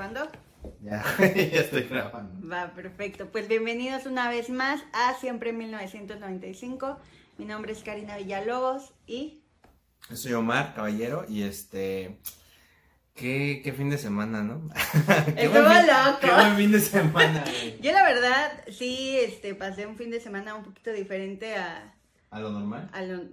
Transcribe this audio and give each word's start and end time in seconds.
grabando? 0.00 0.30
Ya, 0.80 1.04
ya 1.18 1.60
estoy 1.60 1.82
grabando. 1.82 2.48
Va, 2.48 2.72
perfecto. 2.72 3.30
Pues 3.30 3.48
bienvenidos 3.48 4.06
una 4.06 4.30
vez 4.30 4.48
más 4.48 4.82
a 4.94 5.12
Siempre 5.20 5.52
1995. 5.52 6.98
Mi 7.36 7.44
nombre 7.44 7.72
es 7.72 7.82
Karina 7.82 8.16
Villalobos 8.16 8.94
y... 9.06 9.42
Soy 10.14 10.32
Omar 10.32 10.74
Caballero 10.74 11.26
y 11.28 11.42
este... 11.42 12.18
Qué, 13.14 13.60
qué 13.62 13.74
fin 13.74 13.90
de 13.90 13.98
semana, 13.98 14.42
¿no? 14.42 14.70
qué 15.34 15.44
Estuvo 15.44 15.68
loco. 15.68 16.18
Qué 16.22 16.30
buen 16.30 16.56
fin 16.56 16.72
de 16.72 16.80
semana, 16.80 17.44
güey. 17.44 17.78
Yo 17.82 17.92
la 17.92 18.02
verdad 18.02 18.64
sí 18.70 19.18
este, 19.18 19.54
pasé 19.54 19.86
un 19.86 19.96
fin 19.96 20.10
de 20.10 20.20
semana 20.20 20.54
un 20.54 20.64
poquito 20.64 20.92
diferente 20.92 21.56
a, 21.56 21.94
¿A 22.30 22.40
lo 22.40 22.50
normal? 22.52 22.88
a 22.94 23.02
lo, 23.02 23.24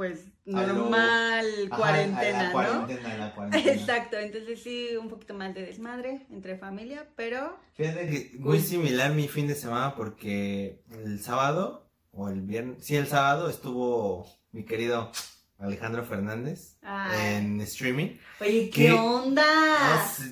pues, 0.00 0.24
lo- 0.46 0.62
normal 0.62 1.44
Ajá, 1.70 1.76
cuarentena, 1.76 2.38
la 2.38 2.46
¿no? 2.46 2.52
cuarentena, 2.52 3.12
a 3.12 3.18
la 3.18 3.34
cuarentena. 3.34 3.72
Exacto, 3.74 4.16
entonces 4.16 4.62
sí, 4.62 4.96
un 4.98 5.10
poquito 5.10 5.34
más 5.34 5.54
de 5.54 5.66
desmadre 5.66 6.26
entre 6.30 6.56
familia, 6.56 7.06
pero 7.16 7.58
Fíjate 7.74 8.08
que 8.08 8.38
muy 8.38 8.60
similar 8.60 9.12
mi 9.12 9.28
fin 9.28 9.46
de 9.46 9.54
semana 9.54 9.94
porque 9.94 10.80
el 11.04 11.20
sábado 11.20 11.86
o 12.12 12.30
el 12.30 12.40
viernes, 12.40 12.82
sí, 12.86 12.96
el 12.96 13.08
sábado 13.08 13.50
estuvo 13.50 14.26
mi 14.52 14.64
querido 14.64 15.12
Alejandro 15.58 16.02
Fernández 16.04 16.78
Ay. 16.80 17.34
en 17.36 17.60
streaming. 17.60 18.16
Oye, 18.40 18.70
¿qué, 18.70 18.92
onda? 18.92 19.44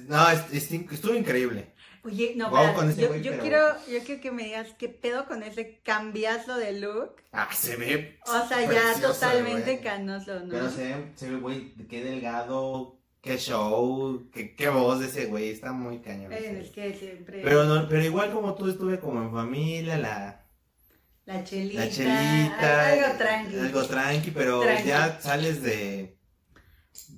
No, 0.08 0.16
no, 0.16 0.30
es- 0.30 0.50
es- 0.54 0.72
estuvo 0.72 1.14
increíble. 1.14 1.74
Oye, 2.08 2.32
no, 2.36 2.82
ese 2.90 3.00
yo, 3.02 3.08
güey, 3.08 3.22
yo 3.22 3.30
pero- 3.32 3.42
quiero, 3.42 3.66
yo 3.90 4.04
quiero 4.04 4.20
que 4.20 4.30
me 4.32 4.44
digas 4.44 4.68
qué 4.78 4.88
pedo 4.88 5.26
con 5.26 5.42
ese 5.42 5.80
cambiazo 5.82 6.56
de 6.56 6.72
look. 6.80 7.16
Ah, 7.32 7.48
se 7.52 7.76
ve. 7.76 8.18
O 8.26 8.48
sea, 8.48 8.70
ya 8.70 9.00
totalmente 9.00 9.72
güey. 9.72 9.82
canoso, 9.82 10.40
¿no? 10.40 10.48
Pero 10.50 10.70
se 10.70 10.84
ve, 10.94 11.12
se 11.14 11.30
ve, 11.30 11.36
güey, 11.36 11.74
qué 11.88 12.02
delgado, 12.02 12.98
qué 13.20 13.36
show, 13.38 14.28
qué, 14.32 14.54
qué 14.56 14.68
voz 14.68 15.00
de 15.00 15.06
ese 15.06 15.26
güey, 15.26 15.50
está 15.50 15.72
muy 15.72 16.00
cañón. 16.00 16.30
güey. 16.32 16.44
es 16.44 16.70
que 16.70 16.94
siempre. 16.94 17.42
Pero, 17.42 17.64
no, 17.64 17.88
pero 17.88 18.02
igual 18.04 18.32
como 18.32 18.54
tú 18.54 18.68
estuve 18.70 18.98
como 19.00 19.22
en 19.22 19.30
familia, 19.32 19.98
la, 19.98 20.46
la 21.26 21.44
chelita. 21.44 21.84
la 21.84 21.90
chelita. 21.90 22.88
Algo 22.88 23.18
tranqui. 23.18 23.56
Algo 23.58 23.84
tranqui, 23.86 24.30
pero 24.30 24.60
Tranqui. 24.62 24.88
ya 24.88 25.20
sales 25.20 25.62
de, 25.62 26.18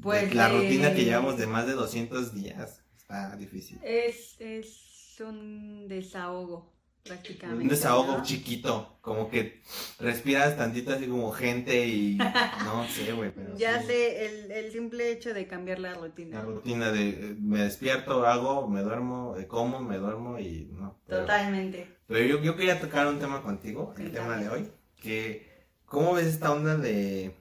Pues 0.02 0.28
de 0.28 0.34
la 0.34 0.48
rutina 0.48 0.92
que 0.94 1.04
llevamos 1.04 1.38
de 1.38 1.46
más 1.46 1.66
de 1.66 1.72
200 1.74 2.34
días. 2.34 2.82
Está 2.96 3.36
difícil. 3.36 3.78
Es, 3.82 4.36
es 4.40 4.89
un 5.20 5.86
desahogo, 5.88 6.72
prácticamente. 7.02 7.62
Un 7.64 7.68
desahogo 7.68 8.18
¿no? 8.18 8.22
chiquito, 8.22 8.98
como 9.00 9.28
que 9.30 9.62
respiras 9.98 10.56
tantito 10.56 10.92
así 10.92 11.06
como 11.06 11.30
gente 11.32 11.86
y 11.86 12.16
no 12.64 12.86
sé, 12.88 13.12
güey, 13.12 13.32
Ya 13.56 13.80
sí. 13.80 13.86
sé, 13.88 14.26
el, 14.26 14.50
el 14.52 14.72
simple 14.72 15.10
hecho 15.12 15.32
de 15.34 15.46
cambiar 15.46 15.78
la 15.78 15.90
La 15.92 15.98
rutina. 15.98 16.40
rutina 16.42 16.90
de 16.92 17.08
eh, 17.10 17.36
me 17.40 17.60
despierto, 17.62 18.26
hago, 18.26 18.68
me 18.68 18.82
duermo, 18.82 19.36
eh, 19.38 19.46
como, 19.46 19.80
me 19.80 19.96
duermo 19.98 20.38
y 20.38 20.68
no. 20.72 21.00
pero- 21.06 21.20
Totalmente. 21.22 21.96
Pero 22.06 22.26
yo, 22.26 22.42
yo 22.42 22.56
quería 22.56 22.80
tocar 22.80 23.06
un 23.06 23.18
tema 23.20 23.42
contigo, 23.42 23.94
el 23.98 24.10
tema 24.12 24.36
de 24.36 24.48
hoy, 24.48 24.72
que 24.96 25.48
¿cómo 25.84 26.14
ves 26.14 26.26
esta 26.26 26.52
onda 26.52 26.76
de 26.76 27.36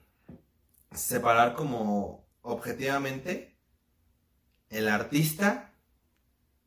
separar 0.91 1.53
como 1.55 2.27
objetivamente 2.41 3.57
el 4.69 4.87
artista 4.87 5.73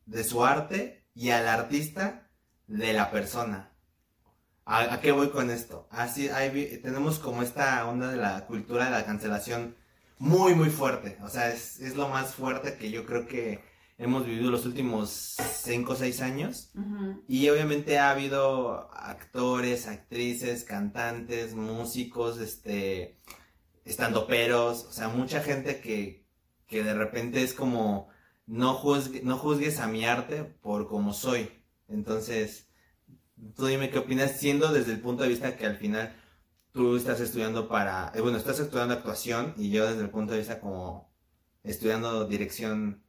de 0.06 0.24
su 0.24 0.44
arte 0.44 1.01
y 1.14 1.30
al 1.30 1.48
artista 1.48 2.28
de 2.66 2.92
la 2.92 3.10
persona? 3.10 3.70
¿A, 4.64 4.94
a 4.94 5.00
qué 5.00 5.12
voy 5.12 5.30
con 5.30 5.50
esto? 5.50 5.88
Así, 5.90 6.28
hay 6.28 6.50
vi- 6.50 6.78
tenemos 6.78 7.18
como 7.18 7.42
esta 7.42 7.86
onda 7.88 8.10
de 8.10 8.16
la 8.16 8.46
cultura 8.46 8.84
de 8.86 8.90
la 8.92 9.04
cancelación 9.04 9.76
muy, 10.18 10.54
muy 10.54 10.70
fuerte. 10.70 11.18
O 11.22 11.28
sea, 11.28 11.48
es, 11.52 11.80
es 11.80 11.96
lo 11.96 12.08
más 12.08 12.34
fuerte 12.34 12.76
que 12.76 12.90
yo 12.90 13.04
creo 13.04 13.26
que 13.26 13.60
hemos 13.98 14.24
vivido 14.24 14.50
los 14.50 14.64
últimos 14.66 15.36
5 15.62 15.92
o 15.92 15.96
6 15.96 16.20
años. 16.20 16.70
Y 17.28 17.48
obviamente 17.50 17.98
ha 17.98 18.10
habido 18.10 18.88
actores, 18.94 19.88
actrices, 19.88 20.62
cantantes, 20.64 21.54
músicos, 21.54 22.38
este, 22.38 23.18
estandoperos, 23.84 24.84
o 24.84 24.92
sea, 24.92 25.08
mucha 25.08 25.40
gente 25.42 25.80
que, 25.80 26.24
que 26.66 26.84
de 26.84 26.94
repente 26.94 27.42
es 27.42 27.52
como, 27.52 28.08
no, 28.46 28.76
juzgue- 28.78 29.22
no 29.22 29.36
juzgues 29.38 29.78
a 29.80 29.86
mi 29.88 30.04
arte 30.04 30.44
por 30.44 30.88
como 30.88 31.12
soy. 31.12 31.50
Entonces, 31.88 32.68
tú 33.56 33.66
dime 33.66 33.90
qué 33.90 33.98
opinas, 33.98 34.32
siendo 34.38 34.72
desde 34.72 34.92
el 34.92 35.00
punto 35.00 35.22
de 35.22 35.28
vista 35.30 35.56
que 35.56 35.66
al 35.66 35.76
final 35.76 36.14
tú 36.72 36.96
estás 36.96 37.20
estudiando 37.20 37.68
para, 37.68 38.12
eh, 38.14 38.20
bueno, 38.20 38.38
estás 38.38 38.58
estudiando 38.60 38.94
actuación 38.94 39.54
y 39.58 39.70
yo 39.70 39.86
desde 39.86 40.02
el 40.02 40.10
punto 40.10 40.32
de 40.32 40.38
vista 40.38 40.60
como 40.60 41.12
estudiando 41.62 42.26
dirección 42.26 43.02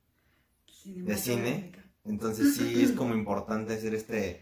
de 0.86 1.18
cine. 1.18 1.72
Entonces 2.06 2.56
sí 2.56 2.84
es 2.84 2.92
como 2.92 3.14
importante 3.14 3.74
hacer 3.76 3.96
este 3.96 4.42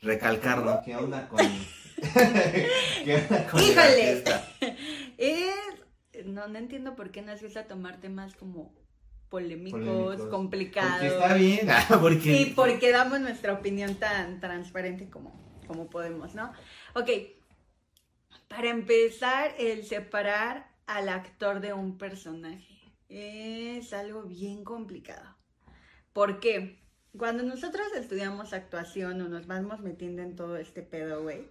recalcar, 0.00 0.64
¿no? 0.64 0.80
¿Qué 0.84 0.94
onda 0.94 1.28
con 1.28 1.40
¿Qué 2.14 3.16
onda 3.28 3.46
con 3.48 3.60
¡Híjole! 3.60 4.24
Es. 5.18 6.24
No, 6.26 6.46
no 6.46 6.58
entiendo 6.58 6.94
por 6.94 7.10
qué 7.10 7.22
nos 7.22 7.42
gusta 7.42 7.66
tomar 7.66 8.00
temas 8.00 8.36
como 8.36 8.72
polémicos, 9.28 9.80
Polémicos. 9.80 10.28
complicados. 10.28 10.92
Porque 10.92 11.06
está 11.08 11.34
bien, 11.34 11.70
ah, 11.70 11.98
porque 12.00 12.40
Y 12.40 12.46
porque 12.54 12.90
damos 12.92 13.20
nuestra 13.20 13.52
opinión 13.52 13.94
tan 13.96 14.40
transparente 14.40 15.08
como, 15.10 15.32
como 15.66 15.88
podemos, 15.90 16.34
¿no? 16.34 16.52
Ok, 16.94 17.10
para 18.48 18.70
empezar, 18.70 19.54
el 19.58 19.84
separar 19.84 20.70
al 20.86 21.08
actor 21.08 21.60
de 21.60 21.72
un 21.74 21.98
personaje 21.98 22.66
es 23.08 23.92
algo 23.92 24.22
bien 24.22 24.64
complicado. 24.64 25.36
¿Por 26.12 26.40
qué? 26.40 26.80
Cuando 27.16 27.42
nosotros 27.42 27.86
estudiamos 27.96 28.52
actuación 28.52 29.20
o 29.22 29.28
nos 29.28 29.46
vamos 29.46 29.80
metiendo 29.80 30.22
en 30.22 30.36
todo 30.36 30.56
este 30.56 30.82
pedo, 30.82 31.22
güey, 31.22 31.48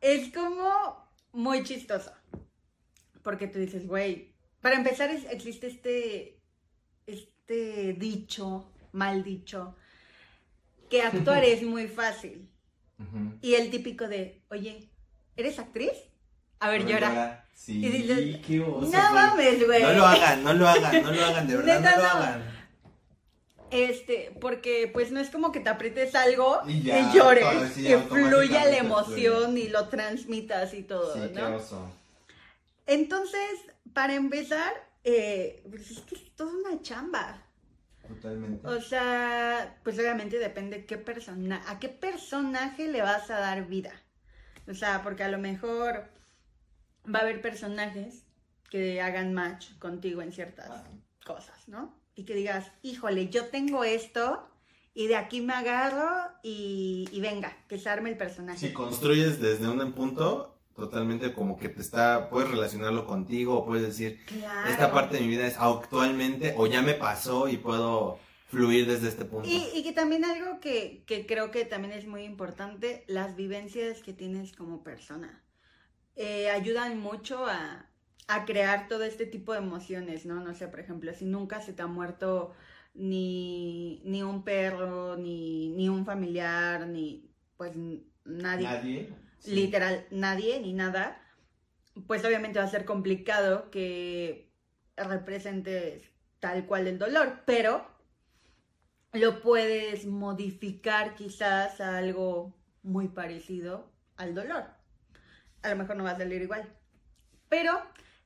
es 0.00 0.32
como 0.32 0.70
muy 1.32 1.62
chistoso. 1.64 2.12
Porque 3.22 3.46
tú 3.46 3.58
dices, 3.58 3.86
güey, 3.86 4.34
para 4.60 4.76
empezar 4.76 5.10
es- 5.10 5.26
existe 5.30 5.66
este, 5.66 6.39
este 7.06 7.94
dicho, 7.94 8.70
mal 8.92 9.22
dicho, 9.22 9.74
que 10.88 11.02
actuar 11.02 11.44
es 11.44 11.62
muy 11.62 11.88
fácil. 11.88 12.48
Y 13.40 13.54
el 13.54 13.70
típico 13.70 14.08
de, 14.08 14.42
oye, 14.50 14.90
¿eres 15.36 15.58
actriz? 15.58 15.92
A 16.58 16.68
ver, 16.68 16.86
llora. 16.86 17.46
Sí, 17.54 17.84
Y 17.84 17.88
dices, 17.88 18.46
qué 18.46 18.60
oso, 18.60 18.90
No 18.90 19.12
mames, 19.14 19.66
güey. 19.66 19.82
No 19.82 19.92
lo 19.92 20.06
hagan, 20.06 20.44
no 20.44 20.52
lo 20.52 20.68
hagan, 20.68 21.02
no 21.02 21.12
lo 21.12 21.24
hagan, 21.24 21.46
de 21.46 21.56
verdad, 21.56 21.80
Neta, 21.80 21.96
no 21.96 22.02
lo 22.02 22.08
hagan. 22.08 22.60
Este, 23.70 24.32
porque 24.40 24.90
pues 24.92 25.12
no 25.12 25.20
es 25.20 25.30
como 25.30 25.52
que 25.52 25.60
te 25.60 25.70
aprietes 25.70 26.16
algo 26.16 26.60
Y 26.66 26.72
y, 26.72 26.82
ya, 26.82 27.12
llores, 27.12 27.44
todo, 27.44 27.68
sí, 27.68 27.86
y 27.86 27.96
fluya 27.96 28.64
la 28.64 28.76
emoción 28.78 29.56
y 29.56 29.68
lo 29.68 29.88
transmitas 29.88 30.74
y 30.74 30.82
todo, 30.82 31.14
Sí, 31.14 31.32
qué 31.34 31.42
oso. 31.42 31.88
Entonces, 32.86 33.48
para 33.92 34.14
empezar, 34.14 34.72
eh, 35.04 35.62
pues 35.68 35.90
es 35.90 36.00
que 36.00 36.14
es 36.14 36.34
toda 36.34 36.52
una 36.52 36.82
chamba. 36.82 37.46
Totalmente. 38.06 38.66
O 38.66 38.80
sea, 38.80 39.78
pues 39.84 39.98
obviamente 39.98 40.38
depende 40.38 40.84
qué 40.84 40.98
persona, 40.98 41.62
a 41.68 41.78
qué 41.78 41.88
personaje 41.88 42.88
le 42.88 43.02
vas 43.02 43.30
a 43.30 43.38
dar 43.38 43.66
vida. 43.68 43.92
O 44.68 44.74
sea, 44.74 45.02
porque 45.02 45.22
a 45.22 45.28
lo 45.28 45.38
mejor 45.38 46.10
va 47.12 47.20
a 47.20 47.22
haber 47.22 47.40
personajes 47.40 48.24
que 48.70 49.00
hagan 49.00 49.34
match 49.34 49.76
contigo 49.78 50.22
en 50.22 50.32
ciertas 50.32 50.84
cosas, 51.24 51.68
¿no? 51.68 51.94
Y 52.14 52.24
que 52.24 52.34
digas, 52.34 52.70
híjole, 52.82 53.28
yo 53.28 53.46
tengo 53.46 53.84
esto 53.84 54.48
y 54.94 55.06
de 55.06 55.16
aquí 55.16 55.40
me 55.40 55.54
agarro 55.54 56.32
y, 56.42 57.08
y 57.12 57.20
venga, 57.20 57.56
que 57.68 57.78
se 57.78 57.88
arme 57.88 58.10
el 58.10 58.16
personaje. 58.16 58.58
Si 58.58 58.72
construyes 58.72 59.40
desde 59.40 59.68
un 59.68 59.92
punto, 59.92 60.59
totalmente 60.80 61.32
como 61.32 61.56
que 61.56 61.68
te 61.68 61.80
está, 61.80 62.28
puedes 62.30 62.50
relacionarlo 62.50 63.06
contigo, 63.06 63.58
o 63.58 63.64
puedes 63.66 63.86
decir, 63.86 64.18
Claro. 64.26 64.68
esta 64.70 64.90
parte 64.92 65.16
de 65.16 65.22
mi 65.22 65.28
vida 65.28 65.46
es 65.46 65.56
actualmente, 65.58 66.54
o 66.56 66.66
ya 66.66 66.82
me 66.82 66.94
pasó 66.94 67.48
y 67.48 67.56
puedo 67.58 68.18
fluir 68.48 68.86
desde 68.88 69.08
este 69.08 69.24
punto. 69.24 69.48
Y, 69.48 69.62
y 69.74 69.82
que 69.84 69.92
también 69.92 70.24
algo 70.24 70.58
que, 70.60 71.04
que 71.06 71.24
creo 71.26 71.52
que 71.52 71.64
también 71.64 71.92
es 71.92 72.06
muy 72.08 72.24
importante, 72.24 73.04
las 73.06 73.36
vivencias 73.36 74.00
que 74.02 74.12
tienes 74.12 74.52
como 74.52 74.82
persona. 74.82 75.44
Eh, 76.16 76.50
ayudan 76.50 76.98
mucho 76.98 77.46
a, 77.46 77.86
a 78.26 78.44
crear 78.44 78.88
todo 78.88 79.04
este 79.04 79.26
tipo 79.26 79.52
de 79.52 79.58
emociones, 79.58 80.26
¿no? 80.26 80.40
No 80.40 80.54
sé, 80.54 80.66
por 80.68 80.80
ejemplo, 80.80 81.12
si 81.14 81.24
nunca 81.24 81.60
se 81.60 81.72
te 81.72 81.82
ha 81.82 81.86
muerto 81.86 82.52
ni, 82.94 84.02
ni 84.04 84.22
un 84.22 84.42
perro, 84.42 85.16
ni, 85.16 85.68
ni 85.70 85.88
un 85.88 86.04
familiar, 86.04 86.86
ni 86.88 87.30
pues 87.56 87.72
nadie, 88.24 88.64
Nadie. 88.66 89.08
Literal, 89.46 90.06
nadie, 90.10 90.60
ni 90.60 90.72
nada, 90.72 91.20
pues 92.06 92.24
obviamente 92.24 92.58
va 92.58 92.64
a 92.64 92.70
ser 92.70 92.84
complicado 92.84 93.70
que 93.70 94.52
representes 94.96 96.10
tal 96.38 96.66
cual 96.66 96.86
el 96.86 96.98
dolor, 96.98 97.42
pero 97.44 97.86
lo 99.12 99.40
puedes 99.40 100.06
modificar 100.06 101.14
quizás 101.14 101.80
a 101.80 101.98
algo 101.98 102.56
muy 102.82 103.08
parecido 103.08 103.92
al 104.16 104.34
dolor. 104.34 104.64
A 105.62 105.70
lo 105.70 105.76
mejor 105.76 105.96
no 105.96 106.04
va 106.04 106.12
a 106.12 106.18
salir 106.18 106.42
igual. 106.42 106.68
Pero 107.48 107.72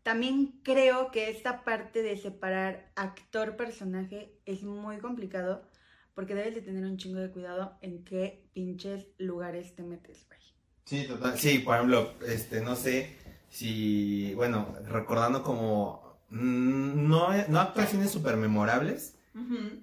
también 0.02 0.60
creo 0.62 1.10
que 1.10 1.30
esta 1.30 1.64
parte 1.64 2.02
de 2.02 2.16
separar 2.16 2.92
actor-personaje 2.94 4.38
es 4.44 4.62
muy 4.62 4.98
complicado 4.98 5.68
porque 6.14 6.34
debes 6.34 6.54
de 6.54 6.62
tener 6.62 6.84
un 6.84 6.96
chingo 6.96 7.18
de 7.18 7.30
cuidado 7.30 7.78
en 7.80 8.04
qué 8.04 8.48
pinches 8.52 9.08
lugares 9.18 9.74
te 9.74 9.82
metes, 9.82 10.26
güey. 10.28 10.53
Sí, 10.84 11.06
total. 11.08 11.38
Sí, 11.38 11.58
por 11.60 11.76
ejemplo, 11.76 12.12
este, 12.26 12.60
no 12.60 12.76
sé 12.76 13.16
si, 13.48 14.34
bueno, 14.34 14.74
recordando 14.86 15.42
como, 15.42 16.18
mm, 16.30 17.08
no, 17.08 17.28
no 17.48 17.60
actuaciones 17.60 18.10
súper 18.10 18.36
memorables, 18.36 19.16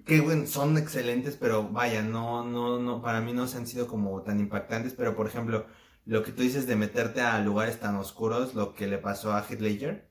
que 0.06 0.20
bueno, 0.20 0.46
son 0.46 0.78
excelentes, 0.78 1.36
pero 1.36 1.68
vaya, 1.68 2.02
no, 2.02 2.44
no, 2.44 2.78
no, 2.78 3.02
para 3.02 3.20
mí 3.20 3.32
no 3.32 3.46
se 3.48 3.58
han 3.58 3.66
sido 3.66 3.86
como 3.88 4.22
tan 4.22 4.40
impactantes, 4.40 4.94
pero 4.94 5.14
por 5.16 5.26
ejemplo, 5.26 5.66
lo 6.06 6.22
que 6.22 6.32
tú 6.32 6.42
dices 6.42 6.66
de 6.66 6.76
meterte 6.76 7.20
a 7.20 7.38
lugares 7.40 7.80
tan 7.80 7.96
oscuros, 7.96 8.54
lo 8.54 8.74
que 8.74 8.86
le 8.86 8.98
pasó 8.98 9.32
a 9.34 9.44
Heath 9.48 9.60
Ledger, 9.60 10.08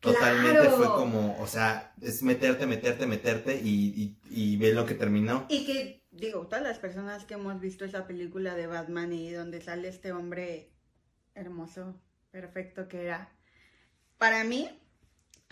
totalmente 0.00 0.60
Claro. 0.60 0.76
fue 0.76 0.86
como, 0.86 1.38
o 1.40 1.46
sea, 1.46 1.94
es 2.00 2.22
meterte, 2.22 2.66
meterte, 2.66 3.06
meterte 3.06 3.60
y, 3.62 4.16
y, 4.30 4.52
y 4.54 4.56
ver 4.56 4.74
lo 4.74 4.86
que 4.86 4.94
terminó. 4.94 5.46
Y 5.48 5.66
que, 5.66 6.02
digo, 6.18 6.46
todas 6.46 6.62
las 6.62 6.78
personas 6.78 7.24
que 7.24 7.34
hemos 7.34 7.60
visto 7.60 7.84
esa 7.84 8.06
película 8.06 8.54
de 8.54 8.66
Batman 8.66 9.12
y 9.12 9.30
donde 9.32 9.60
sale 9.60 9.88
este 9.88 10.12
hombre 10.12 10.72
hermoso, 11.34 12.00
perfecto 12.30 12.88
que 12.88 13.04
era, 13.04 13.30
para 14.18 14.44
mí, 14.44 14.68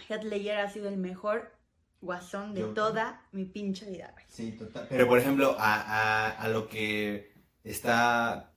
Heath 0.08 0.24
Ledger 0.24 0.58
ha 0.58 0.68
sido 0.70 0.88
el 0.88 0.96
mejor 0.96 1.52
guasón 2.00 2.52
de 2.54 2.60
Yo- 2.60 2.74
toda 2.74 3.26
mi 3.32 3.44
pinche 3.46 3.90
vida. 3.90 4.14
Sí, 4.28 4.52
total. 4.52 4.86
Pero 4.88 5.06
por 5.08 5.18
ejemplo, 5.18 5.56
a, 5.58 5.80
a, 5.80 6.30
a 6.30 6.48
lo 6.48 6.68
que 6.68 7.32
está 7.64 8.52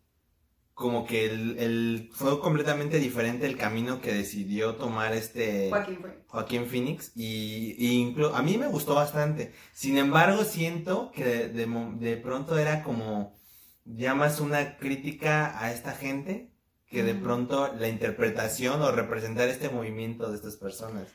como 0.80 1.06
que 1.06 1.26
el, 1.26 1.58
el- 1.60 2.10
fue 2.14 2.40
completamente 2.40 3.00
diferente 3.00 3.46
el 3.46 3.58
camino 3.58 4.00
que 4.02 4.14
decidió 4.14 4.76
tomar 4.76 5.14
este 5.14 5.68
Joaquín. 5.70 6.00
Joaquín 6.28 6.66
Phoenix 6.68 7.12
y, 7.18 7.76
y 7.78 8.02
inclu- 8.06 8.32
a 8.34 8.42
mí 8.42 8.58
me 8.58 8.68
gustó 8.68 8.96
bastante. 8.96 9.52
Sin 9.74 9.98
embargo, 9.98 10.46
siento 10.46 11.12
que 11.12 11.26
de, 11.26 11.50
de 11.50 11.68
de 12.00 12.16
pronto 12.18 12.58
era 12.58 12.82
como 12.84 13.38
ya 13.84 14.16
más 14.16 14.40
una 14.40 14.78
crítica 14.78 15.62
a 15.62 15.74
esta 15.74 15.92
gente 15.92 16.50
que 16.88 17.04
de 17.04 17.14
pronto 17.14 17.74
la 17.78 17.90
interpretación 17.90 18.82
o 18.82 18.92
representar 18.92 19.50
este 19.50 19.70
movimiento 19.70 20.30
de 20.30 20.38
estas 20.38 20.56
personas 20.56 21.08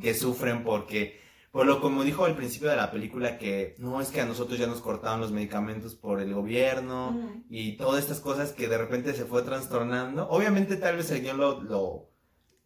que 0.00 0.14
sufren 0.14 0.64
porque, 0.64 1.20
por 1.52 1.66
lo 1.66 1.80
como 1.80 2.02
dijo 2.02 2.24
al 2.24 2.34
principio 2.34 2.70
de 2.70 2.76
la 2.76 2.90
película, 2.90 3.38
que 3.38 3.76
no 3.78 4.00
es 4.00 4.08
que 4.08 4.20
a 4.22 4.26
nosotros 4.26 4.58
ya 4.58 4.66
nos 4.66 4.80
cortaban 4.80 5.20
los 5.20 5.32
medicamentos 5.32 5.94
por 5.94 6.20
el 6.20 6.32
gobierno 6.34 7.44
y 7.48 7.76
todas 7.76 8.02
estas 8.02 8.20
cosas 8.20 8.52
que 8.52 8.68
de 8.68 8.78
repente 8.78 9.12
se 9.14 9.26
fue 9.26 9.42
trastornando. 9.42 10.28
Obviamente 10.30 10.76
tal 10.76 10.96
vez 10.96 11.10
el 11.10 11.20
guion 11.22 11.36
lo, 11.36 11.62
lo, 11.62 12.10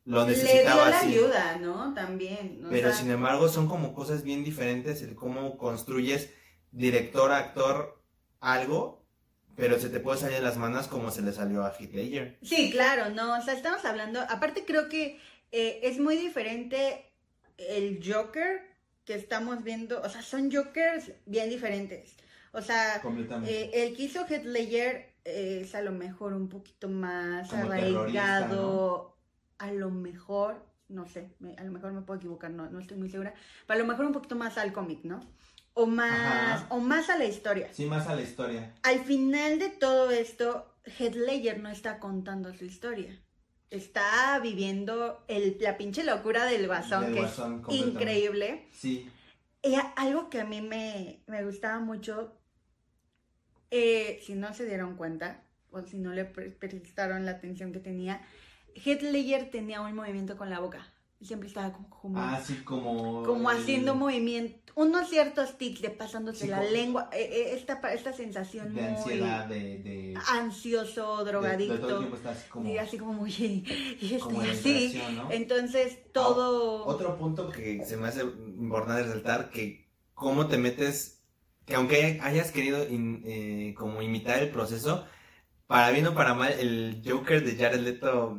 lo 0.05 0.25
Le 0.25 0.35
dio 0.35 0.44
necesitaba 0.44 0.88
la 0.88 0.99
así. 0.99 1.09
ayuda, 1.09 1.56
¿no? 1.59 1.93
También. 1.94 2.62
o 2.65 2.71
Pero 2.71 2.91
sea, 2.91 2.97
sin 2.97 3.11
embargo 3.11 3.49
son 3.49 3.67
como 3.69 3.93
cosas 3.93 4.23
bien 4.23 4.44
diferentes 4.44 5.03
el 5.03 5.17
cómo 5.17 5.59
construyes 5.59 6.31
director, 6.71 7.32
actor, 7.32 8.00
algo, 8.39 9.05
pero 9.56 9.81
se 9.81 9.89
te 9.89 9.99
puede 9.99 10.19
salir 10.19 10.37
de 10.37 10.43
las 10.44 10.59
manos 10.59 10.87
como 10.87 11.11
se 11.11 11.23
le 11.23 11.32
salió 11.32 11.65
a 11.65 11.75
Heath 11.77 11.93
Ledger. 11.93 12.39
Sí, 12.43 12.71
claro, 12.71 13.11
no, 13.11 13.37
o 13.37 13.43
sea, 13.43 13.55
estamos 13.55 13.85
hablando, 13.85 14.21
aparte 14.29 14.65
creo 14.65 14.89
que 14.89 15.19
eh, 15.50 15.81
es 15.82 15.99
muy 15.99 16.17
diferente 16.17 17.12
el 17.56 18.00
Joker 18.06 18.75
que 19.06 19.14
estamos 19.14 19.62
viendo, 19.62 20.03
o 20.03 20.08
sea, 20.11 20.20
son 20.20 20.50
Jokers 20.53 21.12
bien 21.25 21.49
diferentes. 21.49 22.17
O 22.53 22.61
sea, 22.61 23.00
eh, 23.47 23.70
el 23.73 23.97
que 23.97 24.03
hizo 24.05 24.26
Ledger 24.29 25.14
eh, 25.25 25.61
es 25.62 25.75
a 25.75 25.81
lo 25.82 25.93
mejor 25.93 26.32
un 26.35 26.49
poquito 26.49 26.88
más 26.88 27.49
Como 27.49 27.64
arraigado, 27.67 29.17
a 29.58 29.70
lo 29.73 29.91
mejor, 29.91 30.64
no 30.88 31.06
sé, 31.06 31.31
me- 31.38 31.55
a 31.56 31.64
lo 31.64 31.70
mejor 31.70 31.93
me 31.93 32.03
puedo 32.03 32.19
equivocar, 32.19 32.50
no, 32.50 32.69
no 32.69 32.81
estoy 32.81 32.97
muy 32.97 33.08
segura, 33.08 33.32
pero 33.67 33.79
a 33.81 33.82
lo 33.82 33.88
mejor 33.88 34.06
un 34.06 34.12
poquito 34.12 34.37
más 34.37 34.58
al 34.58 34.73
cómic, 34.73 35.05
¿no? 35.05 35.20
O 35.75 35.87
más, 35.87 36.62
Ajá. 36.62 36.67
o 36.70 36.81
más 36.81 37.11
a 37.11 37.19
la 37.19 37.26
historia. 37.26 37.69
Sí, 37.73 37.85
más 37.85 38.06
a 38.08 38.14
la 38.17 38.23
historia. 38.23 38.75
Al 38.82 39.00
final 39.05 39.58
de 39.58 39.69
todo 39.69 40.11
esto, 40.11 40.75
Ledger 40.99 41.61
no 41.61 41.69
está 41.69 41.99
contando 42.00 42.53
su 42.55 42.64
historia. 42.64 43.23
Está 43.71 44.39
viviendo 44.41 45.25
el, 45.29 45.57
la 45.61 45.77
pinche 45.77 46.05
locura 46.05 46.45
del 46.45 46.67
guasón, 46.67 47.13
que 47.13 47.21
Guasón, 47.21 47.65
es 47.69 47.77
increíble. 47.77 48.69
Sí. 48.73 49.11
Y 49.63 49.75
algo 49.97 50.31
que 50.31 50.41
a 50.41 50.45
mí 50.45 50.61
me, 50.61 51.21
me 51.27 51.45
gustaba 51.45 51.81
mucho, 51.81 52.39
eh, 53.71 54.21
si 54.25 54.35
no 54.35 54.55
se 54.55 54.67
dieron 54.67 54.97
cuenta, 54.97 55.43
o 55.71 55.83
si 55.83 55.99
no 55.99 56.13
le 56.13 56.25
pre- 56.25 56.51
prestaron 56.51 57.27
la 57.27 57.33
atención 57.33 57.73
que 57.73 57.81
tenía, 57.81 58.21
Heath 58.75 59.03
Ledger 59.03 59.51
tenía 59.51 59.81
un 59.81 59.95
movimiento 59.95 60.37
con 60.37 60.51
la 60.51 60.61
boca. 60.61 60.87
Siempre 61.23 61.49
estaba 61.49 61.73
como, 61.73 61.89
como, 61.91 62.19
Así 62.21 62.55
como... 62.63 63.23
como 63.25 63.51
el- 63.51 63.57
haciendo 63.59 63.95
movimiento, 63.95 64.73
unos 64.75 65.09
ciertos 65.09 65.57
tics 65.57 65.81
de 65.81 65.89
pasándose 65.91 66.45
Sí, 66.45 66.49
la 66.51 66.59
como- 66.59 66.71
lengua, 66.71 67.09
eh, 67.13 67.29
eh, 67.33 67.55
esta, 67.57 67.81
esta 67.95 68.13
sensación 68.13 68.75
De 68.75 68.83
muy 68.83 68.91
ansiedad, 68.91 69.47
de... 69.47 69.79
de 69.79 70.15
ansioso, 70.29 71.19
de- 71.19 71.25
de 71.25 71.31
drogadicto. 71.31 71.79
todo 71.79 71.91
el 71.93 71.99
tiempo 72.01 72.17
está 72.17 72.31
así 72.33 72.49
como... 72.51 72.69
y 72.69 72.77
así 72.79 72.99
como 72.99 73.13
muy 73.15 73.31
y 74.01 74.19
como 74.21 74.43
estoy 74.43 74.73
en 74.73 75.19
así. 75.19 75.21
Entonces 75.31 75.99
todo 76.13 76.85
Otro 76.85 77.17
punto 77.17 77.49
que 77.51 77.83
se 77.85 77.97
me 77.97 78.09
hace 78.09 78.21
importante 78.23 79.03
resaltar, 79.05 79.49
que 79.51 79.89
cómo 80.13 80.47
te 80.49 80.59
metes, 80.59 81.23
que 81.65 81.75
aunque 81.77 82.21
hayas 82.23 82.53
querido 82.53 82.87
in- 82.87 83.23
eh, 83.25 83.75
como 83.77 84.03
imitar 84.03 84.43
el 84.43 84.51
proceso, 84.51 85.07
para 85.67 85.91
bien 85.91 86.07
o 86.07 86.15
para 86.15 86.35
mal, 86.35 86.53
el 86.53 87.03
Joker 87.05 87.43
de 87.43 87.57
Jared 87.57 87.81
Leto, 87.81 88.39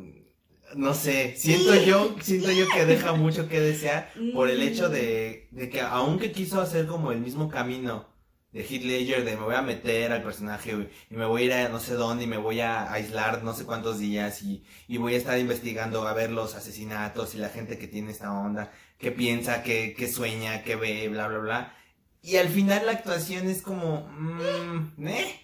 no 0.75 0.93
sé, 0.93 1.35
siento 1.37 1.75
yo, 1.75 2.15
siento 2.21 2.51
yo 2.51 2.69
que 2.69 2.85
deja 2.85 3.13
mucho 3.13 3.47
que 3.47 3.59
desear 3.59 4.11
por 4.31 4.49
el 4.49 4.61
hecho 4.61 4.89
Mm. 4.89 4.91
de, 4.91 5.47
de 5.51 5.69
que 5.69 5.81
aunque 5.81 6.31
quiso 6.31 6.61
hacer 6.61 6.87
como 6.87 7.11
el 7.11 7.19
mismo 7.21 7.49
camino 7.49 8.07
de 8.51 8.61
Heath 8.63 8.83
Ledger, 8.83 9.23
de 9.25 9.35
me 9.37 9.43
voy 9.43 9.55
a 9.55 9.61
meter 9.61 10.11
al 10.11 10.23
personaje 10.23 10.89
y 11.09 11.15
me 11.15 11.25
voy 11.25 11.43
a 11.43 11.45
ir 11.45 11.53
a 11.53 11.69
no 11.69 11.79
sé 11.79 11.93
dónde 11.95 12.23
y 12.25 12.27
me 12.27 12.37
voy 12.37 12.59
a 12.61 12.91
aislar 12.91 13.43
no 13.43 13.53
sé 13.53 13.65
cuántos 13.65 13.99
días 13.99 14.41
y, 14.41 14.63
y 14.87 14.97
voy 14.97 15.13
a 15.15 15.17
estar 15.17 15.37
investigando 15.39 16.07
a 16.07 16.13
ver 16.13 16.31
los 16.31 16.55
asesinatos 16.55 17.35
y 17.35 17.37
la 17.39 17.49
gente 17.49 17.77
que 17.77 17.87
tiene 17.87 18.11
esta 18.11 18.31
onda, 18.33 18.71
qué 18.97 19.11
piensa, 19.11 19.63
qué, 19.63 19.93
qué 19.97 20.07
sueña, 20.07 20.63
qué 20.63 20.75
ve, 20.75 21.07
bla, 21.09 21.27
bla, 21.27 21.37
bla. 21.39 21.73
Y 22.21 22.37
al 22.37 22.49
final 22.49 22.85
la 22.85 22.93
actuación 22.93 23.47
es 23.47 23.61
como, 23.61 24.07
mm, 24.09 25.07
¿eh? 25.07 25.41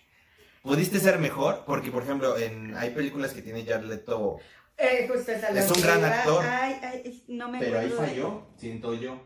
¿Pudiste 0.61 0.99
ser 0.99 1.19
mejor? 1.19 1.63
Porque, 1.65 1.91
por 1.91 2.03
ejemplo, 2.03 2.37
en, 2.37 2.75
hay 2.77 2.91
películas 2.91 3.33
que 3.33 3.41
tiene 3.41 3.65
Jared 3.65 3.85
Leto, 3.85 4.37
eh, 4.83 5.07
justo 5.11 5.31
esa 5.31 5.49
Es 5.49 5.71
un 5.71 5.81
gran 5.81 6.03
actor. 6.03 6.45
Ay, 6.45 6.75
ay, 6.81 7.01
es- 7.05 7.23
no 7.29 7.49
me 7.49 7.59
pero 7.59 7.79
ahí 7.79 7.85
acuerdo 7.87 8.01
de- 8.03 8.07
falló, 8.09 8.47
siento 8.57 8.93
yo. 8.95 9.21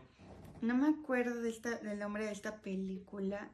no 0.60 0.76
me 0.76 0.88
acuerdo 0.88 1.40
de 1.42 1.50
esta, 1.50 1.76
del 1.78 1.98
nombre 1.98 2.26
de 2.26 2.32
esta 2.32 2.56
película, 2.62 3.50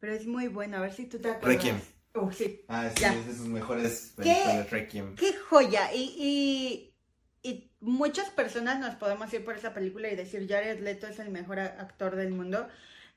pero 0.00 0.12
es 0.14 0.26
muy 0.26 0.48
bueno. 0.48 0.78
A 0.78 0.80
ver 0.80 0.92
si 0.92 1.06
tú 1.06 1.18
te 1.18 1.30
acuerdas. 1.30 1.56
Requiem. 1.56 1.80
Oh, 2.16 2.30
sí. 2.30 2.64
Ah, 2.68 2.90
sí, 2.94 3.02
Ya. 3.02 3.12
es 3.14 3.26
de 3.26 3.34
sus 3.34 3.46
mejores 3.48 4.12
películas, 4.16 4.70
Requiem. 4.70 5.16
Qué 5.16 5.32
joya. 5.34 5.92
Y, 5.92 6.94
y, 7.42 7.48
y 7.48 7.72
muchas 7.80 8.30
personas 8.30 8.78
nos 8.78 8.94
podemos 8.94 9.32
ir 9.34 9.44
por 9.44 9.56
esa 9.56 9.74
película 9.74 10.08
y 10.10 10.16
decir 10.16 10.46
Jared 10.48 10.78
Leto 10.80 11.06
es 11.08 11.18
el 11.18 11.30
mejor 11.30 11.58
actor 11.58 12.14
del 12.16 12.30
mundo. 12.30 12.68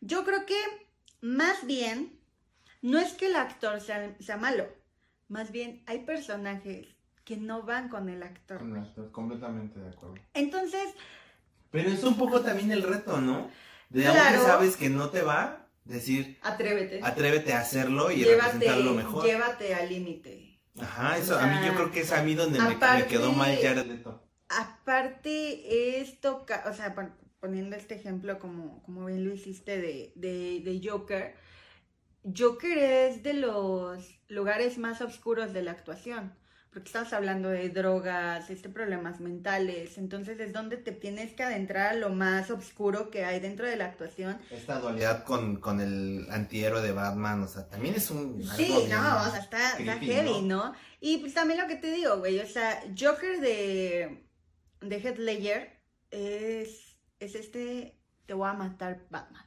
Yo 0.02 0.24
creo 0.26 0.46
que 0.46 0.58
más 1.22 1.66
bien 1.68 2.20
no 2.82 2.98
es 3.00 3.14
que 3.14 3.28
el 3.28 3.36
actor 3.36 3.82
sea, 3.82 4.16
sea 4.20 4.38
malo, 4.38 4.68
más 5.28 5.52
bien 5.52 5.84
hay 5.88 6.00
personajes 6.00 6.88
que 7.28 7.36
no 7.36 7.64
van 7.64 7.90
con 7.90 8.08
el 8.08 8.24
actor. 8.24 8.60
Con 8.60 8.78
el 8.78 8.84
actor, 8.84 9.12
completamente 9.12 9.78
de 9.82 9.90
acuerdo. 9.90 10.16
Entonces, 10.34 10.94
Pero 11.72 11.90
es 11.90 12.02
un 12.06 12.16
poco 12.18 12.40
también 12.40 12.72
el 12.72 12.82
reto, 12.84 13.20
¿no? 13.20 13.50
De 13.90 14.04
Claro. 14.04 14.20
aunque 14.22 14.38
sabes 14.46 14.78
que 14.78 14.90
no 14.90 15.10
te 15.10 15.22
va, 15.24 15.68
decir, 15.84 16.40
atrévete. 16.42 17.02
atrévete 17.04 17.52
a 17.52 17.60
hacerlo 17.60 18.12
y 18.12 18.20
llévate, 18.24 18.36
representarlo 18.54 18.94
mejor. 18.94 19.26
llévate 19.26 19.76
al 19.76 19.90
límite. 19.90 20.58
Ajá, 20.80 21.18
eso 21.18 21.36
O 21.36 21.40
a 21.40 21.48
mí 21.48 21.56
yo 21.68 21.74
creo 21.76 21.92
que 21.92 22.00
es 22.02 22.14
a 22.14 22.24
mí 22.24 22.34
donde 22.34 22.60
me- 22.62 22.78
quedó 23.08 23.34
mal 23.34 23.58
Jared 23.62 23.86
Leto. 23.88 24.24
Aparte, 24.48 26.00
esto, 26.00 26.46
o 26.70 26.74
sea, 26.74 26.96
pon- 26.96 27.14
poniendo 27.42 27.76
este 27.76 27.96
ejemplo 27.96 28.40
como, 28.40 28.82
como 28.84 29.06
bien 29.06 29.26
lo 29.28 29.34
hiciste 29.34 29.82
de, 29.82 30.14
de, 30.16 30.62
de 30.64 30.82
Joker, 30.90 31.36
Joker 32.38 32.78
es 32.78 33.24
de 33.24 33.34
los 33.34 34.20
lugares 34.30 34.78
más 34.78 35.02
oscuros 35.02 35.52
de 35.54 35.64
la 35.64 35.72
actuación, 35.72 36.34
porque 36.72 36.88
estamos 36.88 37.14
hablando 37.14 37.50
de 37.50 37.70
drogas, 37.70 38.50
este, 38.50 38.70
problemas 38.70 39.20
mentales, 39.20 39.98
entonces 39.98 40.40
es 40.40 40.54
donde 40.54 40.78
te 40.78 40.92
tienes 40.92 41.34
que 41.34 41.44
adentrar 41.44 41.88
a 41.88 41.94
lo 41.94 42.10
más 42.10 42.52
oscuro 42.52 43.10
que 43.10 43.26
hay 43.26 43.40
dentro 43.40 43.66
de 43.66 43.76
la 43.78 43.86
actuación. 43.86 44.40
Esta 44.52 44.80
dualidad 44.80 45.24
con, 45.24 45.58
con 45.58 45.82
el 45.82 46.28
antihéroe 46.30 46.82
de 46.82 46.92
Batman, 46.92 47.44
o 47.44 47.48
sea, 47.48 47.68
también 47.68 47.96
es 47.96 48.12
un... 48.12 48.44
Sí, 48.56 48.70
no, 48.90 49.24
o 49.24 49.30
sea, 49.32 49.40
está, 49.40 49.60
heavy, 49.78 50.42
¿no? 50.42 50.74
Y 51.00 51.18
pues 51.18 51.34
también 51.34 51.60
lo 51.60 51.68
que 51.68 51.76
te 51.78 51.92
digo, 51.92 52.18
güey, 52.18 52.40
o 52.40 52.48
sea, 52.48 52.82
Joker 52.98 53.40
de, 53.40 54.28
de 54.82 54.96
Heath 55.00 55.18
Ledger 55.18 55.80
es, 56.12 56.98
es 57.20 57.36
este, 57.36 57.98
te 58.26 58.34
voy 58.34 58.50
a 58.50 58.54
matar 58.54 59.06
Batman. 59.10 59.46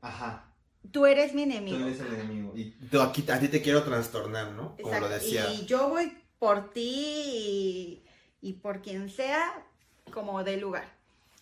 Ajá, 0.00 0.48
Tú 0.92 1.06
eres 1.06 1.34
mi 1.34 1.44
tú 1.44 1.50
enemigo. 1.50 1.86
eres 1.86 2.00
el 2.00 2.14
enemigo. 2.14 2.52
Y 2.56 2.70
tú 2.70 3.00
aquí, 3.00 3.24
a 3.30 3.38
ti 3.38 3.48
te 3.48 3.60
quiero 3.60 3.82
trastornar, 3.82 4.52
¿no? 4.52 4.76
Como 4.76 4.88
lo 5.00 5.06
Exacto, 5.06 5.08
decía. 5.08 5.52
Y 5.52 5.66
yo 5.66 5.88
voy 5.88 6.16
por 6.38 6.70
ti 6.72 6.82
y, 6.82 8.04
y 8.40 8.52
por 8.54 8.82
quien 8.82 9.10
sea, 9.10 9.64
como 10.12 10.44
de 10.44 10.56
lugar. 10.56 10.88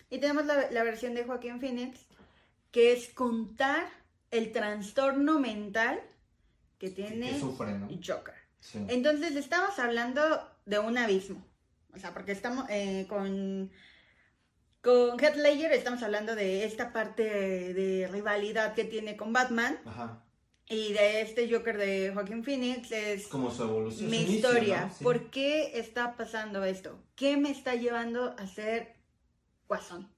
Y 0.09 0.19
tenemos 0.19 0.45
la, 0.45 0.71
la 0.71 0.83
versión 0.83 1.13
de 1.13 1.23
Joaquín 1.23 1.59
Phoenix, 1.59 1.99
que 2.71 2.93
es 2.93 3.09
contar 3.09 3.89
el 4.31 4.51
trastorno 4.51 5.39
mental 5.39 6.01
que 6.77 6.89
tiene 6.89 7.31
Que 7.31 7.39
sufre, 7.39 7.73
¿no? 7.73 7.87
Joker. 7.87 8.35
Sí. 8.59 8.85
Entonces 8.89 9.35
estamos 9.35 9.77
hablando 9.79 10.21
de 10.65 10.79
un 10.79 10.97
abismo. 10.97 11.45
O 11.93 11.99
sea, 11.99 12.13
porque 12.13 12.31
estamos 12.31 12.65
eh, 12.69 13.05
con, 13.09 13.71
con 14.81 15.19
Heath 15.19 15.35
Ledger 15.35 15.71
estamos 15.71 16.03
hablando 16.03 16.35
de 16.35 16.65
esta 16.65 16.93
parte 16.93 17.23
de, 17.23 17.73
de 17.73 18.07
rivalidad 18.07 18.75
que 18.75 18.83
tiene 18.83 19.17
con 19.17 19.33
Batman. 19.33 19.79
Ajá. 19.85 20.23
Y 20.69 20.91
de 20.93 21.21
este 21.21 21.49
Joker 21.49 21.77
de 21.77 22.11
Joaquín 22.13 22.43
Phoenix 22.43 22.91
es 22.91 23.27
como 23.27 23.49
su 23.51 23.63
evolución. 23.63 24.09
mi 24.09 24.17
inicio, 24.17 24.35
historia. 24.35 24.85
¿no? 24.87 24.93
Sí. 24.93 25.03
¿Por 25.03 25.29
qué 25.29 25.79
está 25.79 26.17
pasando 26.17 26.63
esto? 26.65 26.99
¿Qué 27.15 27.37
me 27.37 27.51
está 27.51 27.75
llevando 27.75 28.35
a 28.37 28.47
ser 28.47 28.95
guasón? 29.67 30.09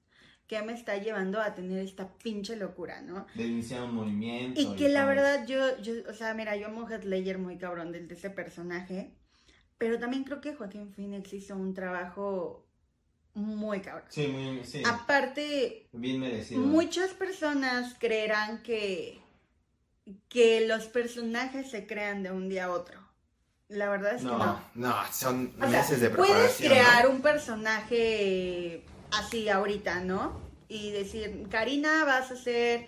¿Qué 0.48 0.60
me 0.62 0.72
está 0.72 0.96
llevando 0.96 1.40
a 1.40 1.54
tener 1.54 1.78
esta 1.78 2.12
pinche 2.18 2.56
locura, 2.56 3.00
no? 3.02 3.26
De 3.36 3.44
iniciar 3.46 3.84
un 3.84 3.94
movimiento. 3.94 4.60
Y 4.60 4.74
que 4.74 4.88
la 4.88 5.04
verdad 5.06 5.46
yo, 5.46 5.80
yo, 5.80 5.92
o 6.10 6.14
sea, 6.14 6.34
mira, 6.34 6.56
yo 6.56 6.66
amo 6.66 6.88
Ledger 6.88 7.38
muy 7.38 7.56
cabrón 7.56 7.92
del- 7.92 8.08
de 8.08 8.14
ese 8.14 8.30
personaje, 8.30 9.12
pero 9.78 10.00
también 10.00 10.24
creo 10.24 10.40
que 10.40 10.54
Joaquín 10.54 10.92
Phoenix 10.92 11.32
hizo 11.32 11.54
un 11.54 11.72
trabajo 11.72 12.66
muy 13.34 13.80
cabrón. 13.80 14.08
Sí, 14.10 14.26
muy, 14.26 14.64
sí. 14.64 14.82
Aparte, 14.84 15.86
Bien 15.92 16.18
merecido. 16.18 16.60
muchas 16.62 17.12
personas 17.12 17.94
creerán 18.00 18.60
que, 18.64 19.20
que 20.28 20.66
los 20.66 20.86
personajes 20.86 21.70
se 21.70 21.86
crean 21.86 22.22
de 22.22 22.30
un 22.32 22.48
día 22.48 22.66
a 22.66 22.70
otro. 22.70 22.98
La 23.68 23.88
verdad 23.88 24.14
es 24.14 24.22
que 24.22 24.26
no. 24.26 24.60
No, 24.74 24.94
son 25.12 25.52
O 25.56 25.60
sea, 25.60 25.68
meses 25.68 26.00
de 26.00 26.10
puedes 26.10 26.32
preparación. 26.56 26.68
crear 26.72 27.04
¿no? 27.04 27.10
un 27.10 27.22
personaje 27.22 28.84
así 29.12 29.48
ahorita, 29.48 30.00
¿no? 30.00 30.40
Y 30.68 30.90
decir, 30.92 31.46
Karina, 31.50 32.04
vas 32.04 32.30
a 32.30 32.36
ser 32.36 32.86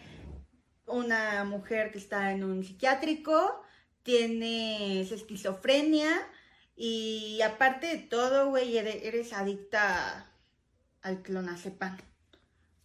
una 0.86 1.44
mujer 1.44 1.92
que 1.92 1.98
está 1.98 2.32
en 2.32 2.42
un 2.44 2.64
psiquiátrico, 2.64 3.62
tienes 4.02 5.12
esquizofrenia 5.12 6.10
y 6.74 7.40
aparte 7.42 7.86
de 7.86 7.98
todo, 7.98 8.48
güey, 8.50 8.76
ere- 8.76 9.06
eres 9.06 9.32
adicta 9.32 10.32
al 11.02 11.22
clonazepam. 11.22 11.96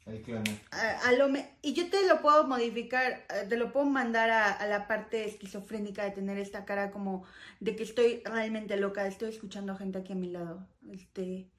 El 0.07 0.21
clon. 0.21 0.43
A, 0.71 1.09
a 1.09 1.11
lo 1.11 1.27
me- 1.27 1.57
y 1.61 1.73
yo 1.73 1.89
te 1.89 2.07
lo 2.07 2.21
puedo 2.21 2.47
modificar, 2.47 3.25
eh, 3.29 3.45
te 3.49 3.57
lo 3.57 3.71
puedo 3.73 3.85
mandar 3.85 4.29
a, 4.29 4.51
a 4.53 4.65
la 4.67 4.87
parte 4.87 5.25
esquizofrénica 5.25 6.03
de 6.05 6.11
tener 6.11 6.37
esta 6.37 6.63
cara 6.65 6.91
como 6.91 7.23
de 7.59 7.75
que 7.75 7.83
estoy 7.83 8.21
realmente 8.23 8.77
loca, 8.77 9.05
estoy 9.05 9.29
escuchando 9.29 9.75
gente 9.75 9.97
aquí 9.99 10.13
a 10.13 10.15
mi 10.15 10.29
lado, 10.29 10.65
este, 10.91 11.51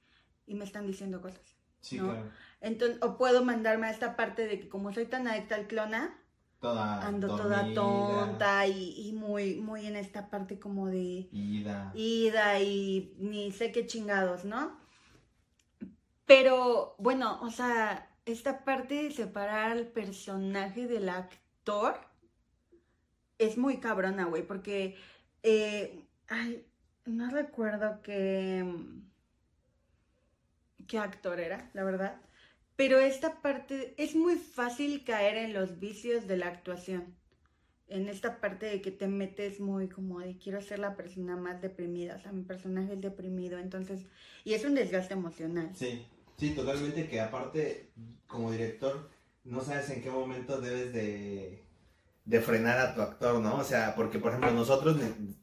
y 0.47 0.55
me 0.55 0.65
están 0.65 0.87
diciendo 0.87 1.21
cosas. 1.21 1.41
Sí, 1.81 1.97
¿no? 1.97 2.05
claro. 2.09 2.29
Entonces, 2.61 2.97
o 3.01 3.17
puedo 3.17 3.45
mandarme 3.45 3.87
a 3.87 3.91
esta 3.91 4.15
parte 4.15 4.47
de 4.47 4.59
que 4.59 4.67
como 4.67 4.91
soy 4.93 5.05
tan 5.05 5.27
adicta 5.27 5.55
al 5.55 5.67
clona, 5.67 6.17
Toda. 6.59 7.05
ando 7.07 7.27
toda 7.37 7.73
tonta 7.73 8.67
y, 8.67 9.07
y 9.07 9.13
muy, 9.13 9.55
muy 9.61 9.85
en 9.85 9.95
esta 9.95 10.29
parte 10.29 10.59
como 10.59 10.87
de 10.87 11.29
Ida. 11.31 11.91
ida 11.95 12.59
y 12.59 13.13
ni 13.19 13.51
sé 13.53 13.71
qué 13.71 13.85
chingados, 13.87 14.43
¿no? 14.43 14.77
Pero 16.25 16.95
bueno, 16.99 17.39
o 17.41 17.49
sea, 17.49 18.08
esta 18.31 18.63
parte 18.63 19.03
de 19.03 19.11
separar 19.11 19.71
al 19.71 19.87
personaje 19.87 20.87
del 20.87 21.09
actor 21.09 21.99
es 23.37 23.57
muy 23.57 23.79
cabrona, 23.79 24.25
güey, 24.25 24.45
porque, 24.45 24.95
eh, 25.43 26.05
ay, 26.27 26.65
no 27.05 27.29
recuerdo 27.29 28.01
qué, 28.01 28.65
qué 30.87 30.97
actor 30.97 31.39
era, 31.39 31.69
la 31.73 31.83
verdad, 31.83 32.21
pero 32.75 32.99
esta 32.99 33.41
parte, 33.41 33.93
es 33.97 34.15
muy 34.15 34.35
fácil 34.35 35.03
caer 35.03 35.37
en 35.37 35.53
los 35.53 35.79
vicios 35.79 36.27
de 36.27 36.37
la 36.37 36.47
actuación 36.47 37.19
en 37.89 38.07
esta 38.07 38.39
parte 38.39 38.67
de 38.67 38.81
que 38.81 38.91
te 38.91 39.07
metes 39.07 39.59
muy 39.59 39.89
como 39.89 40.19
de 40.19 40.37
quiero 40.37 40.61
ser 40.61 40.79
la 40.79 40.95
persona 40.95 41.35
más 41.35 41.61
deprimida, 41.61 42.15
o 42.15 42.19
sea, 42.19 42.31
mi 42.31 42.43
personaje 42.43 42.93
es 42.93 43.01
deprimido, 43.01 43.57
entonces, 43.57 44.05
y 44.43 44.53
es 44.53 44.63
un 44.63 44.75
desgaste 44.75 45.13
emocional. 45.13 45.71
Sí, 45.73 46.05
sí, 46.39 46.51
totalmente 46.51 47.07
que 47.07 47.19
aparte, 47.21 47.91
como 48.27 48.51
director, 48.51 49.09
no 49.43 49.61
sabes 49.61 49.89
en 49.89 50.01
qué 50.01 50.09
momento 50.09 50.61
debes 50.61 50.93
de, 50.93 51.63
de 52.25 52.41
frenar 52.41 52.79
a 52.79 52.95
tu 52.95 53.01
actor, 53.01 53.41
¿no? 53.41 53.57
O 53.57 53.63
sea, 53.63 53.95
porque 53.95 54.19
por 54.19 54.31
ejemplo 54.31 54.51
nosotros 54.51 54.97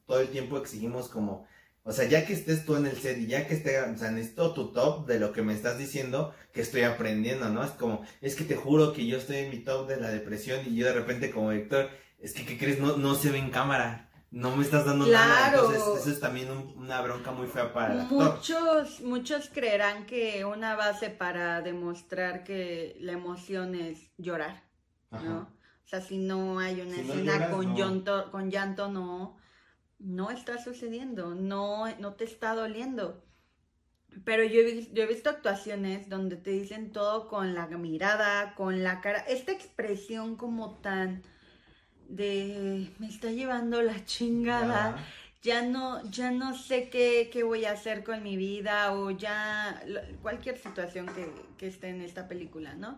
todo 0.05 0.19
el 0.21 0.29
tiempo 0.29 0.57
exigimos 0.57 1.09
como, 1.09 1.45
o 1.83 1.91
sea, 1.91 2.05
ya 2.05 2.25
que 2.25 2.33
estés 2.33 2.65
tú 2.65 2.75
en 2.75 2.85
el 2.85 2.97
set 2.97 3.17
y 3.17 3.27
ya 3.27 3.47
que 3.47 3.55
esté, 3.55 3.79
o 3.81 3.97
sea, 3.97 4.11
necesito 4.11 4.53
tu 4.53 4.71
top 4.71 5.07
de 5.07 5.19
lo 5.19 5.33
que 5.33 5.41
me 5.41 5.53
estás 5.53 5.77
diciendo 5.77 6.33
que 6.53 6.61
estoy 6.61 6.83
aprendiendo, 6.83 7.49
¿no? 7.49 7.63
Es 7.63 7.71
como, 7.71 8.05
es 8.21 8.35
que 8.35 8.43
te 8.43 8.55
juro 8.55 8.93
que 8.93 9.05
yo 9.05 9.17
estoy 9.17 9.37
en 9.37 9.51
mi 9.51 9.59
top 9.59 9.87
de 9.87 9.97
la 9.97 10.09
depresión 10.09 10.61
y 10.65 10.75
yo 10.75 10.85
de 10.87 10.93
repente 10.93 11.31
como 11.31 11.51
director, 11.51 11.89
es 12.19 12.33
que, 12.33 12.45
¿qué 12.45 12.57
crees? 12.57 12.79
No, 12.79 12.97
no 12.97 13.15
se 13.15 13.31
ve 13.31 13.37
en 13.37 13.51
cámara. 13.51 14.06
No 14.31 14.55
me 14.55 14.63
estás 14.63 14.85
dando 14.85 15.05
nada. 15.07 15.49
Claro. 15.51 15.71
Entonces, 15.71 16.01
eso 16.01 16.09
es 16.11 16.19
también 16.19 16.51
un- 16.51 16.73
una 16.77 17.01
bronca 17.01 17.31
muy 17.31 17.47
fea 17.47 17.73
para 17.73 17.93
el 17.93 17.99
actor. 18.01 18.35
Muchos, 18.35 19.01
muchos 19.01 19.49
creerán 19.49 20.05
que 20.05 20.43
una 20.45 20.75
base 20.75 21.09
para 21.09 21.61
demostrar 21.61 22.43
que 22.43 22.97
la 22.99 23.13
emoción 23.13 23.73
es 23.75 24.11
llorar, 24.17 24.63
¿no? 25.11 25.39
O 25.85 25.87
sea, 25.89 26.01
si 26.01 26.17
no 26.17 26.59
hay 26.59 26.81
una 26.81 26.95
Si 26.95 27.01
no 27.03 27.13
escena 27.13 27.33
lloras, 27.33 27.49
con, 27.55 27.69
no. 27.69 27.77
llanto, 27.77 28.31
con 28.31 28.51
llanto, 28.51 28.89
no, 28.89 29.37
no 29.99 30.29
está 30.31 30.61
sucediendo, 30.61 31.33
no, 31.33 31.85
no 31.99 32.13
te 32.15 32.25
está 32.25 32.53
doliendo. 32.53 33.23
Pero 34.25 34.43
yo 34.43 34.61
he, 34.61 34.91
yo 34.93 35.03
he 35.03 35.07
visto 35.07 35.29
actuaciones 35.29 36.09
donde 36.09 36.35
te 36.37 36.49
dicen 36.51 36.91
todo 36.91 37.27
con 37.27 37.53
la 37.53 37.67
mirada, 37.67 38.55
con 38.55 38.83
la 38.83 38.99
cara, 39.01 39.19
esta 39.19 39.51
expresión 39.51 40.35
como 40.37 40.75
tan 40.79 41.23
de 42.09 42.89
me 42.99 43.07
está 43.07 43.31
llevando 43.31 43.81
la 43.81 44.05
chingada, 44.05 44.97
ya 45.41 45.61
no, 45.61 46.03
ya 46.09 46.31
no 46.31 46.57
sé 46.57 46.89
qué, 46.89 47.29
qué 47.31 47.43
voy 47.43 47.65
a 47.65 47.71
hacer 47.71 48.03
con 48.03 48.23
mi 48.23 48.37
vida 48.37 48.93
o 48.93 49.11
ya 49.11 49.81
cualquier 50.21 50.57
situación 50.57 51.07
que, 51.07 51.29
que 51.57 51.67
esté 51.67 51.89
en 51.89 52.01
esta 52.01 52.27
película, 52.27 52.73
¿no? 52.73 52.97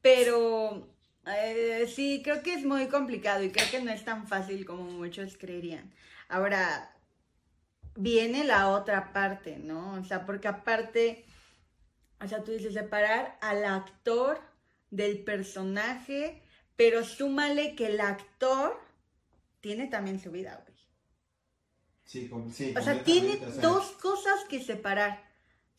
Pero 0.00 0.88
eh, 1.26 1.90
sí, 1.92 2.20
creo 2.22 2.42
que 2.42 2.54
es 2.54 2.64
muy 2.64 2.86
complicado 2.86 3.42
y 3.42 3.50
creo 3.50 3.68
que 3.70 3.82
no 3.82 3.90
es 3.90 4.04
tan 4.04 4.28
fácil 4.28 4.64
como 4.64 4.84
muchos 4.84 5.36
creerían. 5.36 5.92
Ahora, 6.28 6.96
viene 7.96 8.44
la 8.44 8.68
otra 8.68 9.12
parte, 9.12 9.58
¿no? 9.58 9.94
O 9.94 10.04
sea, 10.04 10.24
porque 10.24 10.48
aparte, 10.48 11.24
o 12.20 12.28
sea, 12.28 12.44
tú 12.44 12.52
dices 12.52 12.74
separar 12.74 13.36
al 13.40 13.64
actor 13.64 14.40
del 14.90 15.24
personaje, 15.24 16.42
pero 16.76 17.04
súmale 17.04 17.74
que 17.74 17.86
el 17.86 18.00
actor 18.00 18.78
tiene 19.60 19.86
también 19.86 20.20
su 20.20 20.30
vida, 20.30 20.62
güey. 20.64 20.76
Sí, 22.04 22.30
sí, 22.52 22.74
O 22.76 22.82
sea, 22.82 23.02
tiene 23.02 23.38
completamente, 23.38 23.46
o 23.46 23.50
sea, 23.50 23.62
dos 23.62 23.92
cosas 23.92 24.44
que 24.48 24.62
separar. 24.62 25.26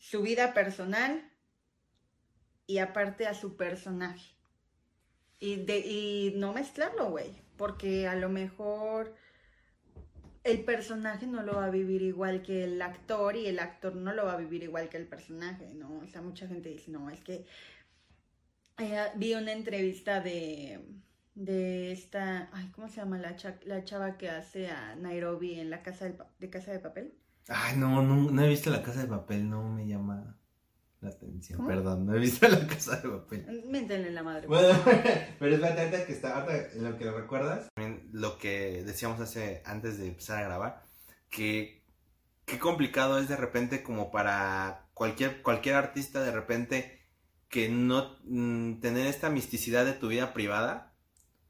Su 0.00 0.22
vida 0.22 0.54
personal 0.54 1.28
y 2.66 2.78
aparte 2.78 3.26
a 3.26 3.34
su 3.34 3.56
personaje. 3.56 4.36
Y, 5.40 5.56
de, 5.56 5.78
y 5.78 6.34
no 6.36 6.52
mezclarlo, 6.52 7.10
güey. 7.10 7.32
Porque 7.56 8.06
a 8.06 8.14
lo 8.14 8.28
mejor 8.28 9.14
el 10.44 10.64
personaje 10.64 11.26
no 11.26 11.42
lo 11.42 11.54
va 11.54 11.66
a 11.66 11.70
vivir 11.70 12.02
igual 12.02 12.42
que 12.42 12.64
el 12.64 12.80
actor 12.80 13.36
y 13.36 13.46
el 13.46 13.58
actor 13.58 13.96
no 13.96 14.12
lo 14.12 14.26
va 14.26 14.34
a 14.34 14.38
vivir 14.38 14.62
igual 14.62 14.88
que 14.88 14.96
el 14.96 15.06
personaje, 15.06 15.66
¿no? 15.74 15.98
O 15.98 16.06
sea, 16.06 16.22
mucha 16.22 16.46
gente 16.46 16.68
dice, 16.68 16.90
no, 16.90 17.10
es 17.10 17.20
que 17.20 17.44
eh, 18.78 18.96
vi 19.16 19.34
una 19.34 19.52
entrevista 19.52 20.20
de, 20.20 20.80
de 21.34 21.92
esta, 21.92 22.48
ay, 22.52 22.70
¿cómo 22.74 22.88
se 22.88 22.96
llama 22.96 23.18
la, 23.18 23.36
cha- 23.36 23.58
la 23.64 23.84
chava 23.84 24.16
que 24.16 24.30
hace 24.30 24.68
a 24.68 24.94
Nairobi 24.96 25.58
en 25.60 25.70
la 25.70 25.82
casa 25.82 26.04
del 26.06 26.16
de 26.38 26.50
Casa 26.50 26.72
de 26.72 26.78
Papel? 26.80 27.14
Ay, 27.48 27.76
no, 27.76 28.02
no, 28.02 28.30
no 28.30 28.42
he 28.42 28.48
visto 28.48 28.70
la 28.70 28.82
casa 28.82 29.00
de 29.00 29.06
papel, 29.08 29.48
no 29.48 29.62
me 29.62 29.86
llama 29.86 30.38
la 31.00 31.08
atención. 31.08 31.56
¿Cómo? 31.56 31.68
Perdón, 31.68 32.04
no 32.06 32.14
he 32.14 32.18
visto 32.18 32.46
la 32.46 32.66
casa 32.66 32.96
de 33.00 33.08
papel. 33.08 33.62
Miéntenle 33.66 34.10
la 34.10 34.22
madre. 34.22 34.46
Bueno, 34.46 34.78
pero 35.38 35.54
es 35.56 35.62
ahorita 35.62 36.04
que 36.06 36.12
está, 36.12 36.42
ahorita 36.42 36.74
lo 36.76 36.98
que 36.98 37.04
lo 37.06 37.18
recuerdas. 37.18 37.68
También 37.74 38.08
lo 38.12 38.36
que 38.36 38.82
decíamos 38.84 39.18
hace, 39.20 39.62
antes 39.64 39.96
de 39.98 40.08
empezar 40.08 40.38
a 40.38 40.46
grabar, 40.46 40.82
que 41.30 41.82
qué 42.44 42.58
complicado 42.58 43.18
es 43.18 43.28
de 43.28 43.36
repente 43.36 43.82
como 43.82 44.10
para 44.10 44.86
cualquier, 44.92 45.40
cualquier 45.42 45.76
artista 45.76 46.22
de 46.22 46.32
repente 46.32 46.97
que 47.48 47.68
no 47.68 48.16
mm, 48.24 48.80
tener 48.80 49.06
esta 49.06 49.30
misticidad 49.30 49.84
de 49.84 49.94
tu 49.94 50.08
vida 50.08 50.32
privada, 50.34 50.94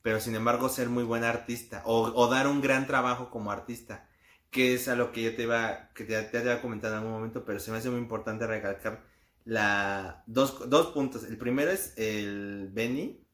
pero 0.02 0.20
sin 0.20 0.34
embargo 0.36 0.68
ser 0.68 0.88
muy 0.88 1.04
buen 1.04 1.24
artista 1.24 1.82
o, 1.86 2.12
o 2.14 2.28
dar 2.28 2.46
un 2.48 2.60
gran 2.62 2.86
trabajo 2.86 3.30
como 3.30 3.50
artista, 3.52 4.08
que 4.50 4.74
es 4.74 4.88
a 4.88 4.96
lo 4.96 5.12
que 5.12 5.22
yo 5.24 5.36
te 5.36 5.42
iba, 5.44 5.90
que 5.94 6.04
te, 6.04 6.20
te 6.24 6.38
había 6.38 6.62
comentado 6.62 6.94
en 6.94 7.00
algún 7.00 7.14
momento, 7.14 7.44
pero 7.44 7.60
se 7.60 7.70
me 7.72 7.78
hace 7.78 7.90
muy 7.90 8.00
importante 8.00 8.46
recalcar 8.46 9.04
la, 9.44 10.24
dos, 10.26 10.68
dos 10.70 10.88
puntos. 10.88 11.24
El 11.24 11.38
primero 11.38 11.70
es 11.70 11.94
el 11.98 12.70
Benny. 12.72 13.24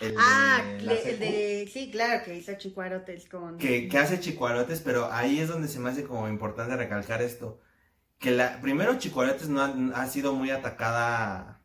El 0.00 0.14
Ah, 0.16 0.62
de 0.78 1.68
sí, 1.72 1.90
claro, 1.90 2.24
que 2.24 2.36
hizo 2.36 2.54
Chicuarotes 2.56 3.28
con... 3.28 3.58
que, 3.58 3.88
que 3.88 3.98
hace 3.98 4.20
chicuarotes, 4.20 4.80
pero 4.80 5.10
ahí 5.12 5.38
es 5.40 5.48
donde 5.48 5.68
se 5.68 5.78
me 5.80 5.90
hace 5.90 6.04
como 6.04 6.28
importante 6.28 6.76
recalcar 6.76 7.22
esto. 7.22 7.60
que 8.20 8.32
la, 8.32 8.60
primero 8.62 8.98
Chicolates 8.98 9.48
no 9.50 9.62
ha, 9.62 10.02
ha 10.02 10.08
sido 10.08 10.34
muy 10.34 10.50
atacada 10.50 11.61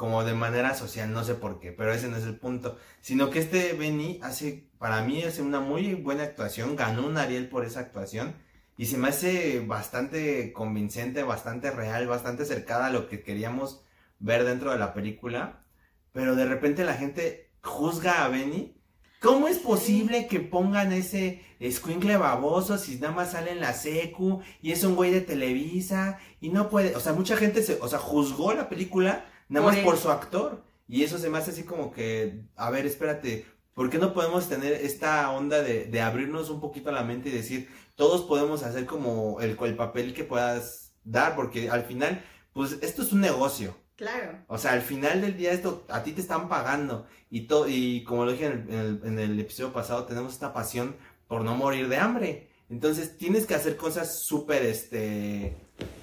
como 0.00 0.24
de 0.24 0.32
manera 0.32 0.74
social, 0.74 1.12
no 1.12 1.24
sé 1.24 1.34
por 1.34 1.60
qué, 1.60 1.72
pero 1.72 1.92
ese 1.92 2.08
no 2.08 2.16
es 2.16 2.24
el 2.24 2.38
punto, 2.38 2.78
sino 3.02 3.28
que 3.28 3.38
este 3.38 3.74
Benny 3.74 4.18
hace, 4.22 4.70
para 4.78 5.02
mí 5.02 5.22
hace 5.24 5.42
una 5.42 5.60
muy 5.60 5.92
buena 5.92 6.22
actuación, 6.22 6.74
ganó 6.74 7.06
un 7.06 7.18
Ariel 7.18 7.50
por 7.50 7.66
esa 7.66 7.80
actuación, 7.80 8.34
y 8.78 8.86
se 8.86 8.96
me 8.96 9.08
hace 9.08 9.60
bastante 9.60 10.54
convincente, 10.54 11.22
bastante 11.22 11.70
real, 11.70 12.06
bastante 12.06 12.46
cercada 12.46 12.86
a 12.86 12.90
lo 12.90 13.10
que 13.10 13.22
queríamos 13.22 13.84
ver 14.18 14.44
dentro 14.44 14.72
de 14.72 14.78
la 14.78 14.94
película, 14.94 15.66
pero 16.12 16.34
de 16.34 16.46
repente 16.46 16.86
la 16.86 16.94
gente 16.94 17.50
juzga 17.62 18.24
a 18.24 18.28
Benny. 18.28 18.80
¿Cómo 19.20 19.48
es 19.48 19.58
posible 19.58 20.26
que 20.28 20.40
pongan 20.40 20.94
ese 20.94 21.44
escuincle 21.58 22.16
baboso 22.16 22.78
si 22.78 22.98
nada 22.98 23.12
más 23.12 23.32
sale 23.32 23.50
en 23.50 23.60
la 23.60 23.74
secu 23.74 24.40
y 24.62 24.72
es 24.72 24.82
un 24.82 24.96
güey 24.96 25.10
de 25.10 25.20
Televisa 25.20 26.18
y 26.40 26.48
no 26.48 26.70
puede, 26.70 26.96
o 26.96 27.00
sea, 27.00 27.12
mucha 27.12 27.36
gente 27.36 27.62
se, 27.62 27.78
o 27.82 27.88
sea, 27.88 27.98
juzgó 27.98 28.54
la 28.54 28.70
película 28.70 29.26
nada 29.50 29.66
Por 29.66 29.74
más 29.74 29.84
por 29.84 29.98
su 29.98 30.10
actor 30.10 30.62
y 30.88 31.04
eso 31.04 31.18
se 31.18 31.28
me 31.30 31.38
hace 31.38 31.50
así 31.50 31.64
como 31.64 31.92
que, 31.92 32.42
a 32.56 32.70
ver, 32.70 32.86
espérate, 32.86 33.46
¿por 33.74 33.90
qué 33.90 33.98
no 33.98 34.14
podemos 34.14 34.48
tener 34.48 34.72
esta 34.72 35.30
onda 35.30 35.62
de, 35.62 35.84
de 35.84 36.00
abrirnos 36.00 36.48
un 36.50 36.60
poquito 36.60 36.90
la 36.90 37.04
mente 37.04 37.28
y 37.28 37.32
decir, 37.32 37.68
todos 37.96 38.22
podemos 38.22 38.62
hacer 38.62 38.86
como 38.86 39.40
el, 39.40 39.56
el 39.62 39.76
papel 39.76 40.14
que 40.14 40.24
puedas 40.24 40.94
dar, 41.04 41.36
porque 41.36 41.68
al 41.70 41.84
final, 41.84 42.24
pues 42.54 42.78
esto 42.80 43.02
es 43.02 43.12
un 43.12 43.20
negocio. 43.20 43.76
Claro. 43.96 44.38
O 44.48 44.56
sea, 44.56 44.72
al 44.72 44.80
final 44.82 45.20
del 45.20 45.36
día 45.36 45.52
esto 45.52 45.84
a 45.90 46.02
ti 46.02 46.12
te 46.12 46.22
están 46.22 46.48
pagando 46.48 47.06
y 47.30 47.42
todo 47.46 47.68
y 47.68 48.02
como 48.04 48.24
lo 48.24 48.32
dije 48.32 48.46
en 48.46 48.52
el, 48.52 48.68
en 48.72 48.78
el- 48.80 49.00
en 49.04 49.18
el 49.18 49.40
episodio 49.40 49.72
pasado 49.74 50.06
tenemos 50.06 50.32
esta 50.32 50.54
pasión 50.54 50.96
por 51.28 51.42
no 51.44 51.54
morir 51.54 51.88
de 51.88 51.98
hambre. 51.98 52.48
Entonces 52.70 53.18
tienes 53.18 53.46
que 53.46 53.54
hacer 53.54 53.76
cosas 53.76 54.20
súper, 54.20 54.64
este, 54.64 55.54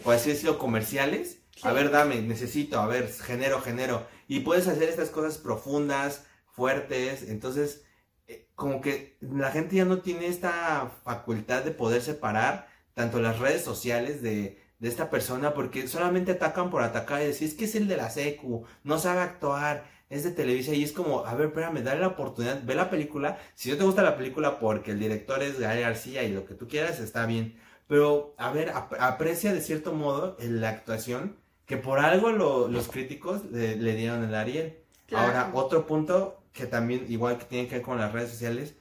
por 0.03 0.13
así 0.13 0.29
decirlo, 0.29 0.59
comerciales. 0.59 1.39
A 1.61 1.71
ver, 1.73 1.89
dame, 1.91 2.21
necesito, 2.21 2.79
a 2.79 2.87
ver, 2.87 3.11
genero, 3.11 3.61
genero. 3.61 4.05
Y 4.27 4.41
puedes 4.41 4.67
hacer 4.67 4.89
estas 4.89 5.09
cosas 5.09 5.37
profundas, 5.39 6.25
fuertes. 6.51 7.23
Entonces, 7.23 7.83
eh, 8.27 8.47
como 8.55 8.79
que 8.81 9.17
la 9.21 9.51
gente 9.51 9.75
ya 9.75 9.85
no 9.85 10.01
tiene 10.01 10.27
esta 10.27 10.91
facultad 11.03 11.63
de 11.63 11.71
poder 11.71 12.01
separar 12.01 12.67
tanto 12.93 13.19
las 13.19 13.39
redes 13.39 13.63
sociales 13.63 14.21
de, 14.21 14.61
de 14.79 14.87
esta 14.87 15.09
persona 15.09 15.53
porque 15.53 15.87
solamente 15.87 16.33
atacan 16.33 16.69
por 16.69 16.83
atacar 16.83 17.21
y 17.21 17.25
decir, 17.25 17.47
es 17.47 17.53
que 17.55 17.65
es 17.65 17.75
el 17.75 17.87
de 17.87 17.97
la 17.97 18.09
secu, 18.09 18.65
no 18.83 18.99
sabe 18.99 19.21
actuar, 19.21 19.85
es 20.09 20.23
de 20.23 20.31
Televisa 20.31 20.73
y 20.73 20.83
es 20.83 20.91
como, 20.93 21.25
a 21.25 21.33
ver, 21.35 21.47
espérame, 21.47 21.83
dale 21.83 22.01
la 22.01 22.07
oportunidad, 22.07 22.63
ve 22.63 22.75
la 22.75 22.89
película, 22.89 23.39
si 23.55 23.69
no 23.69 23.77
te 23.77 23.83
gusta 23.83 24.03
la 24.03 24.15
película 24.17 24.59
porque 24.59 24.91
el 24.91 24.99
director 24.99 25.41
es 25.43 25.59
Gael 25.59 25.81
García 25.81 26.23
y 26.23 26.31
lo 26.31 26.45
que 26.45 26.53
tú 26.55 26.67
quieras 26.67 26.99
está 26.99 27.25
bien, 27.25 27.59
pero 27.87 28.33
a 28.37 28.51
ver, 28.51 28.69
ap- 28.71 28.93
aprecia 28.99 29.53
de 29.53 29.61
cierto 29.61 29.93
modo 29.93 30.37
la 30.39 30.69
actuación 30.69 31.37
que 31.67 31.77
por 31.77 31.99
algo 31.99 32.31
lo- 32.31 32.67
los 32.67 32.87
críticos 32.87 33.45
le, 33.51 33.75
le 33.75 33.95
dieron 33.95 34.23
el 34.23 34.33
Ariel. 34.33 34.79
Claro. 35.05 35.27
Ahora, 35.27 35.51
otro 35.53 35.85
punto 35.85 36.41
que 36.53 36.65
también, 36.65 37.05
igual 37.09 37.37
que 37.37 37.45
tiene 37.45 37.67
que 37.67 37.75
ver 37.75 37.83
con 37.83 37.99
las 37.99 38.11
redes 38.11 38.31
sociales, 38.31 38.75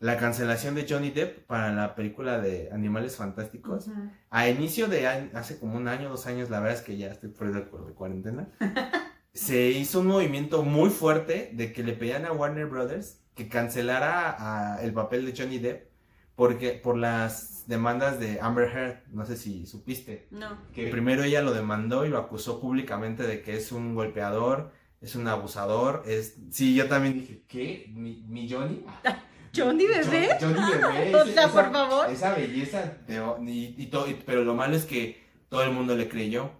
la 0.00 0.16
cancelación 0.16 0.74
de 0.74 0.84
Johnny 0.88 1.10
Depp 1.10 1.46
para 1.46 1.72
la 1.72 1.94
película 1.94 2.40
de 2.40 2.70
Animales 2.72 3.14
Fantásticos. 3.14 3.86
A 4.30 4.48
inicio 4.48 4.88
de 4.88 5.06
año- 5.06 5.30
hace 5.34 5.60
como 5.60 5.76
un 5.76 5.86
año, 5.86 6.08
dos 6.08 6.26
años, 6.26 6.50
la 6.50 6.58
verdad 6.58 6.78
es 6.78 6.82
que 6.82 6.96
ya 6.96 7.06
estoy 7.12 7.30
fuera 7.30 7.52
de, 7.52 7.64
cuarentena, 7.94 8.48
se 9.32 9.68
hizo 9.70 10.00
un 10.00 10.08
movimiento 10.08 10.62
muy 10.64 10.90
fuerte 10.90 11.50
de 11.52 11.72
que 11.72 11.84
le 11.84 11.92
pedían 11.92 12.24
a 12.26 12.32
Warner 12.32 12.66
Brothers 12.66 13.20
que 13.34 13.48
cancelara 13.48 14.34
a- 14.76 14.82
el 14.82 14.92
papel 14.92 15.24
de 15.24 15.34
Johnny 15.40 15.58
Depp 15.58 15.86
porque 16.34 16.72
por 16.72 16.96
las 16.96 17.51
demandas 17.68 18.18
de 18.20 18.40
Amber 18.40 18.68
Heard, 18.76 18.96
no 19.12 19.24
sé 19.26 19.36
si 19.36 19.66
supiste, 19.66 20.26
No. 20.30 20.56
que 20.74 20.86
primero 20.88 21.22
ella 21.24 21.42
lo 21.42 21.52
demandó 21.52 22.04
y 22.04 22.08
lo 22.08 22.18
acusó 22.18 22.60
públicamente 22.60 23.24
de 23.24 23.42
que 23.42 23.56
es 23.56 23.72
un 23.72 23.94
golpeador, 23.94 24.72
es 25.00 25.14
un 25.16 25.26
abusador, 25.28 26.02
es... 26.06 26.36
Sí, 26.50 26.74
yo 26.74 26.86
también 26.88 27.14
dije, 27.14 27.42
¿qué? 27.48 27.86
¿Mi, 27.94 28.22
mi 28.28 28.48
Johnny? 28.50 28.84
¿Johnny 29.56 29.86
bebé? 29.86 30.28
Jo- 30.40 30.46
Johnny 30.46 30.72
bebé. 30.72 31.14
O 31.14 31.24
sea, 31.26 31.44
esa- 31.46 31.52
por 31.52 31.72
favor. 31.72 32.10
Esa 32.10 32.34
belleza, 32.34 32.98
de- 33.06 33.50
y, 33.50 33.74
y 33.78 33.86
todo, 33.86 34.08
y- 34.08 34.14
pero 34.24 34.44
lo 34.44 34.54
malo 34.54 34.76
es 34.76 34.84
que 34.86 35.20
todo 35.48 35.62
el 35.64 35.72
mundo 35.72 35.94
le 35.96 36.08
creyó. 36.08 36.52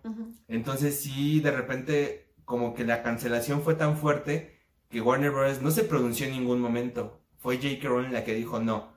Entonces 0.49 1.01
sí, 1.01 1.41
de 1.41 1.51
repente, 1.51 2.35
como 2.45 2.75
que 2.75 2.85
la 2.85 3.03
cancelación 3.03 3.63
fue 3.63 3.75
tan 3.75 3.97
fuerte 3.97 4.59
que 4.91 5.01
Warner 5.01 5.31
Bros. 5.31 5.63
no 5.63 5.71
se 5.71 5.85
pronunció 5.85 6.27
en 6.27 6.33
ningún 6.33 6.61
momento. 6.61 7.21
Fue 7.39 7.57
J.K. 7.57 7.89
Rowling 7.89 8.13
la 8.13 8.25
que 8.25 8.35
dijo 8.35 8.61
no. 8.61 8.93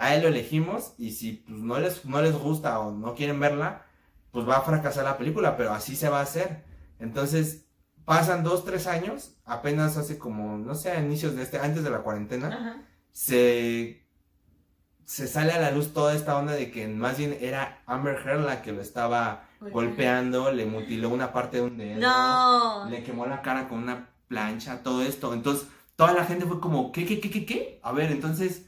A 0.00 0.14
él 0.14 0.22
lo 0.22 0.28
elegimos 0.28 0.94
y 0.98 1.10
si 1.12 1.44
pues, 1.46 1.58
no, 1.60 1.78
les, 1.78 2.04
no 2.06 2.22
les 2.22 2.32
gusta 2.36 2.78
o 2.80 2.90
no 2.90 3.14
quieren 3.14 3.38
verla, 3.38 3.82
pues 4.32 4.48
va 4.48 4.56
a 4.56 4.62
fracasar 4.62 5.04
la 5.04 5.18
película, 5.18 5.56
pero 5.56 5.72
así 5.72 5.94
se 5.94 6.08
va 6.08 6.20
a 6.20 6.22
hacer. 6.22 6.64
Entonces 6.98 7.66
pasan 8.04 8.42
dos, 8.42 8.64
tres 8.64 8.86
años, 8.86 9.36
apenas 9.44 9.96
hace 9.98 10.18
como, 10.18 10.56
no 10.58 10.74
sé, 10.74 10.90
a 10.90 11.00
inicios 11.00 11.36
de 11.36 11.42
este, 11.42 11.58
antes 11.58 11.84
de 11.84 11.90
la 11.90 11.98
cuarentena, 11.98 12.48
Ajá. 12.48 12.82
se, 13.12 14.04
se 15.04 15.26
sale 15.28 15.52
a 15.52 15.60
la 15.60 15.70
luz 15.70 15.92
toda 15.92 16.14
esta 16.14 16.36
onda 16.38 16.52
de 16.54 16.70
que 16.70 16.88
más 16.88 17.18
bien 17.18 17.36
era 17.40 17.82
Amber 17.86 18.16
Heard 18.24 18.44
la 18.44 18.62
que 18.62 18.72
lo 18.72 18.80
estaba 18.80 19.44
golpeando, 19.60 20.50
le 20.52 20.64
mutiló 20.66 21.10
una 21.10 21.32
parte 21.32 21.58
de 21.58 21.62
un 21.64 21.76
dedo, 21.76 22.00
No. 22.00 22.88
le 22.88 23.02
quemó 23.02 23.26
la 23.26 23.42
cara 23.42 23.68
con 23.68 23.80
una 23.80 24.08
plancha, 24.28 24.82
todo 24.82 25.02
esto. 25.02 25.34
Entonces, 25.34 25.66
toda 25.96 26.12
la 26.14 26.24
gente 26.24 26.46
fue 26.46 26.58
como, 26.60 26.90
¿qué, 26.92 27.04
qué, 27.04 27.20
qué, 27.20 27.30
qué, 27.30 27.44
qué? 27.44 27.80
A 27.82 27.92
ver, 27.92 28.10
entonces, 28.12 28.66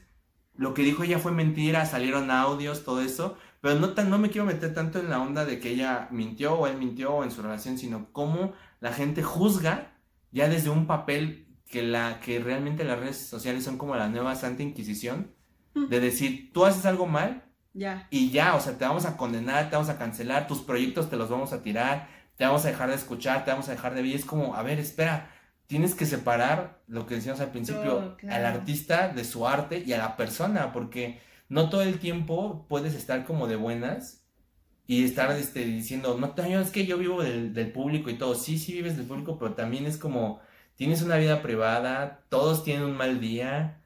lo 0.55 0.73
que 0.73 0.83
dijo 0.83 1.03
ella 1.03 1.19
fue 1.19 1.31
mentira, 1.31 1.85
salieron 1.85 2.31
audios, 2.31 2.83
todo 2.83 3.01
eso. 3.01 3.37
Pero 3.61 3.79
no, 3.79 3.89
tan, 3.89 4.09
no 4.09 4.17
me 4.17 4.29
quiero 4.29 4.45
meter 4.45 4.73
tanto 4.73 4.99
en 4.99 5.09
la 5.09 5.21
onda 5.21 5.45
de 5.45 5.59
que 5.59 5.69
ella 5.71 6.07
mintió 6.11 6.55
o 6.55 6.67
él 6.67 6.77
mintió 6.77 7.13
o 7.13 7.23
en 7.23 7.31
su 7.31 7.41
relación, 7.41 7.77
sino 7.77 8.07
cómo 8.11 8.53
la 8.81 8.91
gente 8.91 9.23
juzga 9.23 9.93
ya 10.31 10.49
desde 10.49 10.69
un 10.69 10.85
papel 10.87 11.47
que, 11.69 11.81
la, 11.81 12.19
que 12.19 12.39
realmente 12.39 12.83
las 12.83 12.99
redes 12.99 13.17
sociales 13.27 13.63
son 13.63 13.77
como 13.77 13.95
la 13.95 14.09
nueva 14.09 14.35
Santa 14.35 14.63
Inquisición. 14.63 15.31
De 15.75 15.99
decir, 15.99 16.51
tú 16.53 16.65
haces 16.65 16.85
algo 16.85 17.07
mal, 17.07 17.45
Ya. 17.73 18.07
y 18.11 18.29
ya, 18.29 18.53
o 18.55 18.59
sea, 18.59 18.77
te 18.77 18.85
vamos 18.85 19.05
a 19.05 19.17
condenar, 19.17 19.69
te 19.71 19.75
vamos 19.75 19.89
a 19.89 19.97
cancelar, 19.97 20.45
tus 20.45 20.59
proyectos 20.59 21.09
te 21.09 21.15
los 21.15 21.29
vamos 21.29 21.51
a 21.51 21.63
tirar, 21.63 22.09
te 22.37 22.45
vamos 22.45 22.63
a 22.65 22.67
dejar 22.67 22.89
de 22.89 22.95
escuchar, 22.95 23.43
te 23.43 23.49
vamos 23.49 23.69
a 23.69 23.71
dejar 23.71 23.95
de 23.95 24.03
ver. 24.03 24.11
Y 24.11 24.13
es 24.13 24.23
como, 24.25 24.53
a 24.55 24.61
ver, 24.61 24.77
espera, 24.77 25.32
tienes 25.67 25.95
que 25.95 26.05
separar 26.05 26.81
lo 26.87 27.05
que 27.05 27.15
decíamos 27.15 27.41
al 27.41 27.51
principio, 27.51 27.83
Todo, 27.83 28.17
claro. 28.17 28.35
al 28.35 28.45
artista 28.45 29.09
de 29.09 29.23
su 29.25 29.47
arte 29.47 29.83
y 29.85 29.93
a 29.93 29.97
la 29.97 30.17
persona, 30.17 30.71
porque 30.73 31.21
no 31.49 31.69
todo 31.69 31.81
el 31.83 31.99
tiempo 31.99 32.65
puedes 32.69 32.93
estar 32.95 33.25
como 33.25 33.47
de 33.47 33.55
buenas 33.55 34.25
y 34.87 35.03
estar 35.05 35.31
este, 35.33 35.65
diciendo, 35.65 36.17
no, 36.19 36.33
es 36.61 36.71
que 36.71 36.85
yo 36.85 36.97
vivo 36.97 37.23
del, 37.23 37.53
del 37.53 37.71
público 37.71 38.09
y 38.09 38.17
todo. 38.17 38.35
Sí, 38.35 38.59
sí 38.59 38.73
vives 38.73 38.97
del 38.97 39.05
público, 39.07 39.39
pero 39.39 39.53
también 39.55 39.85
es 39.85 39.97
como, 39.97 40.41
tienes 40.75 41.01
una 41.01 41.17
vida 41.17 41.41
privada, 41.41 42.25
todos 42.29 42.63
tienen 42.63 42.83
un 42.85 42.97
mal 42.97 43.19
día. 43.21 43.79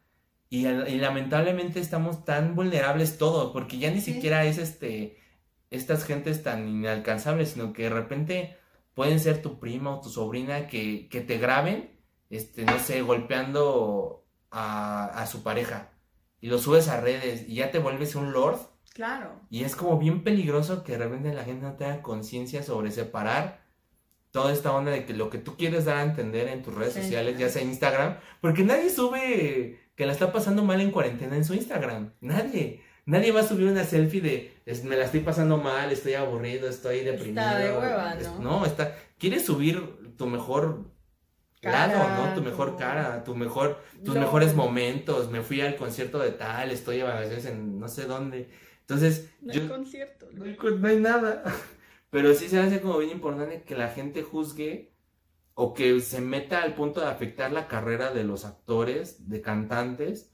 Y, 0.50 0.66
y 0.68 0.98
lamentablemente 0.98 1.80
estamos 1.80 2.26
tan 2.26 2.56
vulnerables 2.56 3.18
todos, 3.18 3.52
porque 3.54 3.78
ya 3.80 3.92
ni 3.92 4.02
Sí. 4.02 4.14
siquiera 4.14 4.46
es 4.46 4.58
este 4.58 5.18
estas 5.72 6.06
gentes 6.06 6.44
tan 6.44 6.68
inalcanzables, 6.70 7.50
sino 7.52 7.74
que 7.74 7.84
de 7.84 7.90
repente 7.90 8.58
pueden 8.98 9.20
ser 9.20 9.44
tu 9.44 9.60
prima 9.60 9.96
o 9.96 10.02
tu 10.02 10.10
sobrina 10.10 10.66
que, 10.68 11.08
que 11.08 11.22
te 11.22 11.38
graben, 11.38 11.92
este, 12.32 12.66
no 12.66 12.80
sé, 12.80 13.04
golpeando 13.04 14.26
a, 14.50 15.06
a 15.06 15.28
su 15.28 15.44
pareja. 15.44 15.92
Y 16.42 16.48
lo 16.48 16.58
subes 16.58 16.88
a 16.88 17.00
redes 17.00 17.46
y 17.48 17.56
ya 17.56 17.70
te 17.70 17.78
vuelves 17.78 18.16
un 18.16 18.34
lord. 18.34 18.58
Claro. 18.96 19.40
Y 19.52 19.64
es 19.64 19.76
como 19.76 20.00
bien 20.00 20.24
peligroso 20.24 20.84
que 20.84 20.94
de 20.94 20.98
repente 20.98 21.32
la 21.32 21.44
gente 21.44 21.66
no 21.68 21.74
tenga 21.76 22.02
conciencia 22.02 22.64
sobre 22.64 22.90
separar 22.90 23.62
toda 24.32 24.52
esta 24.52 24.74
onda 24.74 24.90
de 24.92 25.06
que 25.06 25.14
lo 25.14 25.30
que 25.30 25.38
tú 25.38 25.56
quieres 25.58 25.86
dar 25.86 25.98
a 25.98 26.04
entender 26.04 26.48
en 26.48 26.64
tus 26.64 26.74
redes 26.74 26.96
Sí. 26.96 27.04
sociales, 27.04 27.38
ya 27.38 27.50
sea 27.50 27.62
Instagram, 27.62 28.18
porque 28.42 28.64
nadie 28.64 28.90
sube 28.90 29.80
que 29.96 30.06
la 30.08 30.12
está 30.14 30.32
pasando 30.34 30.64
mal 30.64 30.82
en 30.82 30.90
cuarentena 30.92 31.36
en 31.36 31.46
su 31.46 31.54
Instagram. 31.54 32.14
Nadie. 32.22 32.82
Nadie 33.08 33.32
va 33.32 33.40
a 33.40 33.48
subir 33.48 33.68
una 33.68 33.84
selfie 33.86 34.22
de 34.22 34.54
"Es- 34.66 34.84
me 34.84 34.96
la 34.98 35.06
estoy 35.06 35.22
pasando 35.22 35.58
mal, 35.58 35.92
estoy 35.92 36.14
aburrido, 36.14 36.68
estoy 36.70 37.00
deprimido. 37.06 37.58
de 37.58 37.72
hueva, 37.72 38.14
Es- 38.20 38.32
¿no? 38.40 38.66
Está. 38.66 38.96
Quieres 39.18 39.46
subir 39.46 40.16
tu 40.18 40.28
mejor 40.28 40.92
Cara, 41.62 41.88
lado, 41.88 42.28
¿no? 42.28 42.36
Tu 42.36 42.42
mejor 42.44 42.78
cara, 42.78 43.24
tu 43.24 43.34
mejor, 43.34 43.82
tus 44.06 44.16
mejores 44.16 44.54
momentos. 44.54 45.32
Me 45.32 45.42
fui 45.42 45.62
al 45.62 45.76
concierto 45.78 46.20
de 46.20 46.32
tal, 46.32 46.70
estoy 46.70 46.98
de 46.98 47.04
vacaciones 47.04 47.46
en 47.46 47.80
no 47.80 47.88
sé 47.88 48.06
dónde. 48.06 48.50
Entonces, 48.82 49.32
No 49.42 49.54
yo, 49.54 49.62
hay 49.62 49.68
concierto. 49.70 50.28
no 50.34 50.44
hay, 50.46 50.58
no 50.80 50.88
hay 50.88 50.98
nada. 51.00 51.44
Pero 52.12 52.34
sí 52.36 52.48
se 52.50 52.60
hace 52.60 52.80
como 52.82 52.98
bien 53.00 53.12
importante 53.12 53.64
que 53.64 53.76
la 53.76 53.90
gente 53.90 54.22
juzgue 54.22 54.94
o 55.56 55.74
que 55.74 56.00
se 56.02 56.22
meta 56.22 56.62
al 56.62 56.76
punto 56.76 57.00
de 57.02 57.08
afectar 57.08 57.52
la 57.52 57.68
carrera 57.68 58.12
de 58.14 58.24
los 58.24 58.46
actores, 58.46 59.28
de 59.30 59.42
cantantes. 59.42 60.32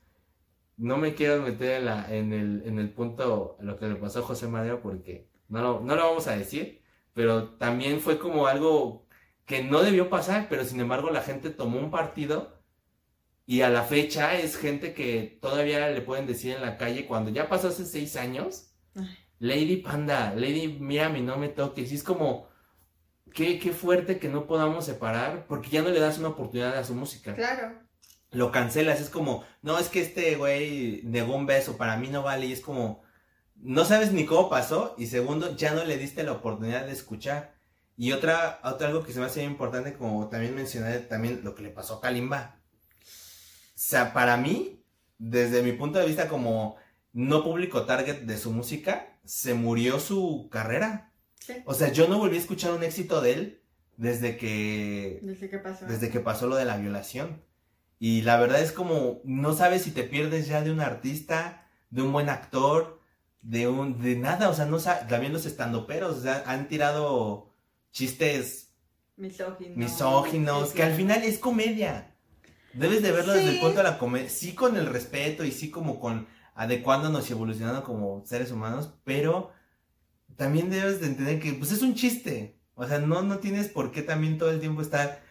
No 0.77 0.97
me 0.97 1.13
quiero 1.15 1.41
meter 1.41 1.79
en, 1.81 1.85
la- 1.85 2.13
en 2.15 2.33
el, 2.33 2.63
en 2.65 2.79
el 2.79 2.91
punto, 2.93 3.57
lo 3.61 3.77
que 3.77 3.87
le 3.87 3.95
pasó 3.95 4.19
a 4.19 4.23
José 4.23 4.47
Madero, 4.47 4.81
porque 4.81 5.29
no 5.47 5.61
lo, 5.61 5.79
no 5.81 5.95
lo 5.95 6.03
vamos 6.09 6.27
a 6.27 6.35
decir, 6.35 6.81
pero 7.13 7.49
también 7.57 7.99
fue 8.01 8.17
como 8.19 8.47
algo 8.47 9.07
que 9.45 9.63
no 9.63 9.81
debió 9.83 10.09
pasar, 10.09 10.47
pero 10.49 10.63
sin 10.65 10.79
embargo 10.79 11.09
la 11.11 11.21
gente 11.21 11.49
tomó 11.51 11.79
un 11.79 11.91
partido 11.91 12.61
y 13.45 13.61
a 13.61 13.69
la 13.69 13.83
fecha 13.83 14.35
es 14.37 14.57
gente 14.57 14.93
que 14.93 15.37
todavía 15.41 15.89
le 15.89 16.01
pueden 16.01 16.25
decir 16.27 16.55
en 16.55 16.61
la 16.61 16.77
calle, 16.77 17.05
cuando 17.05 17.29
ya 17.29 17.49
pasó 17.49 17.67
hace 17.69 17.85
seis 17.85 18.15
años, 18.15 18.73
Ay. 18.95 19.07
Lady 19.39 19.77
Panda, 19.77 20.33
Lady 20.35 20.69
Mírame, 20.79 21.21
no 21.21 21.37
me 21.37 21.49
toques. 21.49 21.91
Y 21.91 21.95
es 21.95 22.03
como, 22.03 22.47
qué, 23.33 23.59
qué 23.59 23.71
fuerte 23.73 24.17
que 24.19 24.29
no 24.29 24.47
podamos 24.47 24.85
separar 24.85 25.45
porque 25.47 25.69
ya 25.69 25.81
no 25.81 25.89
le 25.89 25.99
das 25.99 26.17
una 26.19 26.29
oportunidad 26.29 26.77
a 26.77 26.83
su 26.85 26.95
música. 26.95 27.35
Claro. 27.35 27.82
Lo 28.33 28.51
cancelas, 28.51 28.99
es 28.99 29.09
como, 29.09 29.43
no, 29.61 29.77
es 29.79 29.89
que 29.89 30.01
este 30.01 30.35
güey 30.35 31.01
negó 31.03 31.35
un 31.35 31.45
beso, 31.45 31.77
para 31.77 31.97
mí 31.97 32.07
no 32.09 32.23
vale. 32.23 32.47
Y 32.47 32.53
es 32.53 32.61
como, 32.61 33.03
no 33.55 33.85
sabes 33.85 34.11
ni 34.11 34.25
cómo 34.25 34.49
pasó. 34.49 34.95
Y 34.97 35.07
segundo, 35.07 35.55
ya 35.55 35.73
no 35.73 35.83
le 35.85 35.97
diste 35.97 36.23
la 36.23 36.33
oportunidad 36.33 36.85
de 36.85 36.91
escuchar. 36.91 37.53
Y 37.95 38.11
otra, 38.11 38.59
otra 38.63 38.87
algo 38.87 39.03
que 39.03 39.13
se 39.13 39.19
me 39.19 39.27
hace 39.27 39.43
importante, 39.43 39.93
como 39.93 40.27
también 40.29 40.55
mencioné, 40.55 40.97
también 40.99 41.41
lo 41.43 41.53
que 41.53 41.61
le 41.61 41.69
pasó 41.69 41.95
a 41.95 42.01
Kalimba. 42.01 42.59
O 43.03 43.05
sea, 43.75 44.13
para 44.13 44.35
mí, 44.37 44.83
desde 45.19 45.61
mi 45.61 45.73
punto 45.73 45.99
de 45.99 46.07
vista 46.07 46.27
como 46.27 46.75
no 47.11 47.43
público 47.43 47.85
target 47.85 48.21
de 48.21 48.37
su 48.37 48.51
música, 48.51 49.19
se 49.25 49.53
murió 49.53 49.99
su 49.99 50.49
carrera. 50.51 51.11
Sí. 51.39 51.53
O 51.65 51.73
sea, 51.73 51.91
yo 51.91 52.07
no 52.07 52.17
volví 52.17 52.37
a 52.37 52.39
escuchar 52.39 52.71
un 52.71 52.83
éxito 52.83 53.21
de 53.21 53.33
él 53.33 53.63
desde 53.97 54.37
que 54.37 55.19
Desde 55.21 55.49
que 55.49 55.59
pasó. 55.59 55.85
desde 55.85 56.09
que 56.09 56.19
pasó 56.19 56.47
lo 56.47 56.55
de 56.55 56.65
la 56.65 56.77
violación. 56.77 57.43
Y 58.05 58.23
la 58.23 58.35
verdad 58.35 58.59
es 58.61 58.73
como 58.73 59.21
no 59.23 59.53
sabes 59.53 59.83
si 59.83 59.91
te 59.91 60.03
pierdes 60.03 60.45
ya 60.47 60.61
de 60.61 60.71
un 60.71 60.81
artista, 60.81 61.69
de 61.89 62.01
un 62.01 62.11
buen 62.11 62.27
actor, 62.27 62.99
de 63.41 63.69
un 63.69 64.01
de 64.01 64.17
nada, 64.17 64.49
o 64.49 64.53
sea, 64.53 64.65
no 64.65 64.77
sa- 64.77 65.07
también 65.07 65.31
los 65.31 65.45
estandoperos, 65.45 66.17
o 66.17 66.21
sea, 66.21 66.43
han 66.45 66.67
tirado 66.67 67.53
chistes 67.93 68.73
Misógino. 69.15 69.77
misóginos, 69.77 70.69
Sí, 70.71 70.75
que 70.75 70.83
al 70.83 70.95
final 70.95 71.23
es 71.23 71.39
comedia. 71.39 72.13
Debes 72.73 73.03
de 73.03 73.13
verlo 73.13 73.31
desde 73.31 73.51
el 73.51 73.59
punto 73.61 73.77
de 73.77 73.83
la 73.83 73.97
comedia, 73.97 74.27
sí 74.29 74.53
con 74.53 74.75
el 74.75 74.87
respeto 74.87 75.45
y 75.45 75.51
sí 75.53 75.69
como 75.71 76.01
con 76.01 76.27
adecuándonos 76.55 77.29
y 77.29 77.31
evolucionando 77.31 77.85
como 77.85 78.25
seres 78.25 78.51
humanos, 78.51 78.95
pero 79.05 79.53
también 80.35 80.69
debes 80.69 80.99
de 80.99 81.07
entender 81.07 81.39
que 81.39 81.53
pues 81.53 81.71
es 81.71 81.81
un 81.81 81.95
chiste. 81.95 82.59
O 82.75 82.85
sea, 82.85 82.99
no, 82.99 83.21
no 83.21 83.37
tienes 83.39 83.69
por 83.69 83.93
qué 83.93 84.01
también 84.01 84.37
todo 84.37 84.51
el 84.51 84.59
tiempo 84.59 84.81
estar 84.81 85.22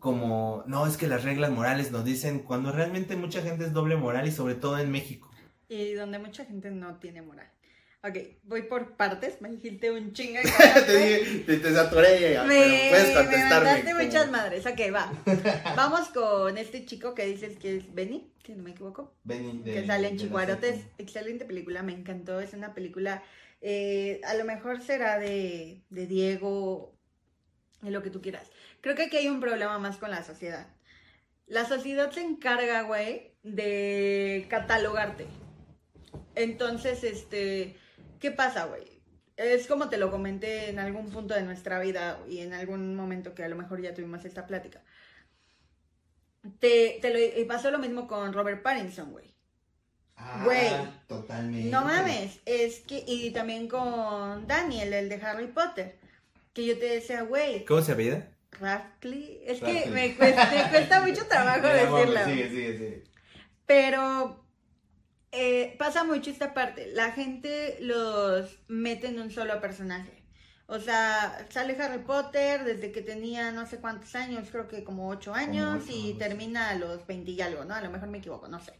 como, 0.00 0.64
no, 0.66 0.86
es 0.86 0.96
que 0.96 1.06
las 1.06 1.24
reglas 1.24 1.50
morales 1.50 1.92
nos 1.92 2.04
dicen, 2.04 2.40
cuando 2.40 2.72
realmente 2.72 3.16
mucha 3.16 3.42
gente 3.42 3.66
es 3.66 3.72
doble 3.72 3.96
moral 3.96 4.26
y 4.26 4.32
sobre 4.32 4.54
todo 4.54 4.78
en 4.78 4.90
México. 4.90 5.30
Y 5.68 5.92
donde 5.92 6.18
mucha 6.18 6.44
gente 6.44 6.70
no 6.70 6.96
tiene 6.96 7.22
moral. 7.22 7.48
Ok, 8.02 8.16
voy 8.44 8.62
por 8.62 8.96
partes. 8.96 9.42
Me 9.42 9.50
dijiste 9.50 9.90
un 9.90 10.14
chingo 10.14 10.40
de 10.40 11.44
te, 11.46 11.56
te, 11.58 11.72
saturé, 11.74 12.38
Me, 12.46 12.90
me 12.90 13.48
mandaste 13.48 13.94
muchas 13.94 14.30
madres. 14.30 14.64
Ok, 14.64 14.80
va. 14.92 15.12
Vamos 15.76 16.08
con 16.08 16.56
este 16.56 16.86
chico 16.86 17.14
que 17.14 17.26
dices 17.26 17.58
que 17.58 17.76
es 17.76 17.94
Benny, 17.94 18.32
si 18.44 18.54
no 18.54 18.62
me 18.62 18.70
equivoco. 18.70 19.14
que 19.64 19.84
sale 19.86 20.08
en 20.08 20.16
Chihuarotes. 20.16 20.86
Excelente 20.96 21.44
película, 21.44 21.82
me 21.82 21.92
encantó. 21.92 22.40
Es 22.40 22.54
una 22.54 22.72
película, 22.72 23.22
eh, 23.60 24.22
a 24.24 24.32
lo 24.32 24.46
mejor 24.46 24.80
será 24.80 25.18
de, 25.18 25.82
de 25.90 26.06
Diego, 26.06 26.96
de 27.82 27.90
lo 27.90 28.02
que 28.02 28.08
tú 28.08 28.22
quieras. 28.22 28.50
Creo 28.80 28.96
que 28.96 29.04
aquí 29.04 29.16
hay 29.16 29.28
un 29.28 29.40
problema 29.40 29.78
más 29.78 29.96
con 29.96 30.10
la 30.10 30.22
sociedad. 30.24 30.66
La 31.46 31.64
sociedad 31.64 32.10
se 32.10 32.22
encarga, 32.22 32.82
güey, 32.82 33.32
de 33.42 34.46
catalogarte. 34.48 35.26
Entonces, 36.34 37.04
este, 37.04 37.76
¿qué 38.20 38.30
pasa, 38.30 38.66
güey? 38.66 39.02
Es 39.36 39.66
como 39.66 39.88
te 39.88 39.96
lo 39.96 40.10
comenté 40.10 40.68
en 40.68 40.78
algún 40.78 41.10
punto 41.10 41.34
de 41.34 41.42
nuestra 41.42 41.80
vida 41.80 42.20
y 42.28 42.40
en 42.40 42.52
algún 42.52 42.94
momento 42.94 43.34
que 43.34 43.42
a 43.42 43.48
lo 43.48 43.56
mejor 43.56 43.80
ya 43.80 43.94
tuvimos 43.94 44.24
esta 44.24 44.46
plática. 44.46 44.82
Te, 46.58 46.98
te 47.02 47.10
lo, 47.10 47.40
y 47.40 47.44
pasó 47.44 47.70
lo 47.70 47.78
mismo 47.78 48.06
con 48.06 48.32
Robert 48.32 48.62
Pattinson, 48.62 49.10
güey. 49.12 49.34
Güey. 50.44 50.68
Ah, 50.68 51.02
Totalmente. 51.06 51.70
No 51.70 51.82
mames, 51.82 52.40
es 52.44 52.80
que, 52.80 53.02
y 53.06 53.30
también 53.30 53.68
con 53.68 54.46
Daniel, 54.46 54.92
el 54.92 55.08
de 55.08 55.16
Harry 55.16 55.48
Potter, 55.48 55.98
que 56.52 56.66
yo 56.66 56.78
te 56.78 56.86
decía, 56.86 57.22
güey, 57.22 57.64
¿Cómo 57.64 57.82
se 57.82 57.92
apellida? 57.92 58.28
Radcliffe, 58.52 59.50
es 59.50 59.60
que 59.60 59.86
me 59.90 60.16
cuesta, 60.16 60.50
me 60.50 60.70
cuesta 60.70 61.00
mucho 61.00 61.26
trabajo 61.26 61.66
decirlo. 61.68 62.24
Sigue, 62.24 62.48
sigue, 62.48 62.72
sigue. 62.72 63.04
Pero 63.66 64.44
eh, 65.32 65.76
pasa 65.78 66.04
mucho 66.04 66.30
esta 66.30 66.54
parte. 66.54 66.88
La 66.92 67.12
gente 67.12 67.78
los 67.80 68.58
mete 68.68 69.08
en 69.08 69.20
un 69.20 69.30
solo 69.30 69.60
personaje. 69.60 70.24
O 70.66 70.78
sea, 70.78 71.46
sale 71.50 71.76
Harry 71.80 72.02
Potter 72.04 72.64
desde 72.64 72.92
que 72.92 73.02
tenía 73.02 73.50
no 73.50 73.66
sé 73.66 73.78
cuántos 73.78 74.14
años, 74.14 74.48
creo 74.52 74.68
que 74.68 74.84
como 74.84 75.08
ocho 75.08 75.34
años, 75.34 75.82
ocho, 75.84 75.92
y 75.92 76.14
termina 76.14 76.70
a 76.70 76.76
los 76.76 77.04
20 77.08 77.28
y 77.28 77.40
algo, 77.40 77.64
¿no? 77.64 77.74
A 77.74 77.80
lo 77.80 77.90
mejor 77.90 78.08
me 78.08 78.18
equivoco, 78.18 78.46
no 78.46 78.60
sé. 78.60 78.74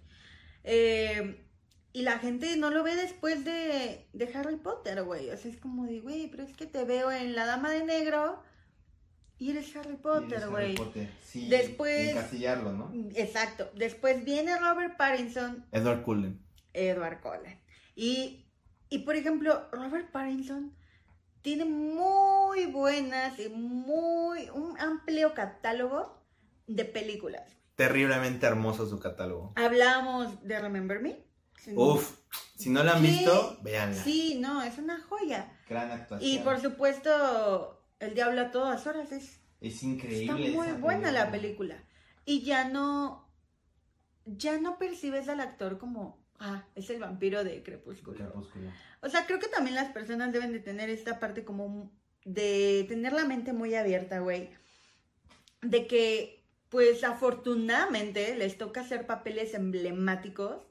Eh, 0.63 1.45
y 1.93 2.03
la 2.03 2.21
gente 2.21 2.57
no 2.57 2.71
lo 2.71 2.85
ve 2.85 2.95
después 2.95 3.45
de, 3.45 4.07
de 4.13 4.35
Harry 4.35 4.57
Potter, 4.57 5.03
güey. 5.03 5.31
O 5.31 5.37
sea, 5.37 5.51
es 5.51 5.57
como 5.57 5.87
de, 5.87 6.01
güey, 6.01 6.29
pero 6.31 6.45
es 6.45 6.55
que 6.55 6.67
te 6.67 6.85
veo 6.85 7.11
en 7.11 7.35
La 7.35 7.47
Dama 7.47 7.71
de 7.71 7.85
Negro 7.85 8.41
y 9.41 9.51
eres 9.51 9.75
Harry 9.75 9.97
Potter, 9.97 10.49
güey. 10.51 10.77
Sí, 11.25 11.49
Después- 11.49 12.11
encasillarlo, 12.11 12.73
¿no? 12.73 12.93
Exacto. 13.15 13.71
Después 13.75 14.23
viene 14.25 14.57
Robert 14.59 14.97
Pattinson 14.99 15.67
Edward 15.73 16.03
Cullen. 16.03 16.41
Edward 16.75 17.21
Cullen. 17.23 17.59
Y, 17.97 18.47
y 18.91 18.99
por 19.01 19.17
ejemplo, 19.17 19.67
Robert 19.73 20.13
Pattinson 20.13 20.77
tiene 21.41 21.65
muy 21.65 22.67
buenas 22.67 23.39
y 23.39 23.49
muy 23.49 24.51
un 24.51 24.79
amplio 24.79 25.33
catálogo 25.33 26.23
de 26.67 26.85
películas. 26.85 27.57
Terriblemente 27.77 28.47
hermoso 28.47 28.87
su 28.87 29.01
catálogo. 29.01 29.55
Hablamos 29.57 30.43
de 30.47 30.61
Remember 30.61 31.01
Me. 31.01 31.25
Uf, 31.75 32.19
si 32.57 32.69
no 32.69 32.83
la 32.85 32.93
han 32.97 33.03
visto, 33.03 33.59
véanla. 33.63 34.03
Sí, 34.05 34.39
no, 34.39 34.63
es 34.63 34.77
una 34.77 35.01
joya. 35.01 35.51
Gran 35.67 35.91
actuación. 35.91 36.31
Y 36.31 36.39
por 36.41 36.61
supuesto, 36.61 37.80
El 38.01 38.15
Diablo 38.15 38.41
a 38.41 38.51
todas 38.51 38.87
horas 38.87 39.13
es 39.13 39.41
Es 39.61 39.83
increíble. 39.83 40.23
Está 40.23 40.37
muy 40.37 40.73
buena 40.73 41.13
la 41.13 41.31
película. 41.31 41.85
Y 42.25 42.43
ya 42.43 42.69
no. 42.69 43.31
Ya 44.25 44.59
no 44.59 44.79
percibes 44.79 45.29
al 45.29 45.41
actor 45.41 45.79
como. 45.79 46.19
Ah, 46.39 46.67
es 46.75 46.89
el 46.89 46.99
vampiro 46.99 47.45
de 47.45 47.63
Crepúsculo. 47.63 48.17
Crepúsculo. 48.17 48.71
O 49.03 49.09
sea, 49.11 49.27
creo 49.27 49.39
que 49.39 49.49
también 49.49 49.77
las 49.77 49.93
personas 49.93 50.33
deben 50.33 50.53
de 50.53 50.61
tener 50.61 50.89
esta 50.89 51.21
parte 51.21 51.45
como. 51.45 51.93
De 52.25 52.85
tener 52.89 53.13
la 53.13 53.27
mente 53.27 53.53
muy 53.53 53.75
abierta, 53.75 54.21
güey. 54.21 54.51
De 55.61 55.87
que, 55.87 56.43
pues 56.71 57.05
afortunadamente, 57.05 58.35
les 58.35 58.57
toca 58.57 58.81
hacer 58.81 59.07
papeles 59.07 59.53
emblemáticos. 59.53 60.63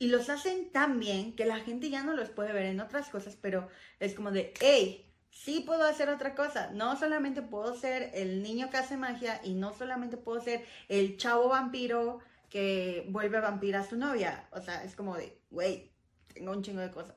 Y 0.00 0.08
los 0.08 0.28
hacen 0.28 0.72
tan 0.72 0.98
bien 0.98 1.36
que 1.36 1.44
la 1.44 1.60
gente 1.60 1.88
ya 1.88 2.02
no 2.02 2.14
los 2.14 2.30
puede 2.30 2.52
ver 2.52 2.66
en 2.66 2.80
otras 2.80 3.08
cosas, 3.10 3.38
pero 3.40 3.68
es 4.00 4.14
como 4.14 4.32
de, 4.32 4.52
hey, 4.60 5.03
sí 5.34 5.60
puedo 5.66 5.84
hacer 5.84 6.08
otra 6.08 6.34
cosa. 6.34 6.70
No 6.72 6.96
solamente 6.98 7.42
puedo 7.42 7.76
ser 7.76 8.10
el 8.14 8.42
niño 8.42 8.70
que 8.70 8.78
hace 8.78 8.96
magia 8.96 9.40
y 9.44 9.54
no 9.54 9.72
solamente 9.74 10.16
puedo 10.16 10.40
ser 10.40 10.64
el 10.88 11.16
chavo 11.18 11.48
vampiro 11.50 12.20
que 12.48 13.06
vuelve 13.10 13.40
vampira 13.40 13.80
a 13.80 13.84
su 13.88 13.96
novia. 13.96 14.48
O 14.52 14.60
sea, 14.62 14.82
es 14.84 14.96
como 14.96 15.16
de, 15.16 15.38
güey, 15.50 15.92
tengo 16.32 16.52
un 16.52 16.62
chingo 16.62 16.80
de 16.80 16.90
cosas. 16.90 17.16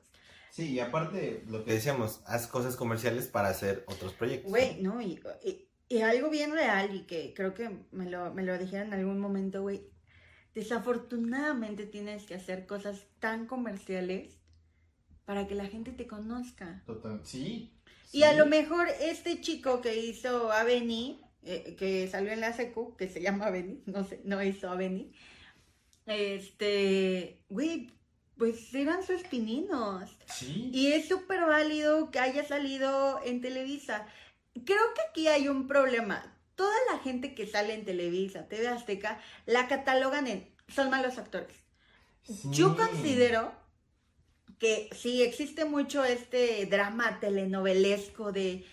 Sí, 0.50 0.72
y 0.72 0.80
aparte, 0.80 1.44
lo 1.46 1.64
que 1.64 1.72
decíamos, 1.74 2.20
haz 2.26 2.46
cosas 2.48 2.74
comerciales 2.76 3.28
para 3.28 3.48
hacer 3.48 3.84
otros 3.86 4.12
proyectos. 4.14 4.50
Güey, 4.50 4.82
no, 4.82 5.00
y, 5.00 5.20
y- 5.44 5.68
y 5.88 6.00
algo 6.00 6.28
bien 6.30 6.52
real 6.52 6.94
y 6.94 7.04
que 7.04 7.32
creo 7.34 7.54
que 7.54 7.70
me 7.92 8.10
lo, 8.10 8.34
me 8.34 8.42
lo 8.42 8.58
dijeron 8.58 8.88
en 8.88 8.94
algún 9.00 9.20
momento, 9.20 9.62
güey. 9.62 9.88
Desafortunadamente 10.54 11.86
tienes 11.86 12.24
que 12.24 12.34
hacer 12.34 12.66
cosas 12.66 13.06
tan 13.20 13.46
comerciales 13.46 14.38
para 15.24 15.46
que 15.46 15.54
la 15.54 15.66
gente 15.66 15.92
te 15.92 16.06
conozca. 16.06 16.82
Total, 16.86 17.20
sí. 17.24 17.77
Y 18.12 18.22
a 18.22 18.32
lo 18.32 18.46
mejor 18.46 18.88
este 19.00 19.40
chico 19.40 19.80
que 19.80 19.96
hizo 19.96 20.50
Aveni, 20.52 21.20
eh, 21.42 21.76
que 21.78 22.08
salió 22.08 22.32
en 22.32 22.40
la 22.40 22.52
secu, 22.52 22.96
que 22.96 23.08
se 23.08 23.20
llama 23.20 23.46
Aveni, 23.46 23.82
no 23.86 24.04
sé, 24.04 24.20
no 24.24 24.42
hizo 24.42 24.70
Aveni, 24.70 25.12
este, 26.06 27.42
güey, 27.48 27.92
pues 28.38 28.72
eran 28.74 29.04
sus 29.04 29.22
pininos. 29.24 30.10
Sí. 30.26 30.70
Y 30.72 30.92
es 30.92 31.08
súper 31.08 31.40
válido 31.40 32.10
que 32.10 32.18
haya 32.18 32.46
salido 32.46 33.20
en 33.24 33.40
Televisa. 33.40 34.06
Creo 34.64 34.94
que 34.94 35.02
aquí 35.10 35.28
hay 35.28 35.48
un 35.48 35.66
problema. 35.66 36.34
Toda 36.54 36.74
la 36.90 36.98
gente 36.98 37.34
que 37.34 37.46
sale 37.46 37.74
en 37.74 37.84
Televisa, 37.84 38.48
TV 38.48 38.68
Azteca, 38.68 39.20
la 39.46 39.68
catalogan 39.68 40.26
en 40.26 40.48
son 40.68 40.90
malos 40.90 41.18
actores. 41.18 41.56
Yo 42.50 42.76
considero 42.76 43.52
que 44.58 44.88
sí 44.92 45.22
existe 45.22 45.64
mucho 45.64 46.04
este 46.04 46.66
drama 46.66 47.20
telenovelesco 47.20 48.32
de, 48.32 48.64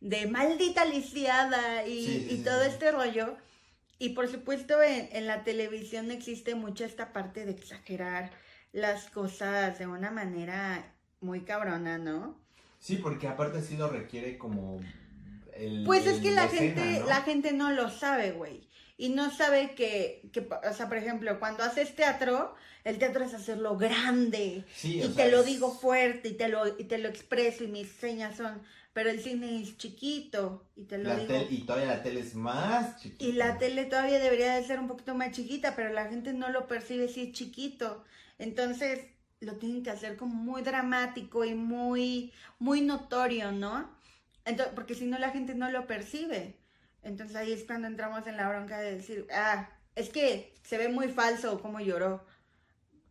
de 0.00 0.26
maldita 0.26 0.84
lisiada 0.84 1.86
y, 1.86 2.04
Sí, 2.06 2.26
y 2.30 2.36
sí, 2.38 2.42
todo 2.44 2.62
sí. 2.62 2.68
este 2.70 2.90
rollo. 2.92 3.36
Y 3.98 4.10
por 4.10 4.28
supuesto 4.28 4.82
en, 4.82 5.08
en 5.12 5.26
la 5.26 5.44
televisión 5.44 6.10
existe 6.10 6.54
mucho 6.54 6.84
esta 6.84 7.12
parte 7.12 7.44
de 7.44 7.52
exagerar 7.52 8.32
las 8.72 9.08
cosas 9.10 9.78
de 9.78 9.86
una 9.86 10.10
manera 10.10 10.92
muy 11.20 11.42
cabrona, 11.42 11.96
¿no? 11.98 12.36
Sí, 12.80 12.96
porque 12.96 13.28
aparte 13.28 13.62
sí 13.62 13.76
lo 13.76 13.88
requiere 13.88 14.36
como 14.36 14.80
el... 15.54 15.84
Pues 15.84 16.06
es 16.06 16.20
que 16.20 16.32
la 16.32 16.46
escena, 16.46 16.82
gente, 16.82 17.00
¿no? 17.00 17.06
la 17.06 17.22
gente 17.22 17.52
no 17.52 17.70
lo 17.70 17.88
sabe, 17.88 18.32
güey. 18.32 18.68
Y 18.96 19.08
no 19.08 19.30
sabe 19.30 19.74
que, 19.74 20.28
que, 20.32 20.40
o 20.40 20.72
sea, 20.72 20.88
por 20.88 20.96
ejemplo, 20.98 21.38
cuando 21.40 21.64
haces 21.64 21.94
teatro, 21.96 22.54
el 22.84 22.98
teatro 22.98 23.24
es 23.24 23.34
hacerlo 23.34 23.76
grande 23.76 24.64
Sí, 24.74 24.98
y 24.98 25.08
te 25.08 25.14
sea, 25.14 25.28
lo 25.28 25.40
es- 25.40 25.46
digo 25.46 25.72
fuerte 25.72 26.28
y 26.28 26.34
te 26.34 26.48
lo, 26.48 26.66
y 26.78 26.84
te 26.84 26.98
lo 26.98 27.08
expreso 27.08 27.64
y 27.64 27.68
mis 27.68 27.90
señas 27.90 28.36
son, 28.36 28.62
pero 28.92 29.10
el 29.10 29.20
cine 29.20 29.60
es 29.62 29.76
chiquito 29.76 30.64
y 30.76 30.84
te 30.84 30.98
lo 30.98 31.08
La 31.08 31.16
digo. 31.16 31.26
tel- 31.28 31.52
y 31.52 31.58
todavía 31.66 31.88
la 31.88 32.02
tele 32.02 32.20
es 32.20 32.34
más 32.36 33.00
chiquita. 33.00 33.24
Y 33.24 33.32
la 33.32 33.58
tele 33.58 33.84
todavía 33.86 34.20
debería 34.20 34.54
de 34.54 34.64
ser 34.64 34.78
un 34.78 34.86
poquito 34.86 35.14
más 35.14 35.32
chiquita, 35.32 35.74
pero 35.74 35.92
la 35.92 36.06
gente 36.06 36.32
no 36.32 36.48
lo 36.50 36.68
percibe 36.68 37.08
si 37.08 37.22
es 37.22 37.32
chiquito. 37.32 38.04
Entonces 38.38 39.00
lo 39.40 39.56
tienen 39.56 39.82
que 39.82 39.90
hacer 39.90 40.16
como 40.16 40.34
muy 40.36 40.62
dramático 40.62 41.44
y 41.44 41.54
muy, 41.54 42.32
muy 42.58 42.80
notorio, 42.80 43.50
¿no? 43.52 43.90
Entonces, 44.44 44.72
porque 44.74 44.94
si 44.94 45.06
no 45.06 45.18
la 45.18 45.30
gente 45.30 45.54
no 45.54 45.70
lo 45.70 45.86
percibe. 45.86 46.54
Entonces 47.04 47.36
ahí 47.36 47.52
es 47.52 47.64
cuando 47.64 47.86
entramos 47.86 48.26
en 48.26 48.36
la 48.36 48.48
bronca 48.48 48.80
de 48.80 48.96
decir, 48.96 49.26
ah, 49.32 49.68
es 49.94 50.08
que 50.08 50.54
se 50.64 50.78
ve 50.78 50.88
muy 50.88 51.08
falso 51.08 51.60
como 51.60 51.80
lloró. 51.80 52.26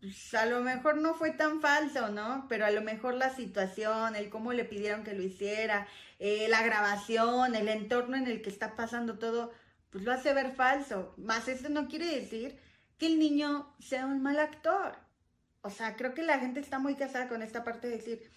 Pues, 0.02 0.34
a 0.34 0.46
lo 0.46 0.62
mejor 0.62 0.98
no 0.98 1.14
fue 1.14 1.32
tan 1.32 1.62
falso, 1.62 2.10
¿no? 2.10 2.46
Pero 2.50 2.66
a 2.66 2.72
lo 2.72 2.82
mejor 2.82 3.14
la 3.14 3.34
situación, 3.34 4.16
el 4.16 4.30
cómo 4.30 4.52
le 4.52 4.66
pidieron 4.66 5.04
que 5.04 5.14
lo 5.14 5.24
hiciera, 5.24 5.88
eh, 6.20 6.48
la 6.50 6.62
grabación, 6.64 7.56
el 7.56 7.70
entorno 7.70 8.18
en 8.18 8.28
el 8.28 8.42
que 8.42 8.50
está 8.50 8.76
pasando 8.76 9.18
todo, 9.18 9.54
pues 9.92 10.04
lo 10.04 10.12
hace 10.12 10.34
ver 10.34 10.52
falso. 10.52 11.14
Más 11.18 11.48
eso 11.48 11.70
no 11.70 11.88
quiere 11.88 12.08
decir 12.20 12.60
que 12.98 13.06
el 13.08 13.20
niño 13.20 13.74
sea 13.80 14.06
un 14.06 14.22
mal 14.22 14.40
actor. 14.40 14.98
O 15.62 15.70
sea, 15.70 15.96
creo 15.96 16.14
que 16.14 16.24
la 16.24 16.40
gente 16.40 16.60
está 16.60 16.80
muy 16.80 16.96
casada 16.96 17.30
con 17.30 17.42
esta 17.42 17.64
parte 17.64 17.88
de 17.88 17.98
decir, 17.98 18.32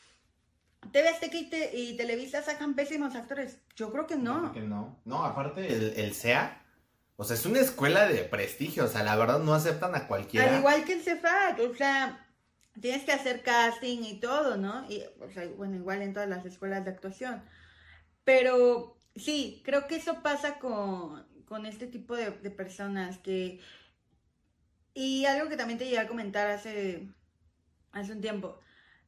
TV 0.92 1.08
Azteca 1.08 1.36
y, 1.36 1.50
te- 1.50 1.76
y 1.76 1.96
Televisa 1.96 2.42
sacan 2.42 2.74
pésimos 2.74 3.14
actores. 3.14 3.58
Yo 3.74 3.92
creo 3.92 4.06
que 4.06 4.16
no. 4.16 4.52
Que 4.52 4.60
no. 4.60 5.00
No, 5.04 5.24
aparte. 5.24 5.66
El, 5.72 5.94
el 5.96 6.14
SEA, 6.14 6.62
o 7.16 7.24
sea, 7.24 7.36
es 7.36 7.46
una 7.46 7.60
escuela 7.60 8.06
de 8.06 8.24
prestigio, 8.24 8.84
o 8.84 8.88
sea, 8.88 9.02
la 9.02 9.16
verdad 9.16 9.38
no 9.40 9.54
aceptan 9.54 9.94
a 9.94 10.06
cualquiera. 10.06 10.50
Al 10.50 10.58
igual 10.58 10.84
que 10.84 10.94
el 10.94 11.02
Cefat, 11.02 11.58
o 11.60 11.74
sea, 11.74 12.26
tienes 12.80 13.04
que 13.04 13.12
hacer 13.12 13.42
casting 13.42 14.02
y 14.02 14.20
todo, 14.20 14.56
¿no? 14.56 14.84
Y, 14.90 15.02
o 15.20 15.30
sea, 15.30 15.46
bueno, 15.56 15.76
igual 15.76 16.02
en 16.02 16.12
todas 16.12 16.28
las 16.28 16.44
escuelas 16.44 16.84
de 16.84 16.90
actuación. 16.90 17.42
Pero 18.24 18.98
sí, 19.14 19.62
creo 19.64 19.86
que 19.86 19.96
eso 19.96 20.22
pasa 20.22 20.58
con, 20.58 21.26
con 21.46 21.64
este 21.66 21.86
tipo 21.86 22.14
de, 22.16 22.30
de 22.32 22.50
personas 22.50 23.18
que... 23.18 23.60
Y 24.94 25.26
algo 25.26 25.48
que 25.48 25.56
también 25.56 25.78
te 25.78 25.84
llegué 25.84 25.98
a 25.98 26.08
comentar 26.08 26.48
hace, 26.48 27.06
hace 27.92 28.12
un 28.12 28.20
tiempo. 28.20 28.58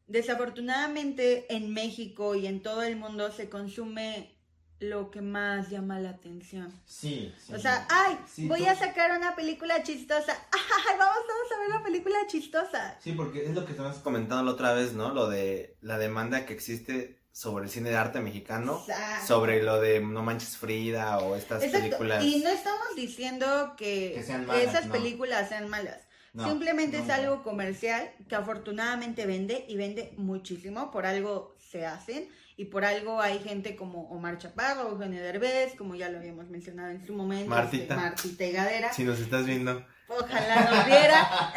Desafortunadamente 0.08 1.46
en 1.54 1.72
México 1.72 2.34
y 2.34 2.46
en 2.46 2.62
todo 2.62 2.82
el 2.82 2.96
mundo 2.96 3.30
se 3.32 3.48
consume 3.48 4.34
lo 4.80 5.10
que 5.10 5.20
más 5.20 5.70
llama 5.70 5.98
la 5.98 6.10
atención. 6.10 6.72
Sí, 6.86 7.34
sí. 7.44 7.52
O 7.52 7.58
sea, 7.58 7.86
ay, 7.90 8.16
Sí, 8.32 8.46
voy 8.46 8.64
a 8.66 8.76
sacar 8.76 9.16
una 9.16 9.34
película 9.34 9.82
chistosa. 9.82 10.32
Ay, 10.52 10.96
vamos 10.98 11.18
todos 11.26 11.52
a 11.52 11.58
ver 11.60 11.68
la 11.70 11.82
película 11.82 12.16
chistosa. 12.28 12.96
Sí, 13.02 13.12
porque 13.12 13.44
es 13.44 13.54
lo 13.54 13.64
que 13.64 13.72
estabas 13.72 13.98
comentando 13.98 14.44
la 14.44 14.52
otra 14.52 14.74
vez, 14.74 14.92
¿no? 14.92 15.12
Lo 15.12 15.28
de 15.28 15.76
la 15.80 15.98
demanda 15.98 16.46
que 16.46 16.54
existe 16.54 17.18
sobre 17.32 17.64
el 17.64 17.70
cine 17.70 17.90
de 17.90 17.96
arte 17.96 18.20
mexicano, 18.20 18.80
Exacto. 18.86 19.26
sobre 19.26 19.62
lo 19.62 19.80
de 19.80 20.00
No 20.00 20.22
Manches 20.22 20.56
Frida 20.56 21.18
o 21.18 21.34
estas 21.36 21.62
Exacto. 21.62 21.84
películas. 21.86 22.24
Y 22.24 22.40
no 22.42 22.48
estamos 22.50 22.86
diciendo 22.96 23.74
que, 23.76 24.12
Que 24.14 24.22
sean 24.22 24.46
malas, 24.46 24.62
esas 24.64 24.86
no. 24.86 24.92
películas 24.92 25.48
sean 25.48 25.68
malas. 25.68 26.00
No, 26.32 26.46
Simplemente 26.46 26.98
no, 26.98 27.04
es 27.04 27.10
algo 27.10 27.42
comercial 27.42 28.10
que 28.28 28.34
afortunadamente 28.34 29.26
vende 29.26 29.64
y 29.68 29.76
vende 29.76 30.12
muchísimo. 30.16 30.90
Por 30.90 31.06
algo 31.06 31.56
se 31.58 31.86
hacen 31.86 32.28
y 32.56 32.66
por 32.66 32.84
algo 32.84 33.20
hay 33.20 33.38
gente 33.38 33.76
como 33.76 34.08
Omar 34.10 34.38
Chaparro, 34.38 34.90
Eugenio 34.90 35.22
Derbez, 35.22 35.74
como 35.76 35.94
ya 35.94 36.08
lo 36.08 36.18
habíamos 36.18 36.48
mencionado 36.48 36.90
en 36.90 37.06
su 37.06 37.14
momento. 37.14 37.48
Martita. 37.48 37.82
este, 37.82 37.94
Martita 37.94 38.44
y 38.44 38.52
Gadera. 38.52 38.92
Si 38.92 39.04
nos 39.04 39.20
estás 39.20 39.46
viendo. 39.46 39.86
Ojalá 40.08 40.70
nos 40.70 40.86
viera. 40.86 41.54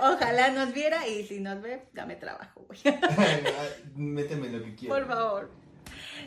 Ojalá 0.00 0.50
nos 0.50 0.72
viera 0.72 1.06
y 1.06 1.24
si 1.24 1.40
nos 1.40 1.62
ve, 1.62 1.82
dame 1.92 2.16
trabajo, 2.16 2.66
güey. 2.66 2.80
Méteme 3.94 4.48
lo 4.48 4.64
que 4.64 4.74
quieras. 4.74 4.98
Por 4.98 5.06
favor. 5.06 5.50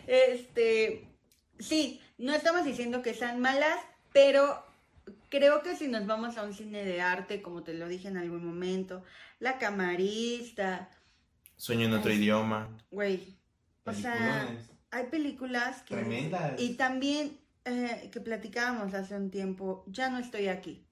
Este, 0.08 1.08
sí, 1.60 2.02
no 2.18 2.34
estamos 2.34 2.64
diciendo 2.64 3.02
que 3.02 3.14
sean 3.14 3.40
malas, 3.40 3.78
pero 4.14 4.64
creo 5.34 5.64
que 5.64 5.76
si 5.76 5.88
nos 5.88 6.06
vamos 6.06 6.38
a 6.38 6.44
un 6.44 6.54
cine 6.54 6.86
de 6.86 7.02
arte, 7.02 7.42
como 7.42 7.64
te 7.64 7.74
lo 7.74 7.88
dije 7.88 8.08
en 8.08 8.18
algún 8.18 8.46
momento, 8.46 9.04
La 9.40 9.58
Camarista, 9.58 10.92
Sueño 11.56 11.88
en 11.88 11.94
otro 11.94 12.12
Ay. 12.12 12.18
idioma. 12.18 12.78
güey, 12.92 13.36
o 13.84 13.94
sea, 13.94 14.48
hay 14.92 15.06
películas 15.08 15.82
que... 15.82 15.96
Tremendas. 15.96 16.62
Y 16.62 16.76
también 16.76 17.40
eh, 17.66 18.10
que 18.12 18.22
platicábamos 18.22 18.94
hace 18.94 19.16
un 19.16 19.32
tiempo, 19.32 19.84
Ya 19.88 20.10
no 20.10 20.20
estoy 20.20 20.50
aquí. 20.50 20.86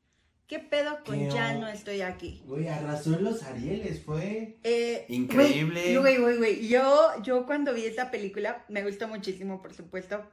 ¿Qué 0.47 0.57
pedo 0.57 1.03
con 1.05 1.19
¿Qué 1.19 1.29
Ya 1.29 1.53
no 1.53 1.67
estoy 1.67 2.01
aquí? 2.01 2.41
Güey, 2.45 2.67
arrasó 2.67 3.13
en 3.13 3.23
los 3.23 3.43
Arieles, 3.43 4.03
fue. 4.03 4.57
Eh, 4.63 5.05
Increíble. 5.09 5.97
Güey, 5.99 6.17
güey, 6.17 6.37
güey. 6.37 6.67
Yo, 6.67 7.11
yo 7.21 7.45
cuando 7.45 7.73
vi 7.75 7.85
esa 7.85 8.09
película, 8.09 8.65
me 8.69 8.83
gustó 8.83 9.07
muchísimo, 9.07 9.61
por 9.61 9.73
supuesto. 9.73 10.27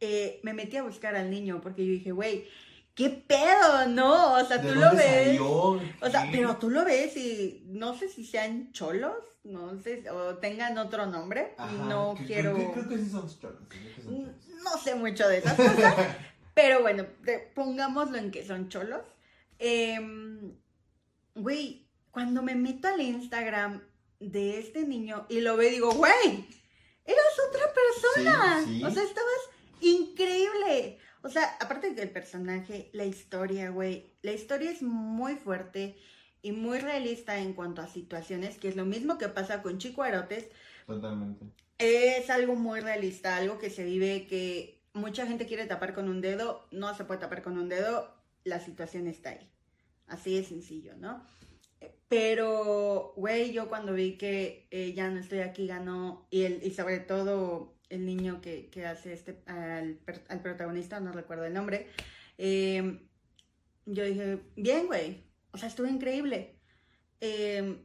eh, 0.00 0.40
me 0.42 0.52
metí 0.52 0.76
a 0.76 0.82
buscar 0.82 1.16
al 1.16 1.30
niño 1.30 1.60
porque 1.62 1.86
yo 1.86 1.92
dije, 1.92 2.12
güey, 2.12 2.44
¿qué 2.94 3.10
pedo? 3.10 3.86
No, 3.88 4.34
o 4.34 4.44
sea, 4.44 4.58
¿De 4.58 4.68
tú 4.68 4.74
lo 4.78 4.90
ves. 4.94 5.26
salió? 5.26 5.46
O 5.50 6.10
sea, 6.10 6.24
¿Qué? 6.24 6.30
pero 6.32 6.56
tú 6.56 6.70
lo 6.70 6.84
ves 6.84 7.16
y 7.16 7.64
no 7.66 7.96
sé 7.98 8.08
si 8.08 8.24
sean 8.24 8.72
cholos, 8.72 9.16
no 9.44 9.78
sé, 9.80 10.08
o 10.10 10.36
tengan 10.36 10.78
otro 10.78 11.06
nombre. 11.06 11.54
Ajá, 11.58 11.72
no 11.72 12.14
que- 12.16 12.24
quiero. 12.26 12.54
Creo, 12.54 12.72
creo 12.72 12.88
que 12.88 12.98
sí 12.98 13.10
son 13.10 13.28
cholos. 13.28 13.58
son 14.02 14.14
cholos. 14.14 14.34
No 14.62 14.78
sé 14.82 14.94
mucho 14.94 15.28
de 15.28 15.38
esas 15.38 15.54
cosas. 15.54 15.94
Pero 16.54 16.80
bueno, 16.82 17.04
pongámoslo 17.54 18.16
en 18.16 18.30
que 18.30 18.46
son 18.46 18.68
cholos. 18.68 19.02
Em, 19.58 20.54
Güey, 21.36 21.88
cuando 22.12 22.42
me 22.42 22.54
meto 22.54 22.86
al 22.86 23.00
Instagram 23.00 23.82
de 24.20 24.60
este 24.60 24.86
niño 24.86 25.26
y 25.28 25.40
lo 25.40 25.56
veo, 25.56 25.68
digo, 25.68 25.90
güey, 25.94 26.46
eras 27.04 27.40
otra 27.48 27.66
persona. 27.74 28.62
Sí, 28.64 28.78
sí. 28.78 28.84
O 28.84 28.90
sea, 28.92 29.02
estabas 29.02 29.40
increíble. 29.80 30.98
O 31.24 31.30
sea, 31.30 31.56
aparte 31.58 31.88
de 31.88 31.94
que 31.94 32.02
el 32.02 32.10
personaje, 32.10 32.90
la 32.92 33.06
historia, 33.06 33.70
güey, 33.70 34.12
la 34.20 34.32
historia 34.32 34.70
es 34.70 34.82
muy 34.82 35.36
fuerte 35.36 35.96
y 36.42 36.52
muy 36.52 36.78
realista 36.78 37.38
en 37.38 37.54
cuanto 37.54 37.80
a 37.80 37.88
situaciones, 37.88 38.58
que 38.58 38.68
es 38.68 38.76
lo 38.76 38.84
mismo 38.84 39.16
que 39.16 39.30
pasa 39.30 39.62
con 39.62 39.78
Chico 39.78 40.02
Arotes, 40.02 40.50
Totalmente. 40.86 41.46
es 41.78 42.28
algo 42.28 42.56
muy 42.56 42.80
realista, 42.80 43.38
algo 43.38 43.58
que 43.58 43.70
se 43.70 43.84
vive 43.84 44.26
que 44.26 44.82
mucha 44.92 45.26
gente 45.26 45.46
quiere 45.46 45.64
tapar 45.64 45.94
con 45.94 46.10
un 46.10 46.20
dedo, 46.20 46.66
no 46.70 46.94
se 46.94 47.04
puede 47.04 47.20
tapar 47.20 47.42
con 47.42 47.56
un 47.56 47.70
dedo, 47.70 48.14
la 48.44 48.60
situación 48.60 49.06
está 49.06 49.30
ahí. 49.30 49.50
Así 50.06 50.36
de 50.36 50.44
sencillo, 50.44 50.94
¿no? 50.98 51.26
Pero, 52.08 53.14
güey, 53.16 53.50
yo 53.50 53.70
cuando 53.70 53.94
vi 53.94 54.18
que 54.18 54.68
eh, 54.70 54.92
ya 54.92 55.08
no 55.08 55.20
estoy 55.20 55.38
aquí 55.38 55.66
ganó, 55.66 56.26
y, 56.30 56.42
el, 56.42 56.62
y 56.62 56.70
sobre 56.72 56.98
todo 56.98 57.73
el 57.88 58.06
niño 58.06 58.40
que, 58.40 58.68
que 58.70 58.86
hace 58.86 59.12
este, 59.12 59.42
al, 59.46 60.00
al 60.28 60.42
protagonista, 60.42 61.00
no 61.00 61.12
recuerdo 61.12 61.44
el 61.44 61.54
nombre, 61.54 61.88
eh, 62.38 63.00
yo 63.86 64.04
dije, 64.04 64.40
bien, 64.56 64.86
güey, 64.86 65.24
o 65.52 65.58
sea, 65.58 65.68
estuvo 65.68 65.86
increíble. 65.86 66.56
Eh, 67.20 67.78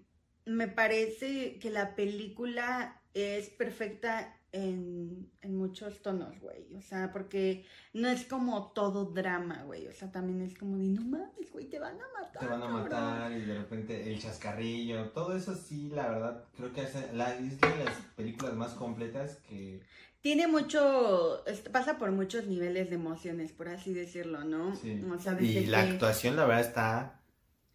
me 0.45 0.67
parece 0.67 1.59
que 1.59 1.69
la 1.69 1.95
película 1.95 3.01
es 3.13 3.49
perfecta 3.49 4.38
en, 4.51 5.29
en 5.41 5.55
muchos 5.55 6.01
tonos, 6.01 6.39
güey. 6.39 6.73
O 6.75 6.81
sea, 6.81 7.12
porque 7.12 7.65
no 7.93 8.07
es 8.09 8.25
como 8.25 8.71
todo 8.73 9.05
drama, 9.05 9.63
güey. 9.63 9.88
O 9.88 9.91
sea, 9.93 10.12
también 10.12 10.41
es 10.41 10.57
como 10.57 10.77
de, 10.77 10.88
no 10.88 11.01
mames, 11.01 11.51
güey, 11.51 11.65
te 11.69 11.79
van 11.79 11.95
a 11.99 12.07
matar. 12.19 12.39
Te 12.41 12.47
van 12.47 12.62
a 12.63 12.65
cabrón". 12.65 12.83
matar 12.83 13.31
y 13.31 13.41
de 13.45 13.57
repente 13.57 14.12
el 14.12 14.19
chascarrillo. 14.19 15.09
Todo 15.09 15.35
eso 15.35 15.55
sí, 15.55 15.89
la 15.89 16.09
verdad, 16.09 16.43
creo 16.55 16.73
que 16.73 16.81
hace, 16.81 17.13
la, 17.13 17.35
es 17.35 17.59
de 17.62 17.67
las 17.85 17.93
películas 18.15 18.53
más 18.55 18.73
completas 18.73 19.38
que. 19.47 19.81
Tiene 20.21 20.47
mucho, 20.47 21.45
es- 21.45 21.62
pasa 21.62 21.97
por 21.97 22.12
muchos 22.12 22.45
niveles 22.45 22.89
de 22.89 22.95
emociones, 22.95 23.53
por 23.53 23.69
así 23.69 23.93
decirlo, 23.93 24.43
¿no? 24.43 24.75
Sí. 24.75 25.01
O 25.09 25.17
sea, 25.17 25.38
Y 25.39 25.65
la 25.67 25.85
que- 25.85 25.91
actuación, 25.91 26.35
la 26.35 26.45
verdad, 26.45 26.62
está 26.67 27.21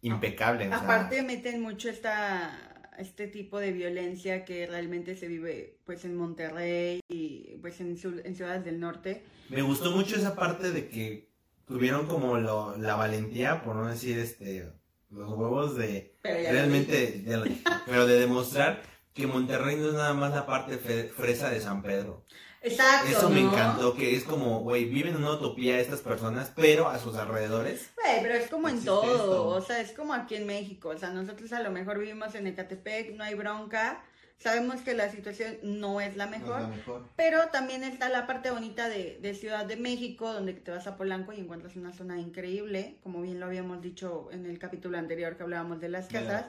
impecable. 0.01 0.65
o 0.67 0.69
sea, 0.69 0.77
Aparte 0.79 1.23
meten 1.23 1.61
mucho 1.61 1.89
esta, 1.89 2.74
este 2.99 3.27
tipo 3.27 3.59
de 3.59 3.71
violencia 3.71 4.45
que 4.45 4.65
realmente 4.67 5.15
se 5.15 5.27
vive 5.27 5.77
pues 5.85 6.05
en 6.05 6.15
Monterrey 6.15 6.99
y 7.09 7.57
pues 7.61 7.79
en, 7.81 7.97
en 8.23 8.35
ciudades 8.35 8.63
del 8.65 8.79
norte. 8.79 9.23
Me 9.49 9.61
gustó 9.61 9.91
mucho 9.91 10.15
esa 10.15 10.35
parte 10.35 10.71
de 10.71 10.87
que 10.89 11.27
tuvieron 11.67 12.07
como 12.07 12.37
lo- 12.37 12.77
la 12.77 12.95
valentía, 12.95 13.63
por 13.63 13.75
no 13.75 13.87
decir 13.87 14.17
este, 14.19 14.69
los 15.11 15.29
huevos 15.31 15.75
de 15.77 16.13
Pero 16.21 16.51
realmente, 16.51 17.11
de- 17.25 17.57
pero 17.85 18.05
de 18.07 18.19
demostrar 18.19 18.81
que 19.15 19.25
Monterrey 19.27 19.77
no 19.77 19.87
es 19.87 19.93
nada 19.93 20.13
más 20.13 20.33
la 20.33 20.45
parte 20.45 20.77
fresa 20.77 21.49
de 21.49 21.61
San 21.61 21.81
Pedro. 21.81 22.25
Exacto. 22.61 23.09
Eso 23.09 23.29
me 23.29 23.41
¿no? 23.41 23.51
encantó, 23.51 23.95
que 23.95 24.15
es 24.15 24.25
como, 24.25 24.59
güey, 24.59 24.85
viven 24.85 25.15
en 25.15 25.21
una 25.21 25.31
utopía 25.31 25.79
estas 25.79 26.01
personas, 26.01 26.51
pero 26.55 26.89
a 26.89 26.99
sus 26.99 27.15
alrededores. 27.15 27.91
Güey, 27.95 28.21
pero 28.21 28.33
es 28.35 28.49
como 28.49 28.67
en 28.67 28.83
todo, 28.83 29.15
esto. 29.15 29.47
o 29.47 29.61
sea, 29.61 29.79
es 29.79 29.93
como 29.93 30.13
aquí 30.13 30.35
en 30.35 30.45
México, 30.45 30.89
o 30.89 30.97
sea, 30.97 31.11
nosotros 31.11 31.53
a 31.53 31.61
lo 31.61 31.71
mejor 31.71 31.97
vivimos 31.97 32.35
en 32.35 32.47
Ecatepec, 32.47 33.15
no 33.15 33.23
hay 33.23 33.35
bronca, 33.35 34.03
Sabemos 34.37 34.81
que 34.81 34.93
la 34.93 35.09
situación 35.09 35.57
no 35.63 36.01
es 36.01 36.17
la 36.17 36.25
No 36.25 36.33
es 36.35 36.41
mejor, 36.41 36.61
la 36.61 36.67
mejor. 36.67 37.09
pero 37.15 37.47
también 37.53 37.83
está 37.83 38.09
la 38.09 38.27
parte 38.27 38.51
bonita 38.51 38.89
de, 38.89 39.17
de 39.21 39.33
Ciudad 39.33 39.65
de 39.65 39.77
México, 39.77 40.33
donde 40.33 40.53
te 40.53 40.71
vas 40.71 40.87
a 40.87 40.97
Polanco 40.97 41.31
y 41.31 41.39
encuentras 41.39 41.77
una 41.77 41.93
zona 41.93 42.19
increíble, 42.19 42.97
como 43.01 43.21
bien 43.21 43.39
lo 43.39 43.45
habíamos 43.45 43.81
dicho 43.81 44.27
en 44.31 44.45
el 44.45 44.59
capítulo 44.59 44.97
anterior 44.97 45.37
que 45.37 45.43
hablábamos 45.43 45.79
de 45.79 45.89
las 45.89 46.07
casas. 46.07 46.47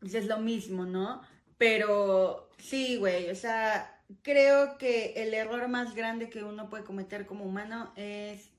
Pues 0.00 0.14
es 0.14 0.26
lo 0.26 0.38
mismo, 0.38 0.84
¿no? 0.86 1.22
Pero 1.58 2.48
sí, 2.58 2.96
güey, 2.96 3.30
o 3.30 3.34
sea, 3.36 4.02
creo 4.22 4.78
que 4.78 5.12
el 5.16 5.34
error 5.34 5.68
más 5.68 5.94
grande 5.94 6.30
que 6.30 6.42
uno 6.42 6.70
puede 6.70 6.84
cometer 6.84 7.26
como 7.26 7.44
humano 7.44 7.92
es 7.96 8.50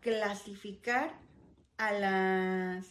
clasificar 0.00 1.18
a 1.78 1.92
las 1.92 2.86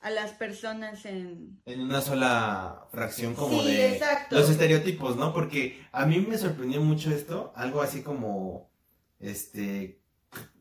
a 0.00 0.10
las 0.10 0.30
personas 0.30 1.04
en 1.06 1.60
En 1.66 1.80
una 1.80 2.00
sola 2.00 2.86
fracción 2.92 3.34
como 3.34 3.60
Sí, 3.62 3.66
de 3.66 3.94
exacto. 3.94 4.36
los 4.36 4.48
estereotipos, 4.48 5.16
¿no? 5.16 5.32
Porque 5.32 5.84
a 5.90 6.06
mí 6.06 6.20
me 6.20 6.38
sorprendió 6.38 6.80
mucho 6.80 7.10
esto, 7.10 7.52
algo 7.56 7.82
así 7.82 8.02
como, 8.02 8.70
este, 9.18 10.00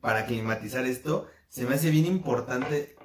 para 0.01 0.25
climatizar 0.25 0.85
esto, 0.87 1.27
se 1.49 1.65
me 1.65 1.75
hace 1.75 1.91
bien 1.91 2.07
importante 2.07 2.96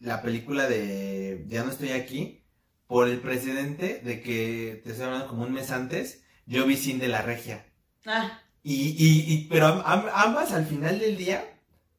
la 0.00 0.22
película 0.22 0.68
de 0.68 1.44
Ya 1.48 1.64
no 1.64 1.70
estoy 1.70 1.90
aquí, 1.90 2.44
por 2.86 3.08
el 3.08 3.20
precedente 3.20 4.00
de 4.04 4.20
que, 4.22 4.80
te 4.84 4.90
estoy 4.90 5.06
hablando 5.06 5.28
como 5.28 5.42
un 5.44 5.52
mes 5.52 5.70
antes, 5.70 6.22
yo 6.46 6.66
vi 6.66 6.76
Sin 6.76 6.98
de 6.98 7.08
la 7.08 7.22
Regia. 7.22 7.66
ah, 8.06 8.40
Y, 8.62 8.74
y, 8.98 9.32
y 9.32 9.48
pero 9.48 9.66
am- 9.66 9.82
am- 9.84 10.08
ambas 10.14 10.52
al 10.52 10.66
final 10.66 10.98
del 10.98 11.16
día 11.16 11.44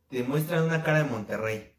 te 0.09 0.23
muestran 0.23 0.63
una 0.63 0.83
cara 0.83 0.99
de 1.03 1.09
Monterrey. 1.09 1.73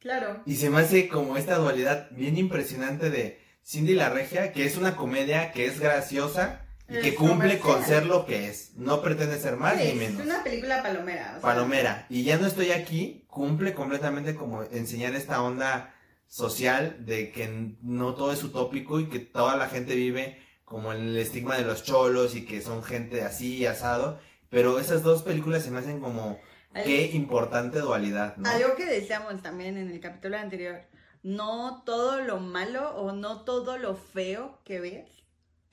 claro. 0.00 0.42
Y 0.46 0.56
se 0.56 0.70
me 0.70 0.80
hace 0.80 1.08
como 1.08 1.36
esta 1.36 1.56
dualidad 1.56 2.08
bien 2.12 2.36
impresionante 2.38 3.10
de 3.10 3.40
Cindy 3.64 3.94
la 3.94 4.10
Regia, 4.10 4.52
que 4.52 4.66
es 4.66 4.76
una 4.76 4.96
comedia 4.96 5.52
que 5.52 5.66
es 5.66 5.80
graciosa 5.80 6.63
y 6.88 7.00
que 7.00 7.14
cumple 7.14 7.58
con 7.58 7.82
ser 7.84 8.06
lo 8.06 8.26
que 8.26 8.48
es. 8.48 8.72
No 8.76 9.00
pretende 9.02 9.38
ser 9.38 9.56
más 9.56 9.78
Sí, 9.80 9.88
ni 9.88 9.94
menos. 9.94 10.20
Es 10.20 10.26
una 10.26 10.44
película 10.44 10.82
palomera. 10.82 11.28
o 11.30 11.32
sea, 11.32 11.40
Palomera. 11.40 12.06
Y 12.10 12.24
ya 12.24 12.36
no 12.36 12.46
estoy 12.46 12.72
aquí, 12.72 13.24
cumple 13.28 13.74
completamente 13.74 14.34
como 14.34 14.62
enseñar 14.64 15.14
esta 15.14 15.42
onda 15.42 15.94
social 16.26 17.04
de 17.06 17.30
que 17.32 17.76
no 17.82 18.14
todo 18.14 18.32
es 18.32 18.42
utópico 18.42 19.00
y 19.00 19.08
que 19.08 19.18
toda 19.20 19.56
la 19.56 19.68
gente 19.68 19.94
vive 19.94 20.42
como 20.64 20.92
en 20.92 21.00
el 21.08 21.16
estigma 21.16 21.56
de 21.56 21.64
los 21.64 21.84
cholos 21.84 22.34
y 22.34 22.44
que 22.44 22.60
son 22.60 22.82
gente 22.82 23.22
así, 23.22 23.66
asado. 23.66 24.18
Pero 24.50 24.78
esas 24.78 25.02
dos 25.02 25.22
películas 25.22 25.62
se 25.62 25.70
me 25.70 25.78
hacen 25.78 26.00
como 26.00 26.38
qué 26.72 27.10
importante 27.12 27.78
dualidad, 27.80 28.36
¿no? 28.36 28.48
Algo 28.48 28.74
que 28.76 28.86
decíamos 28.86 29.40
también 29.42 29.76
en 29.76 29.90
el 29.90 30.00
capítulo 30.00 30.36
anterior, 30.36 30.80
no 31.22 31.82
todo 31.86 32.20
lo 32.20 32.40
malo 32.40 32.94
o 32.96 33.12
no 33.12 33.42
todo 33.42 33.78
lo 33.78 33.96
feo 33.96 34.60
que 34.64 34.80
ves 34.80 35.23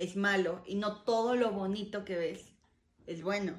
es 0.02 0.16
malo 0.16 0.62
y 0.66 0.76
no 0.76 0.98
todo 1.04 1.36
lo 1.36 1.52
bonito 1.52 2.04
que 2.04 2.18
ves 2.18 2.42
es 3.08 3.22
bueno, 3.24 3.54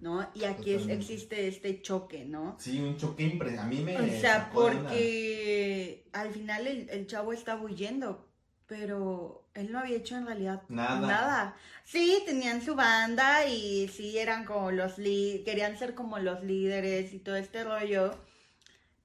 ¿no? 0.00 0.28
Y 0.34 0.44
aquí 0.44 0.72
es- 0.74 0.88
existe 0.88 1.46
este 1.48 1.80
choque, 1.82 2.24
¿no? 2.24 2.56
Sí, 2.58 2.80
un 2.80 2.96
choque 2.96 3.22
impre... 3.24 3.58
A 3.58 3.64
mí 3.64 3.80
me. 3.80 3.96
O 4.00 4.20
sea, 4.20 4.50
una- 4.52 4.52
porque 4.52 6.06
al 6.12 6.30
final 6.30 6.66
el, 6.66 6.88
el 6.90 7.06
chavo 7.06 7.32
estaba 7.32 7.62
huyendo, 7.62 8.26
pero 8.66 9.46
él 9.54 9.70
no 9.72 9.78
había 9.80 9.96
hecho 9.96 10.16
en 10.16 10.26
realidad 10.26 10.62
Nada. 10.68 11.06
nada. 11.06 11.56
Sí, 11.84 12.22
tenían 12.26 12.62
su 12.62 12.74
banda 12.74 13.46
y 13.46 13.88
sí 13.88 14.18
eran 14.18 14.44
como 14.44 14.70
los 14.70 14.98
li- 14.98 15.42
querían 15.44 15.78
ser 15.78 15.94
como 15.94 16.18
los 16.18 16.42
líderes 16.42 17.12
y 17.12 17.18
todo 17.18 17.36
este 17.36 17.62
rollo, 17.64 18.14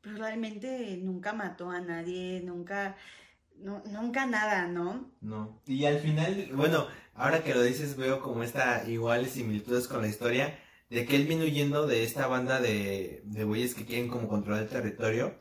pero 0.01 0.17
realmente 0.17 0.97
nunca 1.01 1.33
mató 1.33 1.69
a 1.69 1.81
nadie, 1.81 2.41
nunca, 2.43 2.95
no, 3.59 3.83
nunca 3.91 4.25
nada, 4.25 4.67
¿no? 4.67 5.11
No. 5.21 5.61
Y 5.65 5.85
al 5.85 5.99
final. 5.99 6.49
Bueno, 6.53 6.87
ahora 7.13 7.43
que 7.43 7.53
lo 7.53 7.61
dices 7.61 7.95
veo 7.97 8.21
como 8.21 8.43
esta 8.43 8.87
iguales 8.87 9.31
similitudes 9.31 9.87
con 9.87 10.01
la 10.01 10.07
historia 10.07 10.57
de 10.89 11.05
que 11.05 11.15
él 11.15 11.27
vino 11.27 11.43
huyendo 11.43 11.85
de 11.87 12.03
esta 12.03 12.27
banda 12.27 12.59
de, 12.59 13.21
de 13.25 13.43
güeyes 13.43 13.75
que 13.75 13.85
quieren 13.85 14.09
como 14.09 14.27
controlar 14.27 14.63
el 14.63 14.69
territorio. 14.69 15.35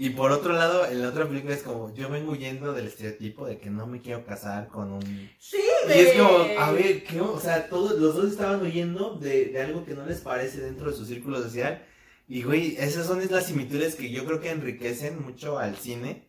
Y 0.00 0.10
por 0.10 0.30
otro 0.30 0.52
lado, 0.52 0.86
en 0.86 1.02
la 1.02 1.08
otra 1.08 1.26
película 1.26 1.54
es 1.54 1.64
como, 1.64 1.92
yo 1.92 2.08
vengo 2.08 2.30
huyendo 2.30 2.72
del 2.72 2.86
estereotipo 2.86 3.46
de 3.46 3.58
que 3.58 3.68
no 3.68 3.88
me 3.88 4.00
quiero 4.00 4.24
casar 4.24 4.68
con 4.68 4.92
un... 4.92 5.30
Sí, 5.40 5.58
Y 5.88 5.90
es 5.90 6.16
como, 6.16 6.60
a 6.60 6.70
ver, 6.70 7.02
¿qué? 7.02 7.20
O 7.20 7.40
sea, 7.40 7.68
todos 7.68 7.98
los 7.98 8.14
dos 8.14 8.30
estaban 8.30 8.62
huyendo 8.62 9.16
de, 9.16 9.46
de 9.46 9.60
algo 9.60 9.84
que 9.84 9.94
no 9.94 10.06
les 10.06 10.20
parece 10.20 10.60
dentro 10.60 10.88
de 10.88 10.96
su 10.96 11.04
círculo 11.04 11.42
social. 11.42 11.82
Y, 12.28 12.44
güey, 12.44 12.76
esas 12.78 13.06
son 13.08 13.26
las 13.28 13.46
similitudes 13.46 13.96
que 13.96 14.10
yo 14.10 14.24
creo 14.24 14.40
que 14.40 14.50
enriquecen 14.50 15.20
mucho 15.20 15.58
al 15.58 15.74
cine. 15.74 16.27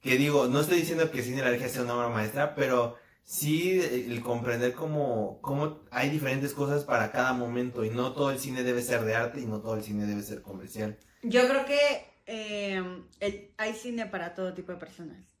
Que 0.00 0.16
digo, 0.16 0.46
no 0.46 0.60
estoy 0.60 0.78
diciendo 0.78 1.10
que 1.10 1.22
Cine 1.22 1.42
la 1.42 1.50
Regia 1.50 1.68
sea 1.68 1.82
una 1.82 1.96
obra 1.96 2.08
maestra, 2.08 2.54
pero 2.54 2.96
sí 3.24 3.80
el 3.80 4.22
comprender 4.22 4.72
cómo, 4.72 5.40
cómo 5.42 5.80
hay 5.90 6.10
diferentes 6.10 6.54
cosas 6.54 6.84
para 6.84 7.10
cada 7.10 7.32
momento. 7.32 7.84
Y 7.84 7.90
no 7.90 8.12
todo 8.12 8.30
el 8.30 8.38
cine 8.38 8.62
debe 8.62 8.82
ser 8.82 9.04
de 9.04 9.14
arte 9.14 9.40
y 9.40 9.46
no 9.46 9.60
todo 9.60 9.76
el 9.76 9.82
cine 9.82 10.06
debe 10.06 10.22
ser 10.22 10.42
comercial. 10.42 10.96
Yo 11.22 11.48
creo 11.48 11.66
que 11.66 12.06
eh, 12.26 13.02
hay 13.56 13.74
cine 13.74 14.06
para 14.06 14.34
todo 14.34 14.54
tipo 14.54 14.72
de 14.72 14.78
personas. 14.78 15.35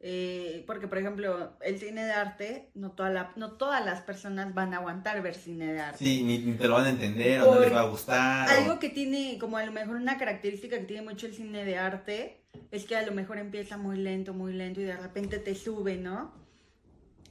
Eh, 0.00 0.62
porque, 0.66 0.88
por 0.88 0.98
ejemplo, 0.98 1.54
el 1.62 1.78
cine 1.80 2.04
de 2.04 2.12
arte, 2.12 2.68
no, 2.74 2.90
toda 2.92 3.08
la, 3.10 3.32
no 3.36 3.52
todas 3.52 3.82
las 3.84 4.02
personas 4.02 4.52
van 4.52 4.74
a 4.74 4.76
aguantar 4.78 5.22
ver 5.22 5.34
cine 5.34 5.72
de 5.72 5.80
arte. 5.80 6.04
Sí, 6.04 6.22
ni, 6.22 6.38
te 6.54 6.68
lo 6.68 6.74
van 6.74 6.84
a 6.84 6.90
entender 6.90 7.40
o 7.40 7.54
no 7.54 7.60
les 7.60 7.72
va 7.72 7.80
a 7.80 7.84
gustar. 7.88 8.46
o- 8.48 8.52
Algo 8.52 8.78
que 8.78 8.90
tiene, 8.90 9.38
como 9.38 9.56
a 9.56 9.64
lo 9.64 9.72
mejor 9.72 9.96
una 9.96 10.18
característica 10.18 10.78
que 10.78 10.84
tiene 10.84 11.02
mucho 11.02 11.26
el 11.26 11.34
cine 11.34 11.64
de 11.64 11.78
arte, 11.78 12.42
es 12.70 12.84
que 12.84 12.94
a 12.94 13.02
lo 13.06 13.12
mejor 13.12 13.38
empieza 13.38 13.78
muy 13.78 13.96
lento, 13.96 14.34
muy 14.34 14.52
lento 14.52 14.80
y 14.80 14.84
de 14.84 14.96
repente 14.96 15.38
te 15.38 15.54
sube, 15.54 15.96
¿no? 15.96 16.30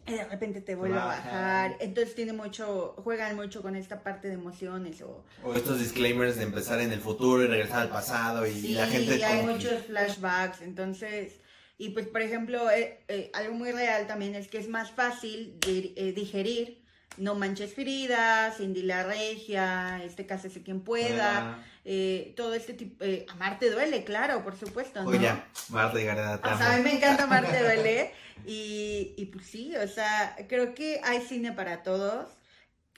Y 0.08 0.13
de 0.13 0.23
repente 0.25 0.62
te 0.62 0.75
vuelve 0.75 0.97
a 0.99 1.06
Baja. 1.06 1.23
bajar. 1.32 1.78
Entonces 1.80 2.13
tiene 2.15 2.34
mucho, 2.34 2.95
juegan 3.04 3.36
mucho 3.36 3.62
con 3.62 3.75
esta 3.75 4.01
parte 4.04 4.28
de 4.28 4.34
emociones 4.36 5.01
o... 5.04 5.23
O 5.43 5.54
estos 5.54 5.80
disclaimers 5.80 6.36
de 6.38 6.43
empezar 6.43 6.80
en 6.82 6.91
el 6.91 6.99
futuro 6.99 7.43
y 7.43 7.47
regresar 7.47 7.82
al 7.82 7.89
pasado 7.89 8.45
y 8.45 8.54
Sí, 8.54 8.73
la 8.73 8.86
gente 8.88 9.23
hay 9.23 9.38
como 9.39 9.47
que- 9.47 9.54
muchos 9.54 9.84
flashbacks, 9.86 10.62
entonces... 10.62 11.39
Y 11.77 11.89
pues, 11.89 12.07
por 12.07 12.21
ejemplo, 12.21 12.69
eh, 12.71 13.03
eh, 13.07 13.29
algo 13.33 13.53
muy 13.53 13.71
real 13.71 14.07
también 14.07 14.33
es 14.35 14.47
que 14.47 14.57
es 14.57 14.69
más 14.69 14.91
fácil 14.91 15.57
eh, 15.67 16.13
digerir 16.15 16.81
No 17.17 17.35
Manches 17.35 17.73
Feridas, 17.73 18.57
Cindy 18.57 18.81
la 18.83 19.03
Regia, 19.03 20.01
este 20.03 20.25
Cásese 20.25 20.63
quien 20.63 20.81
pueda, 20.81 21.61
eh, 21.83 22.33
todo 22.38 22.53
este 22.53 22.73
tipo... 22.73 23.03
eh, 23.03 23.25
Amarte 23.29 23.69
duele, 23.69 24.03
claro, 24.05 24.43
por 24.43 24.57
supuesto, 24.57 25.03
¿no? 25.03 25.09
Oye, 25.09 25.29
Marta 25.69 25.99
y 26.01 26.05
Gareda, 26.05 26.39
O 26.43 26.57
sea, 26.57 26.73
a 26.73 26.77
mí 26.77 26.83
me 26.83 26.93
encanta 26.95 27.23
Amarte 27.25 27.61
duele 27.61 28.11
y, 28.45 29.13
y 29.17 29.25
pues 29.25 29.45
sí, 29.45 29.75
o 29.75 29.88
sea, 29.88 30.35
creo 30.47 30.73
que 30.75 31.01
hay 31.03 31.21
cine 31.21 31.51
para 31.51 31.83
todos. 31.83 32.29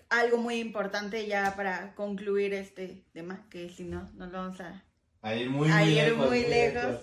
Algo 0.10 0.38
muy 0.38 0.60
importante 0.60 1.26
ya 1.28 1.56
para 1.56 1.94
concluir 1.96 2.54
este 2.54 3.04
tema, 3.12 3.46
que 3.50 3.70
si 3.70 3.84
no, 3.84 4.10
nos 4.16 4.32
vamos 4.32 4.60
a 4.62 4.84
A 5.22 5.36
ir 5.36 5.50
muy, 5.50 5.70
a 5.70 5.80
muy 5.80 5.90
ir 5.90 6.04
lejos. 6.04 6.30
muy 6.30 6.42
lejos. 6.46 6.96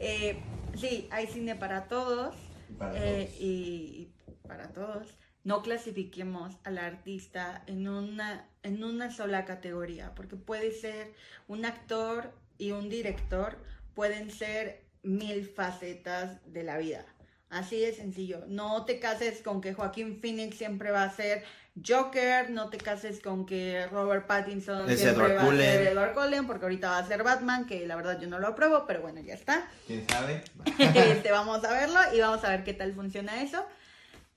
Eh, 0.00 0.36
sí, 0.74 1.08
hay 1.10 1.26
cine 1.26 1.56
para 1.56 1.88
todos, 1.88 2.34
Para 2.78 2.92
eh, 2.96 3.26
todos. 3.26 3.40
y, 3.40 4.14
y 4.26 4.34
para 4.46 4.72
todos. 4.72 5.18
No 5.42 5.62
clasifiquemos 5.62 6.58
al 6.64 6.78
artista 6.78 7.62
en 7.66 7.88
una, 7.88 8.48
en 8.62 8.84
una 8.84 9.10
sola 9.10 9.44
categoría, 9.44 10.14
porque 10.14 10.36
puede 10.36 10.72
ser 10.72 11.14
un 11.48 11.64
actor 11.64 12.32
y 12.58 12.72
un 12.72 12.88
director, 12.90 13.56
pueden 13.94 14.30
ser 14.30 14.84
mil 15.02 15.46
facetas 15.46 16.40
de 16.52 16.62
la 16.62 16.76
vida. 16.78 17.06
Así 17.50 17.80
de 17.80 17.92
sencillo. 17.92 18.44
No 18.46 18.84
te 18.84 19.00
cases 19.00 19.42
con 19.42 19.60
que 19.60 19.74
Joaquín 19.74 20.20
Phoenix 20.20 20.56
siempre 20.56 20.92
va 20.92 21.02
a 21.02 21.10
ser 21.10 21.44
Joker, 21.84 22.50
no 22.50 22.70
te 22.70 22.78
cases 22.78 23.20
con 23.20 23.44
que 23.44 23.86
Robert 23.88 24.26
Pattinson 24.26 24.88
Es 24.88 25.00
siempre 25.00 25.26
Edward 25.26 25.36
va 25.36 25.42
a 25.42 25.44
ser 25.44 25.50
Cullen. 25.50 25.86
Edward 25.88 26.14
Cullen, 26.14 26.46
porque 26.46 26.64
ahorita 26.64 26.90
va 26.90 26.98
a 26.98 27.06
ser 27.06 27.22
Batman, 27.22 27.66
que 27.66 27.86
la 27.86 27.96
verdad 27.96 28.20
yo 28.20 28.28
no 28.28 28.38
lo 28.38 28.48
apruebo, 28.48 28.84
pero 28.86 29.02
bueno, 29.02 29.20
ya 29.20 29.34
está. 29.34 29.68
¿Quién 29.86 30.06
sabe? 30.08 30.44
Este, 30.78 31.30
vamos 31.32 31.64
a 31.64 31.72
verlo 31.72 31.98
y 32.14 32.20
vamos 32.20 32.44
a 32.44 32.50
ver 32.50 32.64
qué 32.64 32.72
tal 32.72 32.94
funciona 32.94 33.42
eso. 33.42 33.66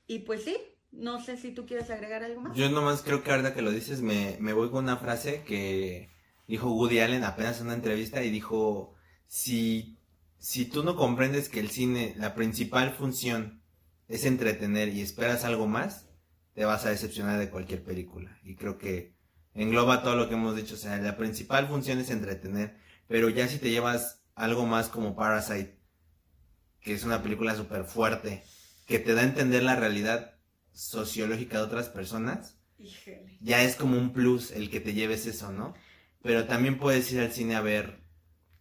Y 0.08 0.20
pues 0.20 0.44
sí, 0.44 0.58
no 0.92 1.24
sé 1.24 1.38
si 1.38 1.52
tú 1.52 1.66
quieres 1.66 1.90
agregar 1.90 2.24
algo 2.24 2.42
más. 2.42 2.58
Yo 2.58 2.70
nomás 2.70 3.04
creo 3.04 3.24
que 3.24 3.32
ahorita 3.32 3.54
que 3.54 3.62
lo 3.62 3.72
dices 3.72 4.02
me, 4.02 4.38
me 4.40 4.54
voy 4.54 4.70
con 4.70 4.86
una 4.86 4.98
frase 4.98 5.44
que 5.44 6.10
dijo 6.48 6.72
Woody 6.72 7.00
Allen 7.00 7.24
apenas 7.24 7.60
en 7.60 7.68
una 7.68 7.76
entrevista 7.76 8.24
y 8.24 8.30
dijo, 8.30 8.96
si, 9.28 9.98
si 10.44 10.66
tú 10.66 10.84
no 10.84 10.98
comprendes 10.98 11.48
que 11.48 11.62
el 11.62 11.70
cine, 11.70 12.16
la 12.18 12.36
principal 12.36 12.92
función 12.92 13.64
es 14.10 14.26
entretener 14.26 14.90
y 14.90 15.00
esperas 15.00 15.46
algo 15.46 15.68
más, 15.68 16.10
te 16.54 16.66
vas 16.66 16.86
a 16.86 16.90
decepcionar 16.90 17.40
de 17.40 17.50
cualquier 17.50 17.82
película. 17.82 18.38
Y 18.44 18.56
creo 18.56 18.78
que 18.78 19.16
engloba 19.54 20.04
todo 20.04 20.18
lo 20.18 20.28
que 20.28 20.36
hemos 20.36 20.58
dicho, 20.58 20.74
o 20.74 20.78
sea, 20.78 20.98
la 20.98 21.16
principal 21.16 21.70
función 21.70 22.00
es 22.00 22.10
entretener, 22.10 22.76
pero 23.08 23.30
ya 23.30 23.48
si 23.48 23.58
te 23.58 23.70
llevas 23.70 24.22
algo 24.36 24.66
más 24.66 24.90
como 24.90 25.16
Parasite, 25.16 25.80
que 26.82 26.94
es 26.94 27.06
una 27.06 27.24
película 27.24 27.56
súper 27.56 27.86
fuerte, 27.86 28.44
que 28.86 29.00
te 29.00 29.14
da 29.14 29.22
a 29.22 29.26
entender 29.26 29.64
la 29.64 29.78
realidad 29.78 30.36
sociológica 30.74 31.60
de 31.60 31.64
otras 31.64 31.88
personas, 31.88 32.60
Híjole. 32.78 33.38
ya 33.40 33.64
es 33.64 33.78
como 33.78 33.98
un 33.98 34.12
plus 34.12 34.52
el 34.52 34.70
que 34.70 34.82
te 34.82 34.94
lleves 34.94 35.26
eso, 35.26 35.54
¿no? 35.54 35.74
Pero 36.22 36.48
también 36.48 36.78
puedes 36.78 37.10
ir 37.14 37.22
al 37.22 37.32
cine 37.32 37.56
a 37.56 37.62
ver 37.62 38.03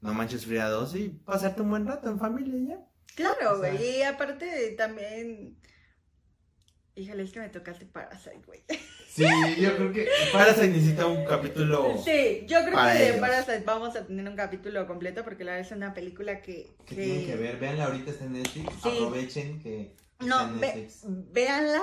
No 0.03 0.13
Manches 0.15 0.45
Frida 0.45 0.69
2 0.69 0.95
y 0.97 1.09
pasarte 1.09 1.63
un 1.63 1.71
buen 1.71 1.87
rato 1.87 2.11
en 2.11 2.19
familia 2.19 2.77
ya. 2.77 2.87
Claro, 3.15 3.57
O 3.59 3.61
sea- 3.63 3.73
güey. 3.73 3.99
Y 3.99 4.03
aparte 4.03 4.75
también. 4.77 5.57
Híjole, 6.95 7.23
es 7.23 7.33
que 7.33 7.41
me 7.41 7.49
tocaste 7.49 7.87
Parasite, 7.87 8.43
güey. 8.47 8.63
Sí, 9.09 9.25
yo 9.61 9.77
creo 9.77 9.93
que. 9.93 10.09
Parasite 10.33 10.69
necesita 10.69 11.07
un 11.07 11.25
capítulo. 11.25 11.97
Sí, 12.05 12.45
yo 12.47 12.61
creo 12.63 12.73
Para 12.75 12.93
que 12.93 12.99
de 12.99 13.09
ellos. 13.09 13.21
Parasite 13.21 13.63
vamos 13.65 13.95
a 13.97 14.07
tener 14.07 14.29
un 14.29 14.37
capítulo 14.37 14.87
completo 14.87 15.23
porque 15.25 15.45
la 15.45 15.53
verdad 15.53 15.67
es 15.71 15.77
una 15.77 15.95
película 15.95 16.41
que. 16.43 16.75
Que 16.87 16.95
tienen 16.95 17.27
que 17.27 17.37
ver. 17.37 17.59
Veanla 17.59 17.85
ahorita 17.87 18.11
está 18.11 18.25
en 18.25 18.33
Netflix. 18.35 18.73
Sí. 18.83 18.89
Aprovechen 18.89 19.63
que 19.63 19.95
está 20.21 20.25
No, 20.27 20.43
en 20.49 20.61
ve, 20.61 20.67
Netflix. 20.67 21.01
véanla. 21.33 21.83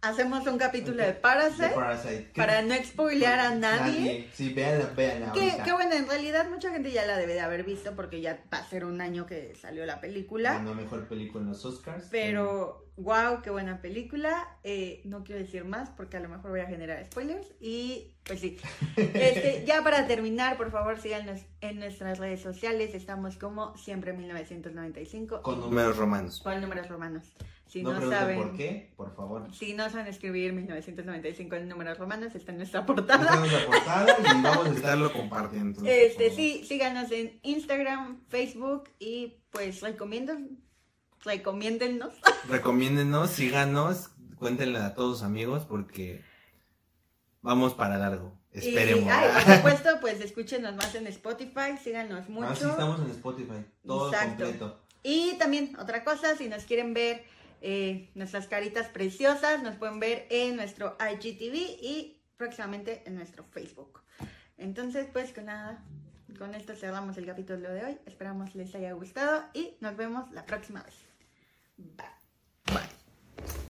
Hacemos 0.00 0.46
un 0.46 0.58
capítulo 0.58 0.98
de 0.98 1.06
De 1.08 1.12
Parasite 1.14 1.70
Parasite. 1.70 2.30
¿Qué- 2.32 2.40
para 2.40 2.62
no 2.62 2.72
spoilear 2.84 3.40
a 3.40 3.54
nadie. 3.56 4.28
Sí, 4.32 4.52
véanla, 4.52 4.86
véanla. 4.96 5.32
Que, 5.32 5.56
que 5.64 5.72
bueno, 5.72 5.92
en 5.96 6.06
realidad 6.06 6.48
mucha 6.48 6.70
gente 6.70 6.92
ya 6.92 7.04
la 7.04 7.16
debe 7.16 7.34
de 7.34 7.40
haber 7.40 7.64
visto 7.64 7.96
porque 7.96 8.20
ya 8.20 8.38
va 8.52 8.58
a 8.58 8.64
ser 8.68 8.84
un 8.84 9.00
año 9.00 9.26
que 9.26 9.56
salió 9.60 9.84
la 9.86 10.00
película. 10.00 10.52
Ganó 10.54 10.74
mejor 10.74 11.08
película 11.08 11.42
en 11.42 11.50
los 11.50 11.64
Oscars. 11.64 12.06
Pero, 12.12 12.86
wow, 12.96 13.42
qué 13.42 13.50
buena 13.50 13.82
película. 13.82 14.46
Eh, 14.62 15.02
no 15.04 15.24
quiero 15.24 15.40
decir 15.42 15.64
más 15.64 15.90
porque 15.90 16.16
a 16.16 16.20
lo 16.20 16.28
mejor 16.28 16.52
voy 16.52 16.60
a 16.60 16.66
generar 16.66 17.04
spoilers. 17.10 17.48
Y 17.60 18.14
pues 18.24 18.38
sí. 18.38 18.56
Este, 18.96 19.64
ya 19.66 19.82
para 19.82 20.06
terminar, 20.06 20.56
por 20.56 20.70
favor, 20.70 21.00
síganos 21.00 21.40
en 21.60 21.80
nuestras 21.80 22.18
redes 22.18 22.40
sociales. 22.40 22.94
Estamos 22.94 23.36
como 23.36 23.76
siempre 23.76 24.12
1995. 24.12 25.42
Con 25.42 25.58
Números 25.58 25.96
romanos. 25.96 26.40
con 26.40 26.60
números 26.60 26.88
romanos. 26.88 27.32
Si 27.68 27.82
no 27.82 28.00
saben. 28.08 28.38
por 28.38 28.56
qué, 28.56 28.92
por 28.96 29.14
favor. 29.14 29.54
Si 29.54 29.74
no 29.74 29.90
saben 29.90 30.06
escribir 30.06 30.54
1995 30.54 31.54
en 31.56 31.68
números 31.68 31.98
romanos, 31.98 32.34
está 32.34 32.50
en 32.52 32.58
nuestra 32.58 32.86
portada. 32.86 33.24
Estamos 33.24 33.52
la 33.52 33.66
portada 33.66 34.16
y 34.18 34.22
vamos 34.22 34.46
a 34.46 34.70
estar. 34.70 34.74
Estarlo 34.76 35.12
compartiendo. 35.12 35.84
Este, 35.84 36.30
sí, 36.30 36.64
síganos 36.66 37.12
en 37.12 37.38
Instagram, 37.42 38.22
Facebook 38.28 38.84
y 38.98 39.42
pues 39.50 39.82
recomienden, 39.82 40.58
recomiéndennos. 41.22 42.14
Recomiéndenos, 42.48 43.30
síganos, 43.30 44.12
cuéntenle 44.36 44.78
a 44.78 44.94
todos 44.94 45.22
amigos 45.22 45.66
porque 45.66 46.22
vamos 47.42 47.74
para 47.74 47.98
largo. 47.98 48.32
Esperemos. 48.50 49.04
Y, 49.04 49.08
ay, 49.10 49.26
¿verdad? 49.26 49.44
por 49.44 49.54
supuesto, 49.56 50.00
pues 50.00 50.20
escúchenos 50.22 50.74
más 50.74 50.94
en 50.94 51.06
Spotify, 51.08 51.76
síganos 51.82 52.30
mucho. 52.30 52.48
Ah, 52.48 52.56
sí, 52.56 52.64
estamos 52.64 53.00
en 53.00 53.10
Spotify. 53.10 53.64
Todo 53.86 54.10
Exacto. 54.10 54.44
completo. 54.44 54.80
Y 55.02 55.36
también, 55.38 55.76
otra 55.78 56.02
cosa, 56.02 56.34
si 56.36 56.48
nos 56.48 56.64
quieren 56.64 56.94
ver 56.94 57.24
eh, 57.60 58.10
nuestras 58.14 58.46
caritas 58.46 58.88
preciosas, 58.88 59.62
nos 59.62 59.76
pueden 59.76 60.00
ver 60.00 60.26
en 60.30 60.56
nuestro 60.56 60.96
IGTV 61.00 61.54
y 61.82 62.20
próximamente 62.36 63.02
en 63.06 63.16
nuestro 63.16 63.44
Facebook. 63.44 64.00
Entonces, 64.56 65.06
pues 65.12 65.32
con 65.32 65.46
nada, 65.46 65.82
con 66.38 66.54
esto 66.54 66.74
cerramos 66.74 67.16
el 67.16 67.26
capítulo 67.26 67.70
de 67.70 67.84
hoy. 67.84 67.98
Esperamos 68.06 68.54
les 68.54 68.74
haya 68.74 68.92
gustado 68.92 69.44
y 69.54 69.76
nos 69.80 69.96
vemos 69.96 70.30
la 70.32 70.44
próxima 70.46 70.82
vez. 70.82 70.94
Bye. 71.76 73.58